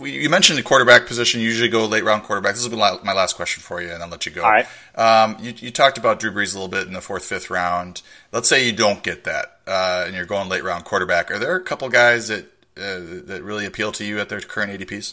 you 0.00 0.30
mentioned 0.30 0.58
the 0.58 0.62
quarterback 0.62 1.04
position. 1.04 1.42
You 1.42 1.46
usually 1.48 1.68
go 1.68 1.84
late 1.84 2.04
round 2.04 2.22
quarterback. 2.22 2.54
This 2.54 2.64
will 2.64 2.70
be 2.70 2.76
my 2.78 3.12
last 3.12 3.36
question 3.36 3.60
for 3.60 3.82
you, 3.82 3.90
and 3.90 4.00
then 4.00 4.08
let 4.08 4.24
you 4.24 4.32
go. 4.32 4.44
All 4.44 4.50
right. 4.50 4.66
Um, 4.94 5.36
you, 5.42 5.52
you, 5.58 5.70
talked 5.70 5.98
about 5.98 6.20
Drew 6.20 6.32
Brees 6.32 6.54
a 6.54 6.58
little 6.58 6.68
bit 6.68 6.86
in 6.86 6.94
the 6.94 7.02
fourth, 7.02 7.26
fifth 7.26 7.50
round. 7.50 8.00
Let's 8.32 8.48
say 8.48 8.64
you 8.64 8.72
don't 8.72 9.02
get 9.02 9.24
that, 9.24 9.58
uh, 9.66 10.04
and 10.06 10.16
you're 10.16 10.24
going 10.24 10.48
late 10.48 10.64
round 10.64 10.86
quarterback. 10.86 11.30
Are 11.30 11.38
there 11.38 11.56
a 11.56 11.62
couple 11.62 11.90
guys 11.90 12.28
that 12.28 12.46
uh, 12.78 13.26
that 13.26 13.42
really 13.42 13.66
appeal 13.66 13.92
to 13.92 14.06
you 14.06 14.20
at 14.20 14.30
their 14.30 14.40
current 14.40 14.72
ADPs? 14.72 15.12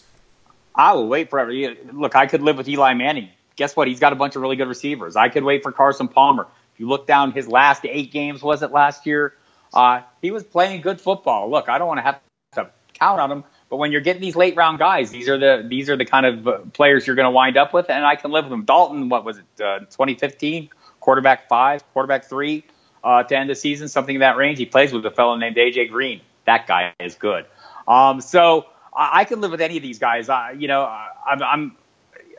I 0.74 0.94
will 0.94 1.10
wait 1.10 1.30
forever. 1.30 1.52
Look, 1.92 2.16
I 2.16 2.28
could 2.28 2.44
live 2.44 2.56
with 2.56 2.70
Eli 2.70 2.94
Manning. 2.94 3.28
Guess 3.58 3.76
what? 3.76 3.90
He's 3.90 4.00
got 4.00 4.14
a 4.14 4.16
bunch 4.16 4.38
of 4.38 4.42
really 4.42 4.56
good 4.56 4.70
receivers. 4.70 5.18
I 5.18 5.28
could 5.28 5.44
wait 5.44 5.64
for 5.64 5.74
Carson 5.74 6.08
Palmer 6.08 6.48
you 6.82 6.88
look 6.88 7.06
down 7.06 7.32
his 7.32 7.48
last 7.48 7.86
eight 7.86 8.12
games, 8.12 8.42
was 8.42 8.64
it 8.64 8.72
last 8.72 9.06
year? 9.06 9.36
Uh, 9.72 10.02
he 10.20 10.32
was 10.32 10.44
playing 10.44 10.82
good 10.82 11.00
football. 11.00 11.50
Look, 11.50 11.70
I 11.70 11.78
don't 11.78 11.88
want 11.88 12.00
to 12.00 12.02
have 12.02 12.20
to 12.54 12.72
count 12.96 13.22
on 13.22 13.32
him, 13.32 13.44
but 13.70 13.78
when 13.78 13.92
you're 13.92 14.02
getting 14.02 14.22
these 14.22 14.36
late 14.36 14.56
round 14.56 14.80
guys, 14.80 15.12
these 15.12 15.30
are 15.30 15.38
the 15.38 15.64
these 15.70 15.92
are 15.92 15.96
the 15.96 16.06
kind 16.06 16.26
of 16.26 16.48
uh, 16.48 16.58
players 16.74 17.06
you're 17.06 17.16
going 17.16 17.28
to 17.28 17.32
wind 17.32 17.56
up 17.56 17.72
with, 17.72 17.92
and 17.92 18.04
I 18.04 18.16
can 18.16 18.32
live 18.32 18.46
with 18.46 18.50
them. 18.50 18.66
Dalton, 18.66 19.10
what 19.10 19.24
was 19.24 19.38
it, 19.38 19.46
uh, 19.64 19.80
2015, 19.92 20.70
quarterback 21.00 21.48
five, 21.48 21.84
quarterback 21.94 22.26
three 22.26 22.66
uh, 23.04 23.22
to 23.22 23.38
end 23.38 23.52
the 23.52 23.56
season, 23.56 23.88
something 23.88 24.16
in 24.16 24.22
that 24.22 24.36
range. 24.36 24.58
He 24.58 24.66
plays 24.66 24.92
with 24.92 25.06
a 25.06 25.12
fellow 25.12 25.36
named 25.36 25.58
AJ 25.58 25.92
Green. 25.92 26.20
That 26.48 26.66
guy 26.66 26.96
is 27.00 27.14
good. 27.14 27.46
Um, 27.88 28.22
so 28.22 28.66
I, 28.92 29.20
I 29.20 29.26
can 29.26 29.40
live 29.40 29.52
with 29.52 29.62
any 29.62 29.78
of 29.78 29.84
these 29.84 30.00
guys. 30.00 30.30
I, 30.30 30.54
you 30.54 30.68
know, 30.68 30.82
I'm, 31.28 31.44
I'm 31.44 31.78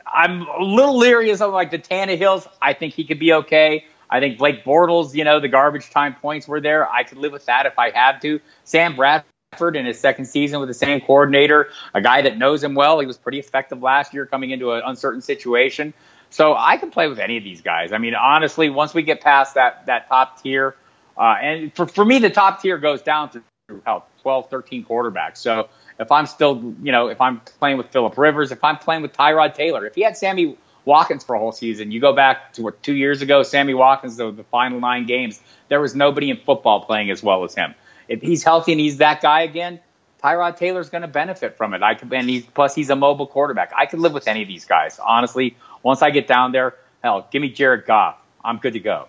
I'm 0.05 0.41
a 0.47 0.61
little 0.61 0.97
leery 0.97 1.29
of 1.29 1.39
like 1.39 1.71
the 1.71 1.79
Tannehills. 1.79 2.45
I 2.61 2.73
think 2.73 2.93
he 2.93 3.05
could 3.05 3.19
be 3.19 3.31
okay. 3.31 3.85
I 4.13 4.19
think 4.19 4.37
Blake 4.37 4.63
Bortles, 4.63 5.15
you 5.15 5.23
know, 5.23 5.39
the 5.39 5.47
garbage 5.47 5.89
time 5.89 6.13
points 6.13 6.47
were 6.47 6.61
there. 6.61 6.87
I 6.87 7.01
could 7.01 7.17
live 7.17 7.31
with 7.31 7.47
that 7.47 7.65
if 7.65 7.79
I 7.79 7.89
had 7.89 8.21
to. 8.21 8.39
Sam 8.63 8.95
Bradford 8.95 9.75
in 9.75 9.87
his 9.87 9.99
second 9.99 10.25
season 10.25 10.59
with 10.59 10.69
the 10.69 10.75
same 10.75 11.01
coordinator, 11.01 11.69
a 11.95 12.01
guy 12.01 12.21
that 12.21 12.37
knows 12.37 12.63
him 12.63 12.75
well. 12.75 12.99
He 12.99 13.07
was 13.07 13.17
pretty 13.17 13.39
effective 13.39 13.81
last 13.81 14.13
year 14.13 14.27
coming 14.27 14.51
into 14.51 14.71
an 14.73 14.83
uncertain 14.85 15.21
situation. 15.21 15.95
So 16.29 16.55
I 16.55 16.77
can 16.77 16.91
play 16.91 17.07
with 17.07 17.17
any 17.17 17.37
of 17.37 17.43
these 17.43 17.61
guys. 17.61 17.91
I 17.91 17.97
mean, 17.97 18.13
honestly, 18.13 18.69
once 18.69 18.93
we 18.93 19.01
get 19.01 19.19
past 19.19 19.55
that 19.55 19.87
that 19.87 20.07
top 20.07 20.43
tier, 20.43 20.75
uh, 21.17 21.35
and 21.41 21.73
for, 21.73 21.87
for 21.87 22.05
me, 22.05 22.19
the 22.19 22.29
top 22.29 22.61
tier 22.61 22.77
goes 22.77 23.01
down 23.01 23.31
to 23.31 23.41
how 23.83 24.03
12, 24.21 24.47
13 24.47 24.85
quarterbacks. 24.85 25.37
So 25.37 25.69
if 25.99 26.11
I'm 26.11 26.27
still, 26.27 26.75
you 26.83 26.91
know, 26.91 27.07
if 27.07 27.19
I'm 27.19 27.39
playing 27.39 27.77
with 27.77 27.87
Philip 27.87 28.15
Rivers, 28.15 28.51
if 28.51 28.63
I'm 28.63 28.77
playing 28.77 29.01
with 29.01 29.13
Tyrod 29.13 29.55
Taylor, 29.55 29.87
if 29.87 29.95
he 29.95 30.01
had 30.01 30.15
Sammy 30.15 30.55
Watkins 30.85 31.23
for 31.23 31.35
a 31.35 31.39
whole 31.39 31.51
season. 31.51 31.91
You 31.91 31.99
go 31.99 32.13
back 32.13 32.53
to 32.53 32.63
what 32.63 32.83
two 32.83 32.95
years 32.95 33.21
ago, 33.21 33.43
Sammy 33.43 33.73
Watkins, 33.73 34.17
the, 34.17 34.31
the 34.31 34.43
final 34.43 34.79
nine 34.79 35.05
games, 35.05 35.41
there 35.69 35.79
was 35.79 35.95
nobody 35.95 36.29
in 36.29 36.37
football 36.37 36.85
playing 36.85 37.09
as 37.11 37.23
well 37.23 37.43
as 37.43 37.55
him. 37.55 37.73
If 38.07 38.21
he's 38.21 38.43
healthy 38.43 38.73
and 38.73 38.81
he's 38.81 38.97
that 38.97 39.21
guy 39.21 39.41
again, 39.41 39.79
Tyrod 40.23 40.57
Taylor's 40.57 40.89
going 40.89 41.01
to 41.01 41.07
benefit 41.07 41.57
from 41.57 41.73
it. 41.73 41.83
I 41.83 41.95
could, 41.95 42.11
and 42.13 42.29
he's 42.29 42.45
plus 42.45 42.73
he's 42.73 42.89
a 42.89 42.95
mobile 42.95 43.27
quarterback. 43.27 43.73
I 43.75 43.85
could 43.85 43.99
live 43.99 44.13
with 44.13 44.27
any 44.27 44.41
of 44.41 44.47
these 44.47 44.65
guys. 44.65 44.99
Honestly, 44.99 45.57
once 45.83 46.01
I 46.01 46.11
get 46.11 46.27
down 46.27 46.53
there, 46.53 46.75
hell, 47.03 47.27
give 47.31 47.41
me 47.41 47.49
Jared 47.49 47.85
Goff. 47.85 48.17
I'm 48.43 48.57
good 48.57 48.73
to 48.73 48.79
go. 48.79 49.07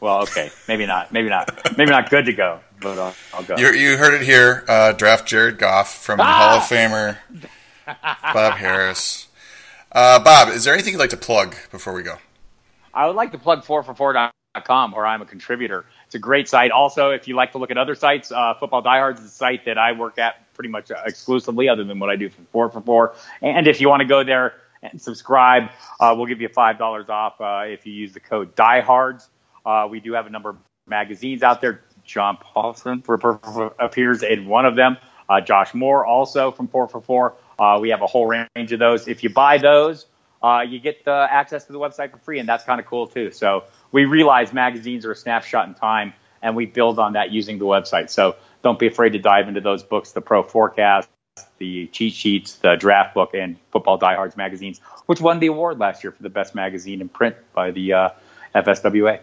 Well, 0.00 0.22
okay, 0.22 0.50
maybe 0.66 0.86
not, 0.86 1.12
maybe 1.12 1.28
not, 1.28 1.76
maybe 1.76 1.90
not 1.90 2.10
good 2.10 2.26
to 2.26 2.32
go, 2.32 2.60
but 2.80 2.98
uh, 2.98 3.12
I'll 3.34 3.42
go. 3.42 3.56
you 3.56 3.70
you 3.72 3.96
heard 3.96 4.14
it 4.14 4.22
here. 4.22 4.64
Uh, 4.68 4.92
draft 4.92 5.26
Jared 5.26 5.58
Goff 5.58 5.92
from 5.92 6.20
ah! 6.20 6.24
Hall 6.24 6.56
of 6.58 6.62
Famer 6.64 7.18
Bob 7.86 8.54
Harris. 8.54 9.27
Uh, 9.98 10.16
Bob, 10.20 10.48
is 10.50 10.62
there 10.62 10.72
anything 10.72 10.92
you'd 10.92 11.00
like 11.00 11.10
to 11.10 11.16
plug 11.16 11.56
before 11.72 11.92
we 11.92 12.04
go? 12.04 12.18
I 12.94 13.08
would 13.08 13.16
like 13.16 13.32
to 13.32 13.38
plug 13.38 13.64
4for4.com, 13.64 14.92
where 14.92 15.04
I'm 15.04 15.22
a 15.22 15.26
contributor. 15.26 15.86
It's 16.06 16.14
a 16.14 16.20
great 16.20 16.48
site. 16.48 16.70
Also, 16.70 17.10
if 17.10 17.26
you 17.26 17.34
like 17.34 17.50
to 17.50 17.58
look 17.58 17.72
at 17.72 17.78
other 17.78 17.96
sites, 17.96 18.30
uh, 18.30 18.54
Football 18.60 18.82
Diehards 18.82 19.18
is 19.18 19.26
a 19.26 19.28
site 19.28 19.64
that 19.64 19.76
I 19.76 19.90
work 19.90 20.16
at 20.20 20.54
pretty 20.54 20.70
much 20.70 20.92
exclusively, 21.04 21.68
other 21.68 21.82
than 21.82 21.98
what 21.98 22.10
I 22.10 22.14
do 22.14 22.30
for 22.52 22.70
4for4. 22.70 23.16
And 23.42 23.66
if 23.66 23.80
you 23.80 23.88
want 23.88 24.02
to 24.02 24.06
go 24.06 24.22
there 24.22 24.54
and 24.84 25.02
subscribe, 25.02 25.64
uh, 25.98 26.14
we'll 26.16 26.26
give 26.26 26.40
you 26.40 26.48
$5 26.48 27.08
off 27.08 27.40
uh, 27.40 27.64
if 27.66 27.84
you 27.84 27.92
use 27.92 28.12
the 28.12 28.20
code 28.20 28.54
DieHards. 28.54 29.26
Uh, 29.66 29.88
we 29.90 29.98
do 29.98 30.12
have 30.12 30.26
a 30.26 30.30
number 30.30 30.50
of 30.50 30.58
magazines 30.86 31.42
out 31.42 31.60
there. 31.60 31.82
John 32.04 32.36
Paulsen 32.36 33.02
appears 33.80 34.22
in 34.22 34.46
one 34.46 34.64
of 34.64 34.76
them. 34.76 34.96
Uh, 35.28 35.40
Josh 35.40 35.74
Moore 35.74 36.06
also 36.06 36.52
from 36.52 36.68
4for4. 36.68 37.34
Uh, 37.58 37.78
we 37.80 37.90
have 37.90 38.02
a 38.02 38.06
whole 38.06 38.26
range 38.26 38.72
of 38.72 38.78
those. 38.78 39.08
If 39.08 39.22
you 39.22 39.30
buy 39.30 39.58
those, 39.58 40.06
uh, 40.42 40.64
you 40.66 40.78
get 40.78 41.04
the 41.04 41.26
access 41.30 41.64
to 41.64 41.72
the 41.72 41.78
website 41.78 42.10
for 42.10 42.18
free, 42.18 42.38
and 42.38 42.48
that's 42.48 42.64
kind 42.64 42.80
of 42.80 42.86
cool 42.86 43.06
too. 43.06 43.30
So 43.32 43.64
we 43.90 44.04
realize 44.04 44.52
magazines 44.52 45.04
are 45.04 45.12
a 45.12 45.16
snapshot 45.16 45.68
in 45.68 45.74
time, 45.74 46.12
and 46.42 46.54
we 46.54 46.66
build 46.66 46.98
on 46.98 47.14
that 47.14 47.30
using 47.30 47.58
the 47.58 47.64
website. 47.64 48.10
So 48.10 48.36
don't 48.62 48.78
be 48.78 48.86
afraid 48.86 49.10
to 49.10 49.18
dive 49.18 49.48
into 49.48 49.60
those 49.60 49.82
books, 49.82 50.12
the 50.12 50.20
Pro 50.20 50.42
Forecast, 50.42 51.08
the 51.58 51.86
cheat 51.88 52.12
sheets, 52.12 52.56
the 52.56 52.76
draft 52.76 53.14
book, 53.14 53.34
and 53.34 53.56
Football 53.70 53.98
Diehards 53.98 54.36
magazines, 54.36 54.80
which 55.06 55.20
won 55.20 55.40
the 55.40 55.48
award 55.48 55.78
last 55.78 56.04
year 56.04 56.12
for 56.12 56.22
the 56.22 56.30
best 56.30 56.54
magazine 56.54 57.00
in 57.00 57.08
print 57.08 57.36
by 57.52 57.70
the 57.70 57.92
uh, 57.92 58.08
FSWA. 58.54 59.20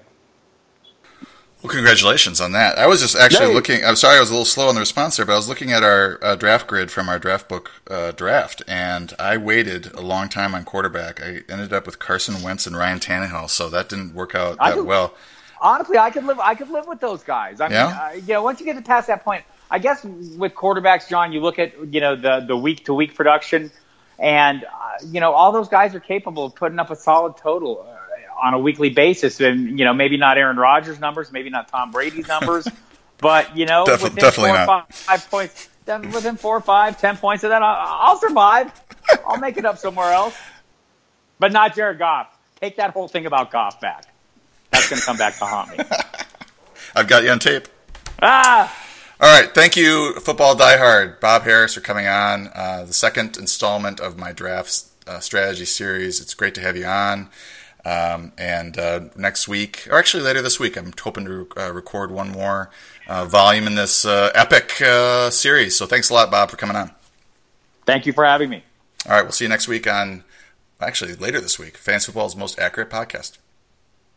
Well, 1.65 1.73
congratulations 1.73 2.39
on 2.41 2.51
that. 2.51 2.78
I 2.78 2.86
was 2.86 3.01
just 3.01 3.15
actually 3.15 3.47
Yay. 3.47 3.54
looking. 3.56 3.84
I'm 3.84 3.95
sorry, 3.95 4.17
I 4.17 4.19
was 4.19 4.30
a 4.30 4.34
little 4.34 4.45
slow 4.45 4.69
on 4.69 4.75
the 4.75 4.82
response 4.82 5.17
there, 5.17 5.25
but 5.25 5.34
I 5.34 5.36
was 5.36 5.49
looking 5.49 5.71
at 5.71 5.82
our 5.82 6.19
uh, 6.21 6.36
draft 6.36 6.67
grid 6.67 6.91
from 6.91 7.10
our 7.10 7.17
draft 7.17 7.49
book 7.49 7.71
uh, 7.89 8.12
draft, 8.12 8.62
and 8.67 9.12
I 9.17 9.38
waited 9.38 9.91
a 9.95 10.01
long 10.01 10.30
time 10.30 10.54
on 10.54 10.63
quarterback. 10.63 11.19
I 11.23 11.41
ended 11.49 11.73
up 11.73 11.88
with 11.88 11.97
Carson 11.97 12.43
Wentz 12.43 12.67
and 12.67 12.78
Ryan 12.78 12.99
Tannehill, 12.99 13.49
so 13.49 13.67
that 13.69 13.89
didn't 13.89 14.13
work 14.13 14.36
out 14.36 14.60
that 14.60 14.75
could, 14.75 14.86
well. 14.86 15.15
Honestly, 15.60 15.97
I 15.97 16.12
could 16.12 16.25
live. 16.25 16.39
I 16.39 16.54
could 16.54 16.69
live 16.69 16.86
with 16.86 16.99
those 16.99 17.23
guys. 17.23 17.60
I 17.60 17.69
yeah? 17.69 17.88
mean, 17.88 17.95
uh, 17.95 18.25
you 18.28 18.34
know, 18.34 18.43
once 18.43 18.60
you 18.60 18.67
get 18.67 18.75
to 18.75 18.84
past 18.84 19.08
that 19.08 19.23
point, 19.23 19.43
I 19.71 19.80
guess 19.80 20.04
with 20.04 20.54
quarterbacks, 20.54 21.10
John, 21.10 21.34
you 21.34 21.39
look 21.39 21.58
at 21.58 21.91
you 21.91 21.99
know 21.99 22.15
the 22.15 22.41
the 22.41 22.56
week 22.56 22.86
to 22.86 22.93
week 22.93 23.15
production, 23.15 23.71
and 24.19 24.65
uh, 24.65 24.67
you 25.04 25.19
know 25.19 25.32
all 25.32 25.51
those 25.51 25.67
guys 25.67 25.95
are 25.95 25.99
capable 25.99 26.45
of 26.45 26.54
putting 26.54 26.78
up 26.78 26.91
a 26.91 26.95
solid 26.95 27.38
total 27.38 27.88
on 28.41 28.54
a 28.54 28.60
weekly 28.60 28.89
basis. 28.89 29.39
And, 29.39 29.78
you 29.78 29.86
know, 29.86 29.93
maybe 29.93 30.17
not 30.17 30.38
Aaron 30.38 30.58
Rodgers' 30.58 31.00
numbers, 31.00 31.32
maybe 31.32 31.50
not 31.50 31.67
Tom 31.67 31.91
Brady's 31.91 32.28
numbers, 32.28 32.67
but, 33.17 33.56
you 33.56 33.65
know, 33.65 33.86
within 33.86 34.15
definitely 34.15 34.52
four 34.52 34.65
not. 34.65 34.93
five 34.93 35.30
points, 35.30 35.69
then 35.86 36.12
within 36.12 36.38
four 36.38 36.58
or 36.58 36.62
five, 36.62 37.00
ten 37.00 37.17
points 37.17 37.43
of 37.43 37.50
that, 37.52 37.62
I'll, 37.62 38.10
I'll 38.12 38.19
survive. 38.19 38.71
I'll 39.28 39.38
make 39.38 39.58
it 39.58 39.65
up 39.65 39.78
somewhere 39.78 40.12
else. 40.12 40.36
But 41.39 41.52
not 41.52 41.76
Jared 41.76 42.00
Goff. 42.00 42.28
Take 42.60 42.78
that 42.78 42.91
whole 42.91 43.08
thing 43.08 43.26
about 43.26 43.52
Goff 43.52 43.82
back. 43.82 44.06
That's 44.71 44.89
going 44.89 45.00
to 45.00 45.06
come 45.06 45.17
back 45.17 45.38
to 45.38 45.45
haunt 45.45 45.78
me. 45.78 45.84
I've 46.95 47.08
got 47.08 47.24
you 47.24 47.30
on 47.30 47.39
tape. 47.39 47.67
Ah! 48.21 48.74
All 49.19 49.41
right. 49.41 49.54
Thank 49.54 49.76
you, 49.76 50.14
Football 50.20 50.55
Diehard. 50.55 51.20
Bob 51.20 51.43
Harris 51.43 51.74
for 51.74 51.82
coming 51.82 52.07
on. 52.07 52.49
Uh, 52.53 52.84
the 52.86 52.93
second 52.93 53.38
installment 53.38 53.99
of 53.99 54.18
my 54.18 54.32
draft 54.32 54.86
uh, 55.07 55.20
strategy 55.20 55.66
series. 55.66 56.20
It's 56.22 56.34
great 56.34 56.55
to 56.55 56.62
have 56.62 56.76
you 56.76 56.86
on. 56.86 57.30
Um, 57.86 58.32
and 58.38 58.80
uh, 58.80 59.02
next 59.16 59.48
week, 59.48 59.88
or 59.92 60.00
actually 60.00 60.24
later 60.24 60.42
this 60.42 60.60
week, 60.60 60.76
I'm 60.76 60.92
hoping 61.00 61.26
to 61.26 61.48
uh, 61.56 61.72
record 61.72 62.10
one 62.10 62.32
more 62.32 62.72
uh, 63.08 63.26
volume 63.26 63.68
in 63.68 63.76
this 63.76 64.06
uh, 64.06 64.32
epic 64.34 64.82
uh, 64.82 65.30
series. 65.30 65.78
So 65.78 65.86
thanks 65.86 66.10
a 66.10 66.16
lot, 66.16 66.32
Bob, 66.32 66.50
for 66.50 66.58
coming 66.58 66.76
on. 66.76 66.90
Thank 67.86 68.08
you 68.08 68.14
for 68.14 68.26
having 68.26 68.50
me. 68.50 68.64
All 69.08 69.12
right, 69.12 69.22
we'll 69.22 69.32
see 69.32 69.46
you 69.46 69.50
next 69.50 69.68
week 69.68 69.88
on, 69.88 70.24
actually 70.82 71.14
later 71.14 71.40
this 71.40 71.60
week, 71.60 71.78
Fans 71.78 72.06
Football's 72.06 72.36
most 72.36 72.58
accurate 72.58 72.90
podcast. 72.90 73.38